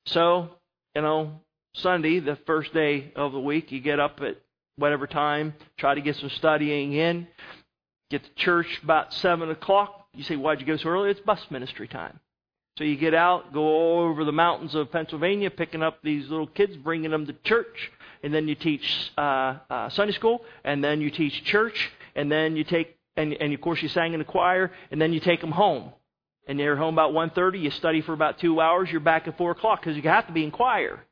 So, 0.06 0.50
you 0.98 1.02
know, 1.02 1.30
Sunday, 1.74 2.18
the 2.18 2.34
first 2.44 2.74
day 2.74 3.12
of 3.14 3.30
the 3.30 3.38
week, 3.38 3.70
you 3.70 3.78
get 3.78 4.00
up 4.00 4.20
at 4.20 4.36
whatever 4.74 5.06
time, 5.06 5.54
try 5.76 5.94
to 5.94 6.00
get 6.00 6.16
some 6.16 6.28
studying 6.28 6.92
in. 6.92 7.28
Get 8.10 8.24
to 8.24 8.34
church 8.34 8.80
about 8.82 9.14
7 9.14 9.48
o'clock. 9.48 10.08
You 10.12 10.24
say, 10.24 10.34
why'd 10.34 10.58
you 10.58 10.66
go 10.66 10.76
so 10.76 10.88
early? 10.88 11.10
It's 11.10 11.20
bus 11.20 11.40
ministry 11.50 11.86
time. 11.86 12.18
So 12.78 12.82
you 12.82 12.96
get 12.96 13.14
out, 13.14 13.52
go 13.52 14.00
over 14.08 14.24
the 14.24 14.32
mountains 14.32 14.74
of 14.74 14.90
Pennsylvania, 14.90 15.50
picking 15.50 15.84
up 15.84 16.02
these 16.02 16.28
little 16.28 16.48
kids, 16.48 16.76
bringing 16.76 17.12
them 17.12 17.26
to 17.26 17.32
church, 17.44 17.92
and 18.24 18.34
then 18.34 18.48
you 18.48 18.56
teach 18.56 19.12
uh, 19.16 19.58
uh, 19.70 19.90
Sunday 19.90 20.14
school, 20.14 20.42
and 20.64 20.82
then 20.82 21.00
you 21.00 21.12
teach 21.12 21.44
church, 21.44 21.92
and 22.16 22.32
then 22.32 22.56
you 22.56 22.64
take, 22.64 22.96
and, 23.16 23.34
and 23.34 23.54
of 23.54 23.60
course 23.60 23.80
you 23.82 23.88
sang 23.88 24.14
in 24.14 24.18
the 24.18 24.24
choir, 24.24 24.72
and 24.90 25.00
then 25.00 25.12
you 25.12 25.20
take 25.20 25.40
them 25.40 25.52
home. 25.52 25.92
And 26.48 26.58
you're 26.58 26.76
home 26.76 26.94
about 26.94 27.12
1.30, 27.12 27.60
you 27.60 27.70
study 27.70 28.00
for 28.00 28.14
about 28.14 28.38
two 28.38 28.60
hours, 28.60 28.90
you're 28.90 29.00
back 29.00 29.28
at 29.28 29.36
4 29.36 29.50
o'clock, 29.52 29.80
because 29.80 29.96
you 29.96 30.02
have 30.02 30.26
to 30.26 30.32
be 30.32 30.44
in 30.44 30.50
choir. 30.50 31.04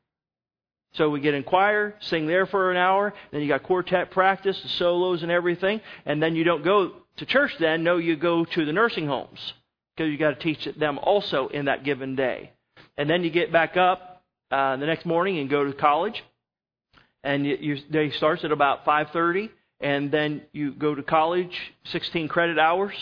So 0.93 1.11
we 1.11 1.19
get 1.19 1.35
in 1.35 1.43
choir, 1.43 1.93
sing 1.99 2.25
there 2.25 2.47
for 2.47 2.71
an 2.71 2.77
hour, 2.77 3.13
then 3.31 3.41
you 3.41 3.47
got 3.47 3.61
quartet 3.61 4.09
practice, 4.09 4.59
the 4.61 4.69
solos 4.69 5.21
and 5.21 5.31
everything, 5.31 5.79
and 6.05 6.21
then 6.21 6.35
you 6.35 6.43
don't 6.43 6.63
go 6.63 6.91
to 7.17 7.25
church 7.25 7.51
then, 7.59 7.83
no, 7.83 7.97
you 7.97 8.15
go 8.15 8.45
to 8.45 8.65
the 8.65 8.73
nursing 8.73 9.05
homes 9.05 9.53
because 9.95 10.11
you 10.11 10.17
got 10.17 10.31
to 10.31 10.35
teach 10.39 10.67
them 10.77 10.97
also 10.99 11.47
in 11.49 11.65
that 11.65 11.83
given 11.83 12.15
day. 12.15 12.51
And 12.97 13.09
then 13.09 13.23
you 13.23 13.29
get 13.29 13.51
back 13.51 13.77
up 13.77 14.23
uh, 14.49 14.77
the 14.77 14.85
next 14.85 15.05
morning 15.05 15.37
and 15.37 15.49
go 15.49 15.63
to 15.63 15.73
college, 15.73 16.23
and 17.23 17.45
you, 17.45 17.57
your 17.59 17.77
day 17.91 18.11
starts 18.11 18.43
at 18.43 18.51
about 18.51 18.85
5:30, 18.85 19.49
and 19.79 20.11
then 20.11 20.43
you 20.51 20.71
go 20.71 20.95
to 20.95 21.03
college, 21.03 21.55
16 21.85 22.27
credit 22.27 22.57
hours, 22.57 22.93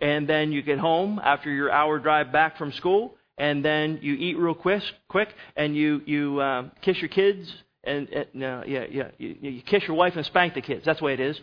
and 0.00 0.28
then 0.28 0.52
you 0.52 0.62
get 0.62 0.78
home 0.78 1.20
after 1.22 1.50
your 1.50 1.70
hour 1.70 1.98
drive 1.98 2.32
back 2.32 2.58
from 2.58 2.72
school, 2.72 3.16
and 3.38 3.64
then 3.64 3.98
you 4.02 4.14
eat 4.14 4.38
real 4.38 4.54
quick, 4.54 4.82
quick, 5.08 5.28
and 5.56 5.76
you 5.76 6.02
you 6.06 6.40
um, 6.42 6.72
kiss 6.82 6.98
your 6.98 7.08
kids, 7.08 7.52
and 7.84 8.08
uh, 8.14 8.24
no, 8.34 8.62
yeah, 8.66 8.84
yeah, 8.90 9.08
you, 9.18 9.36
you 9.40 9.62
kiss 9.62 9.84
your 9.86 9.96
wife 9.96 10.16
and 10.16 10.24
spank 10.26 10.54
the 10.54 10.60
kids. 10.60 10.84
That's 10.84 10.98
the 10.98 11.04
way 11.04 11.14
it 11.14 11.20
is. 11.20 11.38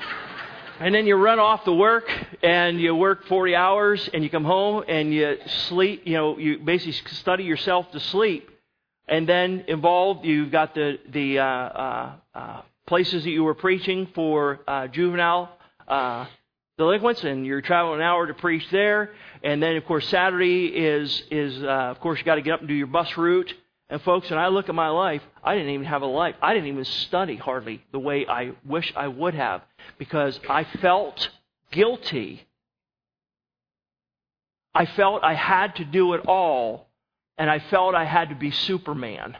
and 0.80 0.94
then 0.94 1.06
you 1.06 1.16
run 1.16 1.38
off 1.38 1.64
to 1.64 1.72
work, 1.72 2.10
and 2.42 2.80
you 2.80 2.94
work 2.94 3.26
40 3.26 3.54
hours, 3.54 4.08
and 4.12 4.22
you 4.22 4.30
come 4.30 4.44
home 4.44 4.84
and 4.88 5.12
you 5.12 5.36
sleep. 5.68 6.02
You 6.04 6.14
know, 6.14 6.38
you 6.38 6.58
basically 6.58 7.14
study 7.14 7.44
yourself 7.44 7.90
to 7.92 8.00
sleep, 8.00 8.48
and 9.08 9.28
then 9.28 9.64
involved, 9.68 10.24
you've 10.24 10.50
got 10.50 10.74
the 10.74 10.98
the 11.08 11.38
uh, 11.38 11.44
uh, 11.44 12.12
uh, 12.34 12.62
places 12.86 13.24
that 13.24 13.30
you 13.30 13.44
were 13.44 13.54
preaching 13.54 14.08
for 14.14 14.60
uh, 14.66 14.86
juvenile 14.88 15.50
uh, 15.86 16.26
delinquents, 16.80 17.22
and 17.22 17.46
you're 17.46 17.60
traveling 17.60 18.00
an 18.00 18.02
hour 18.02 18.26
to 18.26 18.34
preach 18.34 18.68
there. 18.70 19.12
And 19.44 19.62
then, 19.62 19.76
of 19.76 19.84
course, 19.84 20.08
Saturday 20.08 20.66
is, 20.66 21.22
is 21.30 21.62
uh, 21.62 21.66
of 21.66 22.00
course, 22.00 22.18
you 22.18 22.24
got 22.24 22.34
to 22.36 22.42
get 22.42 22.54
up 22.54 22.60
and 22.60 22.68
do 22.68 22.74
your 22.74 22.88
bus 22.88 23.16
route. 23.16 23.52
And, 23.88 24.00
folks, 24.02 24.30
and 24.30 24.40
I 24.40 24.48
look 24.48 24.68
at 24.68 24.74
my 24.74 24.88
life, 24.88 25.22
I 25.44 25.54
didn't 25.54 25.70
even 25.70 25.86
have 25.86 26.02
a 26.02 26.06
life. 26.06 26.34
I 26.40 26.54
didn't 26.54 26.68
even 26.68 26.84
study 26.84 27.36
hardly 27.36 27.84
the 27.92 27.98
way 27.98 28.26
I 28.26 28.52
wish 28.64 28.92
I 28.96 29.08
would 29.08 29.34
have 29.34 29.62
because 29.98 30.38
I 30.48 30.64
felt 30.80 31.28
guilty. 31.70 32.46
I 34.74 34.86
felt 34.86 35.22
I 35.22 35.34
had 35.34 35.76
to 35.76 35.84
do 35.84 36.14
it 36.14 36.22
all, 36.26 36.88
and 37.36 37.50
I 37.50 37.58
felt 37.58 37.94
I 37.94 38.04
had 38.04 38.28
to 38.30 38.36
be 38.36 38.50
Superman. 38.52 39.36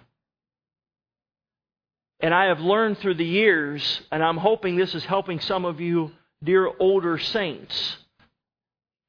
And 2.19 2.35
I 2.35 2.47
have 2.47 2.61
learned 2.61 2.99
through 2.99 3.15
the 3.15 3.25
years, 3.25 4.03
and 4.11 4.23
I'm 4.23 4.37
hoping 4.37 4.77
this 4.77 4.95
is 4.95 5.05
helping 5.05 5.41
some 5.41 5.65
of 5.65 5.81
you, 5.81 6.11
dear 6.43 6.71
older 6.79 7.19
saints, 7.19 7.97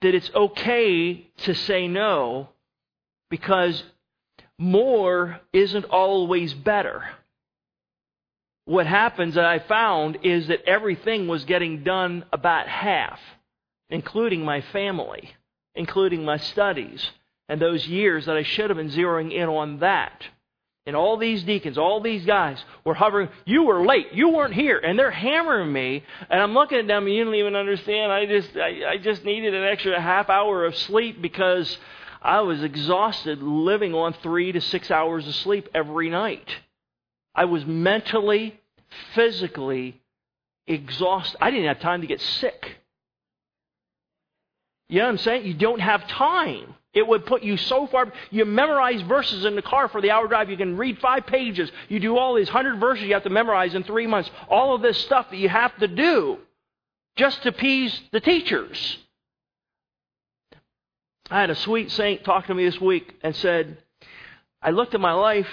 that 0.01 0.15
it's 0.15 0.31
okay 0.33 1.27
to 1.37 1.53
say 1.53 1.87
no 1.87 2.49
because 3.29 3.83
more 4.57 5.39
isn't 5.53 5.85
always 5.85 6.53
better. 6.53 7.03
What 8.65 8.85
happens 8.85 9.35
that 9.35 9.45
I 9.45 9.59
found 9.59 10.19
is 10.23 10.47
that 10.47 10.65
everything 10.65 11.27
was 11.27 11.45
getting 11.45 11.83
done 11.83 12.25
about 12.31 12.67
half, 12.67 13.19
including 13.89 14.45
my 14.45 14.61
family, 14.61 15.31
including 15.75 16.23
my 16.23 16.37
studies, 16.37 17.09
and 17.49 17.59
those 17.59 17.87
years 17.87 18.25
that 18.27 18.37
I 18.37 18.43
should 18.43 18.69
have 18.69 18.77
been 18.77 18.91
zeroing 18.91 19.33
in 19.33 19.49
on 19.49 19.79
that. 19.79 20.25
And 20.87 20.95
all 20.95 21.17
these 21.17 21.43
deacons, 21.43 21.77
all 21.77 22.01
these 22.01 22.25
guys 22.25 22.57
were 22.83 22.95
hovering. 22.95 23.29
You 23.45 23.63
were 23.63 23.85
late. 23.85 24.13
You 24.13 24.29
weren't 24.29 24.55
here. 24.55 24.79
And 24.79 24.97
they're 24.97 25.11
hammering 25.11 25.71
me. 25.71 26.03
And 26.29 26.41
I'm 26.41 26.53
looking 26.53 26.79
at 26.79 26.87
them 26.87 27.05
and 27.05 27.13
you 27.13 27.23
don't 27.23 27.35
even 27.35 27.55
understand. 27.55 28.11
I 28.11 28.25
just, 28.25 28.49
I, 28.57 28.93
I 28.93 28.97
just 28.97 29.23
needed 29.23 29.53
an 29.53 29.63
extra 29.63 30.01
half 30.01 30.29
hour 30.29 30.65
of 30.65 30.75
sleep 30.75 31.21
because 31.21 31.77
I 32.21 32.41
was 32.41 32.63
exhausted 32.63 33.43
living 33.43 33.93
on 33.93 34.13
three 34.23 34.51
to 34.51 34.61
six 34.61 34.89
hours 34.89 35.27
of 35.27 35.35
sleep 35.35 35.69
every 35.73 36.09
night. 36.09 36.49
I 37.35 37.45
was 37.45 37.63
mentally, 37.65 38.59
physically 39.13 40.01
exhausted. 40.65 41.37
I 41.41 41.51
didn't 41.51 41.67
have 41.67 41.79
time 41.79 42.01
to 42.01 42.07
get 42.07 42.21
sick. 42.21 42.77
You 44.89 44.99
know 44.99 45.05
what 45.05 45.11
I'm 45.11 45.17
saying? 45.19 45.45
You 45.45 45.53
don't 45.53 45.79
have 45.79 46.07
time. 46.07 46.73
It 46.93 47.07
would 47.07 47.25
put 47.25 47.41
you 47.41 47.55
so 47.55 47.87
far. 47.87 48.11
You 48.31 48.43
memorize 48.43 49.01
verses 49.03 49.45
in 49.45 49.55
the 49.55 49.61
car 49.61 49.87
for 49.87 50.01
the 50.01 50.11
hour 50.11 50.27
drive. 50.27 50.49
You 50.49 50.57
can 50.57 50.75
read 50.77 50.99
five 50.99 51.25
pages. 51.25 51.71
You 51.87 51.99
do 51.99 52.17
all 52.17 52.35
these 52.35 52.49
hundred 52.49 52.79
verses 52.79 53.05
you 53.05 53.13
have 53.13 53.23
to 53.23 53.29
memorize 53.29 53.75
in 53.75 53.83
three 53.83 54.07
months. 54.07 54.29
All 54.49 54.75
of 54.75 54.81
this 54.81 54.97
stuff 54.97 55.29
that 55.29 55.37
you 55.37 55.47
have 55.47 55.75
to 55.77 55.87
do 55.87 56.39
just 57.15 57.43
to 57.43 57.49
appease 57.49 57.97
the 58.11 58.19
teachers. 58.19 58.97
I 61.29 61.39
had 61.39 61.49
a 61.49 61.55
sweet 61.55 61.91
saint 61.91 62.25
talk 62.25 62.47
to 62.47 62.53
me 62.53 62.65
this 62.65 62.81
week 62.81 63.15
and 63.23 63.33
said, 63.35 63.77
I 64.61 64.71
looked 64.71 64.93
at 64.93 64.99
my 64.99 65.13
life. 65.13 65.47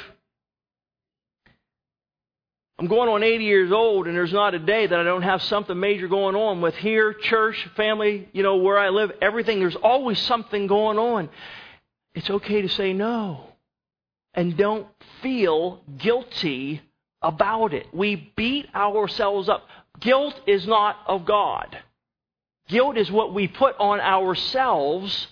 I'm 2.81 2.87
going 2.87 3.09
on 3.09 3.25
80 3.25 3.43
years 3.43 3.73
old, 3.73 4.07
and 4.07 4.17
there's 4.17 4.33
not 4.33 4.55
a 4.55 4.59
day 4.61 4.87
that 4.87 4.97
I 4.97 5.03
don't 5.03 5.23
have 5.23 5.43
something 5.43 5.79
major 5.79 6.07
going 6.07 6.37
on 6.37 6.61
with 6.61 6.77
here, 6.77 7.13
church, 7.13 7.69
family, 7.75 8.29
you 8.33 8.45
know, 8.45 8.59
where 8.59 8.79
I 8.79 8.91
live, 8.91 9.11
everything. 9.21 9.59
There's 9.59 9.75
always 9.75 10.21
something 10.21 10.69
going 10.69 10.97
on. 10.97 11.29
It's 12.15 12.31
okay 12.31 12.63
to 12.63 12.69
say 12.69 12.93
no. 12.93 13.47
And 14.33 14.57
don't 14.57 14.87
feel 15.23 15.83
guilty 15.97 16.81
about 17.21 17.75
it. 17.75 17.89
We 17.93 18.33
beat 18.37 18.73
ourselves 18.73 19.49
up. 19.49 19.67
Guilt 19.99 20.41
is 20.47 20.65
not 20.65 20.99
of 21.09 21.25
God. 21.25 21.77
Guilt 22.69 22.97
is 22.97 23.11
what 23.11 23.35
we 23.35 23.49
put 23.49 23.75
on 23.81 23.99
ourselves, 23.99 25.27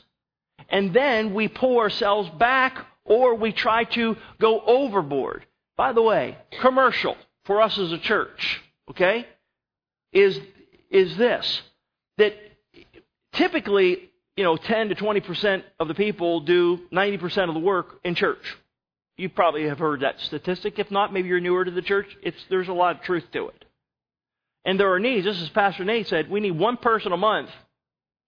and 0.69 0.93
then 0.93 1.33
we 1.33 1.47
pull 1.47 1.79
ourselves 1.79 2.29
back 2.31 2.87
or 3.05 3.37
we 3.37 3.53
try 3.53 3.85
to 3.85 4.17
go 4.41 4.61
overboard. 4.63 5.47
By 5.77 5.93
the 5.93 6.03
way, 6.03 6.39
commercial 6.61 7.17
for 7.47 7.63
us 7.63 7.79
as 7.79 7.93
a 7.93 7.99
church, 7.99 8.61
okay, 8.91 9.27
is, 10.13 10.39
is 10.91 11.17
this 11.17 11.63
that 12.19 12.35
typically, 13.33 14.11
you 14.37 14.45
know, 14.45 14.57
10 14.57 14.91
to 14.91 14.95
20% 14.95 15.63
of 15.79 15.89
the 15.89 15.95
people 15.95 16.41
do 16.41 16.81
90% 16.93 17.49
of 17.49 17.55
the 17.55 17.61
work 17.61 18.01
in 18.05 18.15
church. 18.15 18.57
You 19.17 19.29
probably 19.29 19.69
have 19.69 19.79
heard 19.79 20.01
that 20.01 20.21
statistic. 20.21 20.79
If 20.79 20.91
not, 20.91 21.13
maybe 21.13 21.29
you're 21.29 21.41
newer 21.41 21.65
to 21.65 21.71
the 21.71 21.83
church. 21.83 22.07
It's, 22.23 22.37
there's 22.51 22.69
a 22.69 22.73
lot 22.73 22.97
of 22.97 23.03
truth 23.03 23.25
to 23.33 23.49
it. 23.49 23.65
And 24.65 24.79
there 24.79 24.93
are 24.93 25.01
needs. 25.01 25.25
This 25.25 25.41
is 25.41 25.49
Pastor 25.51 25.85
Nate 25.85 26.09
said, 26.09 26.29
we 26.29 26.41
need 26.41 26.59
one 26.59 26.77
person 26.77 27.13
a 27.13 27.17
month, 27.17 27.51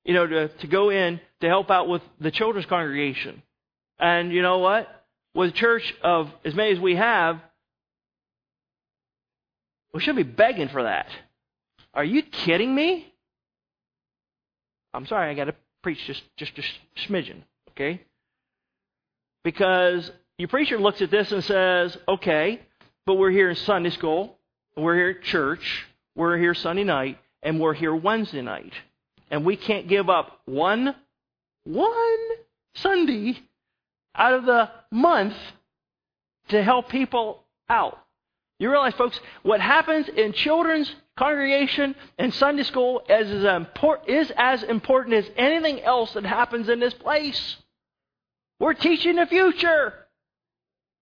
you 0.04 0.14
know, 0.14 0.26
to, 0.26 0.48
to 0.48 0.66
go 0.66 0.90
in 0.90 1.20
to 1.40 1.48
help 1.48 1.70
out 1.70 1.88
with 1.88 2.02
the 2.20 2.30
children's 2.30 2.66
congregation. 2.66 3.42
And 3.98 4.32
you 4.32 4.40
know 4.40 4.58
what? 4.58 4.88
With 5.34 5.50
a 5.50 5.52
church 5.52 5.94
of 6.02 6.30
as 6.44 6.54
many 6.54 6.72
as 6.72 6.80
we 6.80 6.94
have, 6.96 7.40
we 9.92 10.00
should 10.00 10.16
be 10.16 10.22
begging 10.22 10.68
for 10.68 10.82
that. 10.82 11.08
Are 11.94 12.04
you 12.04 12.22
kidding 12.22 12.74
me? 12.74 13.12
I'm 14.94 15.06
sorry, 15.06 15.30
I 15.30 15.34
got 15.34 15.44
to 15.44 15.54
preach 15.82 16.04
just, 16.06 16.22
just 16.36 16.52
a 16.58 17.00
smidgen, 17.00 17.42
okay? 17.70 18.02
Because 19.44 20.10
your 20.38 20.48
preacher 20.48 20.78
looks 20.78 21.00
at 21.02 21.10
this 21.10 21.32
and 21.32 21.42
says, 21.44 21.96
okay, 22.06 22.60
but 23.06 23.14
we're 23.14 23.30
here 23.30 23.50
in 23.50 23.56
Sunday 23.56 23.90
school, 23.90 24.36
we're 24.76 24.94
here 24.94 25.10
at 25.10 25.22
church, 25.22 25.86
we're 26.14 26.36
here 26.36 26.54
Sunday 26.54 26.84
night, 26.84 27.18
and 27.42 27.60
we're 27.60 27.74
here 27.74 27.94
Wednesday 27.94 28.42
night. 28.42 28.72
And 29.30 29.44
we 29.44 29.56
can't 29.56 29.88
give 29.88 30.08
up 30.08 30.40
one, 30.46 30.94
one 31.64 32.18
Sunday 32.74 33.38
out 34.14 34.34
of 34.34 34.44
the 34.44 34.70
month 34.90 35.34
to 36.48 36.62
help 36.62 36.88
people 36.88 37.44
out. 37.68 37.98
You 38.58 38.70
realize, 38.70 38.94
folks, 38.94 39.18
what 39.42 39.60
happens 39.60 40.08
in 40.08 40.32
children's 40.32 40.92
congregation 41.16 41.94
and 42.18 42.34
Sunday 42.34 42.64
school 42.64 43.02
is 43.08 43.30
as, 43.30 43.44
important, 43.44 44.08
is 44.08 44.32
as 44.36 44.62
important 44.64 45.14
as 45.14 45.30
anything 45.36 45.80
else 45.82 46.12
that 46.14 46.24
happens 46.24 46.68
in 46.68 46.80
this 46.80 46.94
place. 46.94 47.56
We're 48.58 48.74
teaching 48.74 49.16
the 49.16 49.26
future 49.26 49.94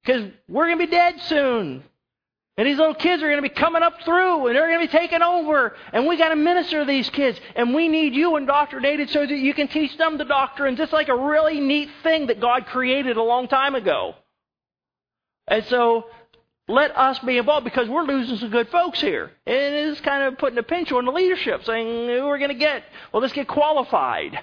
because 0.05 0.31
we're 0.49 0.67
going 0.67 0.79
to 0.79 0.87
be 0.87 0.91
dead 0.91 1.21
soon. 1.23 1.83
And 2.59 2.67
these 2.67 2.79
little 2.79 2.95
kids 2.95 3.23
are 3.23 3.27
going 3.27 3.43
to 3.43 3.49
be 3.49 3.55
coming 3.55 3.83
up 3.83 4.03
through 4.03 4.47
and 4.47 4.57
they're 4.57 4.69
going 4.69 4.87
to 4.87 4.93
be 4.93 4.99
taking 4.99 5.23
over. 5.23 5.75
And 5.93 6.07
we 6.07 6.17
got 6.17 6.31
to 6.31 6.37
minister 6.37 6.81
to 6.81 6.87
these 6.87 7.09
kids. 7.11 7.39
And 7.55 7.75
we 7.75 7.89
need 7.89 8.15
you 8.15 8.37
indoctrinated 8.37 9.11
so 9.11 9.27
that 9.27 9.39
you 9.39 9.53
can 9.53 9.69
teach 9.69 9.97
them 9.99 10.17
the 10.17 10.25
doctrines. 10.25 10.81
It's 10.81 10.93
like 10.93 11.09
a 11.09 11.17
really 11.17 11.61
neat 11.61 11.91
thing 12.03 12.29
that 12.29 12.41
God 12.41 12.67
created 12.67 13.19
a 13.19 13.23
long 13.23 13.49
time 13.49 13.75
ago. 13.75 14.15
And 15.49 15.65
so 15.67 16.07
let 16.69 16.97
us 16.97 17.19
be 17.21 17.39
involved 17.39 17.65
because 17.65 17.89
we're 17.89 18.03
losing 18.03 18.39
some 18.39 18.51
good 18.51 18.69
folks 18.69 19.01
here. 19.01 19.31
And 19.47 19.57
it 19.57 19.89
is 19.89 20.01
kind 20.01 20.25
of 20.25 20.39
putting 20.39 20.59
a 20.59 20.65
pinch 20.65 20.91
on 20.91 21.05
the 21.05 21.13
leadership, 21.13 21.65
saying, 21.65 22.09
who 22.09 22.27
are 22.27 22.39
going 22.39 22.51
to 22.51 22.57
get? 22.57 22.85
Well, 23.13 23.23
let's 23.23 23.35
get 23.35 23.47
qualified. 23.47 24.39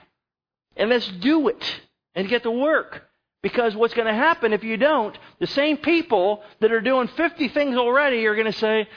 And 0.77 0.89
let's 0.89 1.07
do 1.07 1.49
it 1.49 1.81
and 2.15 2.29
get 2.29 2.43
to 2.43 2.51
work. 2.51 3.03
Because 3.41 3.75
what's 3.75 3.93
going 3.93 4.07
to 4.07 4.13
happen 4.13 4.53
if 4.53 4.63
you 4.63 4.77
don't, 4.77 5.17
the 5.39 5.47
same 5.47 5.75
people 5.75 6.41
that 6.61 6.71
are 6.71 6.79
doing 6.79 7.09
50 7.09 7.49
things 7.49 7.75
already 7.75 8.25
are 8.25 8.35
going 8.35 8.51
to 8.51 8.57
say, 8.57 8.87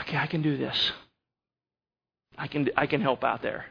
okay, 0.00 0.16
I 0.16 0.26
can 0.26 0.42
do 0.42 0.56
this. 0.56 0.92
I 2.36 2.48
can, 2.48 2.68
I 2.76 2.86
can 2.86 3.00
help 3.00 3.22
out 3.22 3.42
there. 3.42 3.66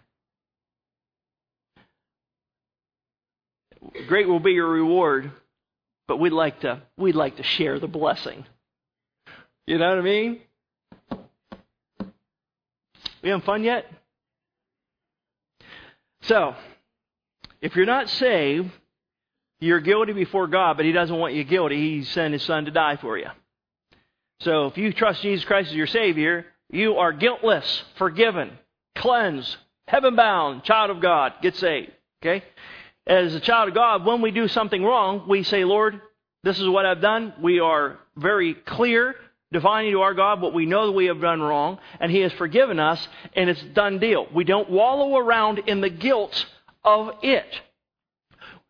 Great 4.07 4.29
will 4.29 4.39
be 4.39 4.53
your 4.53 4.69
reward, 4.69 5.33
but 6.07 6.17
we'd 6.17 6.33
like 6.33 6.61
to, 6.61 6.81
we'd 6.97 7.15
like 7.15 7.37
to 7.37 7.43
share 7.43 7.79
the 7.79 7.87
blessing. 7.87 8.45
You 9.65 9.77
know 9.77 9.89
what 9.89 9.99
I 9.99 10.01
mean? 10.01 10.41
We 13.21 13.29
having 13.29 13.45
fun 13.45 13.63
yet? 13.63 13.89
So, 16.23 16.55
if 17.61 17.75
you're 17.75 17.85
not 17.85 18.09
saved, 18.09 18.69
you're 19.61 19.79
guilty 19.79 20.11
before 20.11 20.47
God, 20.47 20.75
but 20.75 20.85
He 20.85 20.91
doesn't 20.91 21.17
want 21.17 21.33
you 21.33 21.45
guilty. 21.45 21.77
He 21.77 22.03
sent 22.03 22.33
His 22.33 22.43
Son 22.43 22.65
to 22.65 22.71
die 22.71 22.97
for 22.97 23.17
you. 23.17 23.29
So, 24.41 24.67
if 24.67 24.77
you 24.77 24.91
trust 24.91 25.21
Jesus 25.21 25.45
Christ 25.45 25.69
as 25.69 25.75
your 25.75 25.87
Savior, 25.87 26.45
you 26.69 26.97
are 26.97 27.13
guiltless, 27.13 27.83
forgiven, 27.97 28.51
cleansed, 28.95 29.55
heaven 29.87 30.15
bound, 30.17 30.63
child 30.63 30.89
of 30.89 31.01
God. 31.01 31.33
Get 31.41 31.55
saved. 31.55 31.91
Okay? 32.21 32.43
As 33.05 33.35
a 33.35 33.39
child 33.39 33.69
of 33.69 33.75
God, 33.75 34.05
when 34.05 34.21
we 34.21 34.31
do 34.31 34.47
something 34.47 34.83
wrong, 34.83 35.25
we 35.27 35.43
say, 35.43 35.65
Lord, 35.65 35.99
this 36.43 36.59
is 36.59 36.67
what 36.67 36.85
I've 36.85 37.01
done. 37.01 37.33
We 37.41 37.59
are 37.59 37.99
very 38.15 38.53
clear 38.53 39.15
defining 39.51 39.91
to 39.91 40.01
our 40.01 40.13
God 40.13 40.41
what 40.41 40.53
we 40.53 40.65
know 40.65 40.87
that 40.87 40.93
we 40.93 41.05
have 41.05 41.21
done 41.21 41.41
wrong, 41.41 41.79
and 41.99 42.11
He 42.11 42.19
has 42.19 42.33
forgiven 42.33 42.79
us, 42.79 43.07
and 43.35 43.49
it's 43.49 43.61
done 43.61 43.99
deal. 43.99 44.27
We 44.33 44.43
don't 44.43 44.69
wallow 44.69 45.17
around 45.17 45.59
in 45.59 45.81
the 45.81 45.89
guilt 45.89 46.45
of 46.83 47.11
it. 47.21 47.45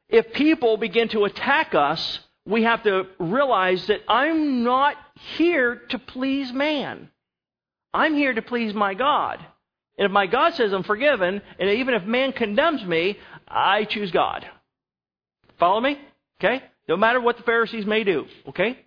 If 0.10 0.34
people 0.34 0.78
begin 0.78 1.10
to 1.10 1.26
attack 1.26 1.74
us, 1.74 2.20
we 2.46 2.64
have 2.64 2.84
to 2.84 3.08
realize 3.20 3.88
that 3.88 4.02
I'm 4.08 4.64
not 4.64 4.96
here 5.38 5.82
to 5.90 6.00
please 6.00 6.52
man. 6.52 7.10
I'm 7.94 8.16
here 8.16 8.34
to 8.34 8.42
please 8.42 8.74
my 8.74 8.94
God. 8.94 9.40
And 9.98 10.06
if 10.08 10.12
my 10.12 10.26
God 10.26 10.56
says 10.56 10.74
I'm 10.74 10.84
forgiven, 10.84 11.42
and 11.60 11.70
even 11.70 11.94
if 11.94 12.04
man 12.04 12.34
condemns 12.34 12.84
me, 12.84 13.18
I 13.48 13.86
choose 13.86 14.12
God. 14.12 14.46
Follow 15.60 15.82
me? 15.82 16.00
Okay? 16.40 16.64
No 16.88 16.98
matter 16.98 17.22
what 17.22 17.38
the 17.38 17.44
Pharisees 17.44 17.86
may 17.86 18.04
do. 18.04 18.26
Okay? 18.50 18.78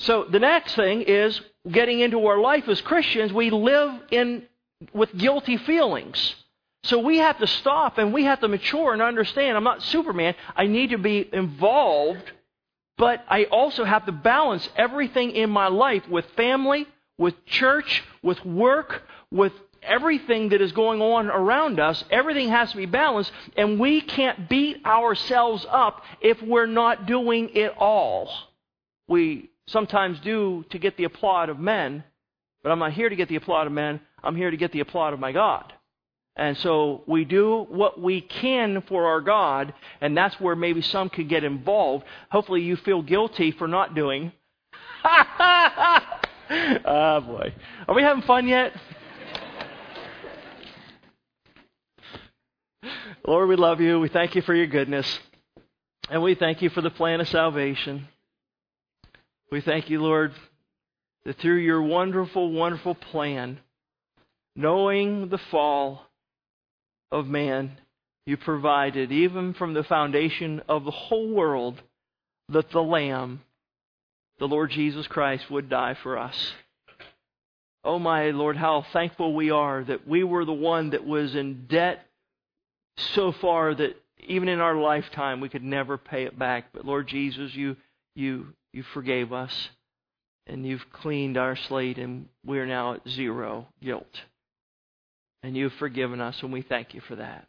So 0.00 0.24
the 0.24 0.38
next 0.38 0.74
thing 0.74 1.02
is 1.02 1.40
getting 1.70 2.00
into 2.00 2.26
our 2.26 2.38
life 2.38 2.68
as 2.68 2.80
Christians, 2.80 3.32
we 3.32 3.50
live 3.50 3.92
in 4.10 4.44
with 4.92 5.16
guilty 5.16 5.56
feelings. 5.56 6.34
So 6.84 6.98
we 6.98 7.18
have 7.18 7.38
to 7.38 7.46
stop 7.46 7.96
and 7.96 8.12
we 8.12 8.24
have 8.24 8.40
to 8.40 8.48
mature 8.48 8.92
and 8.92 9.00
understand 9.00 9.56
I'm 9.56 9.64
not 9.64 9.82
Superman. 9.82 10.34
I 10.54 10.66
need 10.66 10.90
to 10.90 10.98
be 10.98 11.26
involved, 11.32 12.30
but 12.98 13.24
I 13.28 13.44
also 13.44 13.84
have 13.84 14.04
to 14.06 14.12
balance 14.12 14.68
everything 14.76 15.30
in 15.30 15.48
my 15.48 15.68
life 15.68 16.06
with 16.08 16.26
family, 16.36 16.86
with 17.16 17.46
church, 17.46 18.02
with 18.22 18.44
work, 18.44 19.02
with 19.30 19.52
everything 19.84 20.50
that 20.50 20.60
is 20.60 20.72
going 20.72 21.00
on 21.00 21.28
around 21.28 21.80
us. 21.80 22.04
Everything 22.10 22.48
has 22.48 22.70
to 22.70 22.76
be 22.76 22.86
balanced, 22.86 23.32
and 23.56 23.78
we 23.78 24.00
can't 24.00 24.48
beat 24.48 24.84
ourselves 24.84 25.66
up 25.70 26.02
if 26.20 26.40
we're 26.42 26.66
not 26.66 27.06
doing 27.06 27.50
it 27.54 27.72
all. 27.78 28.30
We 29.08 29.50
sometimes 29.66 30.20
do 30.20 30.64
to 30.70 30.78
get 30.78 30.96
the 30.96 31.04
applaud 31.04 31.48
of 31.48 31.58
men, 31.58 32.04
but 32.62 32.72
I'm 32.72 32.78
not 32.78 32.92
here 32.92 33.08
to 33.08 33.16
get 33.16 33.28
the 33.28 33.36
applaud 33.36 33.66
of 33.66 33.72
men. 33.72 34.00
I'm 34.22 34.36
here 34.36 34.50
to 34.50 34.56
get 34.56 34.72
the 34.72 34.80
applaud 34.80 35.12
of 35.12 35.20
my 35.20 35.32
God. 35.32 35.72
And 36.36 36.56
so 36.58 37.02
we 37.06 37.24
do 37.24 37.64
what 37.68 38.00
we 38.00 38.20
can 38.20 38.82
for 38.88 39.06
our 39.06 39.20
God, 39.20 39.72
and 40.00 40.16
that's 40.16 40.40
where 40.40 40.56
maybe 40.56 40.82
some 40.82 41.08
could 41.08 41.28
get 41.28 41.44
involved. 41.44 42.04
Hopefully 42.30 42.62
you 42.62 42.76
feel 42.76 43.02
guilty 43.02 43.52
for 43.52 43.68
not 43.68 43.94
doing. 43.94 44.32
Ah, 45.06 46.20
oh 46.84 47.20
boy. 47.22 47.54
Are 47.88 47.94
we 47.94 48.02
having 48.02 48.22
fun 48.22 48.46
yet? 48.46 48.72
Lord, 53.26 53.48
we 53.48 53.56
love 53.56 53.80
you. 53.80 53.98
We 54.00 54.10
thank 54.10 54.34
you 54.34 54.42
for 54.42 54.54
your 54.54 54.66
goodness. 54.66 55.18
And 56.10 56.22
we 56.22 56.34
thank 56.34 56.60
you 56.60 56.68
for 56.68 56.82
the 56.82 56.90
plan 56.90 57.22
of 57.22 57.28
salvation. 57.28 58.06
We 59.50 59.62
thank 59.62 59.88
you, 59.88 60.02
Lord, 60.02 60.32
that 61.24 61.38
through 61.38 61.56
your 61.56 61.80
wonderful, 61.80 62.52
wonderful 62.52 62.94
plan, 62.94 63.60
knowing 64.54 65.30
the 65.30 65.38
fall 65.50 66.02
of 67.10 67.26
man, 67.26 67.78
you 68.26 68.36
provided, 68.36 69.10
even 69.10 69.54
from 69.54 69.72
the 69.72 69.84
foundation 69.84 70.60
of 70.68 70.84
the 70.84 70.90
whole 70.90 71.30
world, 71.30 71.80
that 72.50 72.70
the 72.72 72.82
Lamb, 72.82 73.40
the 74.38 74.48
Lord 74.48 74.70
Jesus 74.70 75.06
Christ, 75.06 75.50
would 75.50 75.70
die 75.70 75.96
for 76.02 76.18
us. 76.18 76.52
Oh, 77.82 77.98
my 77.98 78.32
Lord, 78.32 78.58
how 78.58 78.84
thankful 78.92 79.32
we 79.32 79.50
are 79.50 79.82
that 79.82 80.06
we 80.06 80.24
were 80.24 80.44
the 80.44 80.52
one 80.52 80.90
that 80.90 81.06
was 81.06 81.34
in 81.34 81.66
debt 81.68 82.06
so 82.96 83.32
far 83.32 83.74
that 83.74 83.96
even 84.26 84.48
in 84.48 84.60
our 84.60 84.76
lifetime 84.76 85.40
we 85.40 85.48
could 85.48 85.62
never 85.62 85.98
pay 85.98 86.24
it 86.24 86.38
back. 86.38 86.66
But 86.72 86.84
Lord 86.84 87.06
Jesus, 87.08 87.54
you, 87.54 87.76
you, 88.14 88.48
you 88.72 88.82
forgave 88.82 89.32
us 89.32 89.70
and 90.46 90.66
you've 90.66 90.90
cleaned 90.92 91.36
our 91.36 91.56
slate 91.56 91.98
and 91.98 92.28
we're 92.44 92.66
now 92.66 92.94
at 92.94 93.08
zero 93.08 93.66
guilt. 93.82 94.20
And 95.42 95.56
you've 95.56 95.74
forgiven 95.74 96.20
us 96.20 96.42
and 96.42 96.52
we 96.52 96.62
thank 96.62 96.94
you 96.94 97.00
for 97.00 97.16
that. 97.16 97.46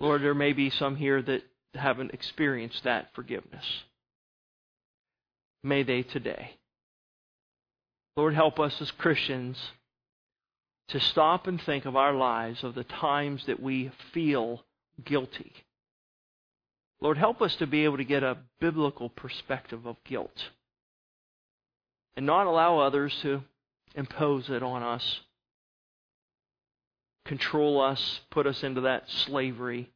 Lord, 0.00 0.22
there 0.22 0.34
may 0.34 0.52
be 0.52 0.70
some 0.70 0.96
here 0.96 1.20
that 1.22 1.42
haven't 1.74 2.12
experienced 2.12 2.84
that 2.84 3.14
forgiveness. 3.14 3.64
May 5.62 5.82
they 5.82 6.02
today. 6.02 6.52
Lord, 8.16 8.34
help 8.34 8.58
us 8.58 8.80
as 8.80 8.90
Christians 8.92 9.56
to 10.88 11.00
stop 11.00 11.46
and 11.46 11.60
think 11.60 11.84
of 11.84 11.96
our 11.96 12.14
lives, 12.14 12.64
of 12.64 12.74
the 12.74 12.84
times 12.84 13.44
that 13.46 13.60
we 13.60 13.90
feel 14.12 14.62
guilty. 15.04 15.52
Lord, 17.00 17.18
help 17.18 17.42
us 17.42 17.54
to 17.56 17.66
be 17.66 17.84
able 17.84 17.98
to 17.98 18.04
get 18.04 18.22
a 18.22 18.38
biblical 18.60 19.08
perspective 19.08 19.86
of 19.86 19.96
guilt 20.04 20.50
and 22.16 22.26
not 22.26 22.46
allow 22.46 22.78
others 22.78 23.16
to 23.22 23.42
impose 23.94 24.50
it 24.50 24.62
on 24.62 24.82
us, 24.82 25.20
control 27.24 27.80
us, 27.80 28.20
put 28.30 28.46
us 28.46 28.62
into 28.62 28.80
that 28.82 29.08
slavery. 29.08 29.90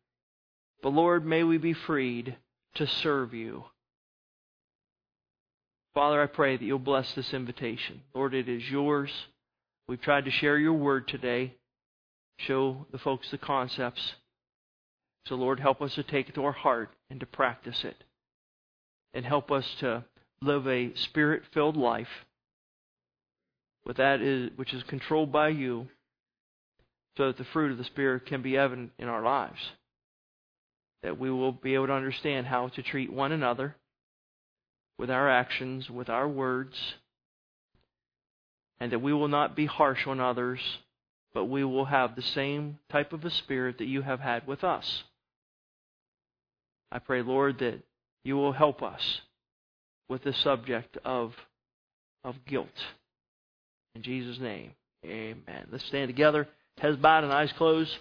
But 0.82 0.90
Lord, 0.90 1.26
may 1.26 1.43
we 1.43 1.59
be 1.59 1.72
freed 1.72 2.36
to 2.74 2.86
serve 2.86 3.34
you 3.34 3.64
Father, 5.95 6.22
I 6.22 6.26
pray 6.26 6.57
that 6.57 6.64
you'll 6.64 6.78
bless 6.78 7.12
this 7.14 7.34
invitation. 7.34 8.01
Lord, 8.14 8.34
it 8.34 8.49
is 8.49 8.68
yours. 8.70 9.11
We've 9.93 10.01
tried 10.01 10.24
to 10.24 10.30
share 10.30 10.57
your 10.57 10.72
word 10.72 11.07
today, 11.07 11.53
show 12.38 12.86
the 12.93 12.99
folks 12.99 13.30
the 13.30 13.36
concepts. 13.36 14.14
So, 15.26 15.34
Lord, 15.34 15.61
help 15.61 15.82
us 15.82 15.95
to 15.97 16.03
take 16.03 16.30
it 16.30 16.34
to 16.36 16.47
our 16.47 16.53
heart 16.53 16.88
and 17.11 17.20
to 17.20 17.26
practice 17.26 17.84
it. 17.84 18.03
And 19.12 19.26
help 19.26 19.53
us 19.53 19.66
to 19.80 20.07
live 20.40 20.66
a 20.66 20.95
spirit 20.95 21.43
filled 21.53 21.76
life 21.76 22.09
with 23.84 23.99
that 23.99 24.22
is, 24.22 24.49
which 24.57 24.72
is 24.72 24.82
controlled 24.84 25.30
by 25.30 25.49
you 25.49 25.88
so 27.18 27.26
that 27.26 27.36
the 27.36 27.45
fruit 27.45 27.70
of 27.70 27.76
the 27.76 27.84
Spirit 27.84 28.24
can 28.24 28.40
be 28.40 28.57
evident 28.57 28.93
in 28.99 29.09
our 29.09 29.22
lives. 29.22 29.61
That 31.03 31.20
we 31.20 31.30
will 31.30 31.53
be 31.53 31.74
able 31.74 31.88
to 31.88 31.93
understand 31.93 32.47
how 32.47 32.68
to 32.68 32.82
treat 32.82 33.12
one 33.12 33.32
another 33.32 33.76
with 34.99 35.11
our 35.11 35.28
actions, 35.28 35.90
with 35.90 36.09
our 36.09 36.26
words, 36.26 36.78
and 38.83 38.91
that 38.91 38.99
we 38.99 39.12
will 39.12 39.28
not 39.28 39.55
be 39.55 39.64
harsh 39.64 40.09
on 40.09 40.18
others, 40.18 40.59
but 41.33 41.45
we 41.45 41.62
will 41.62 41.85
have 41.85 42.16
the 42.16 42.22
same 42.22 42.80
type 42.91 43.12
of 43.12 43.24
a 43.24 43.30
spirit 43.30 43.78
that 43.78 43.87
you 43.87 44.03
have 44.03 44.18
had 44.18 44.45
with 44.45 44.64
us. 44.64 45.05
I 46.91 46.99
pray, 46.99 47.22
Lord, 47.22 47.61
that 47.61 47.78
you 48.24 48.35
will 48.35 48.51
help 48.51 48.83
us 48.83 49.20
with 50.09 50.24
the 50.24 50.33
subject 50.33 50.99
of, 51.05 51.33
of 52.24 52.35
guilt. 52.45 52.66
In 53.95 54.03
Jesus' 54.03 54.41
name, 54.41 54.72
amen. 55.07 55.68
Let's 55.70 55.87
stand 55.87 56.09
together, 56.09 56.49
heads 56.78 56.97
bowed 56.97 57.22
and 57.22 57.33
eyes 57.33 57.53
closed. 57.57 57.97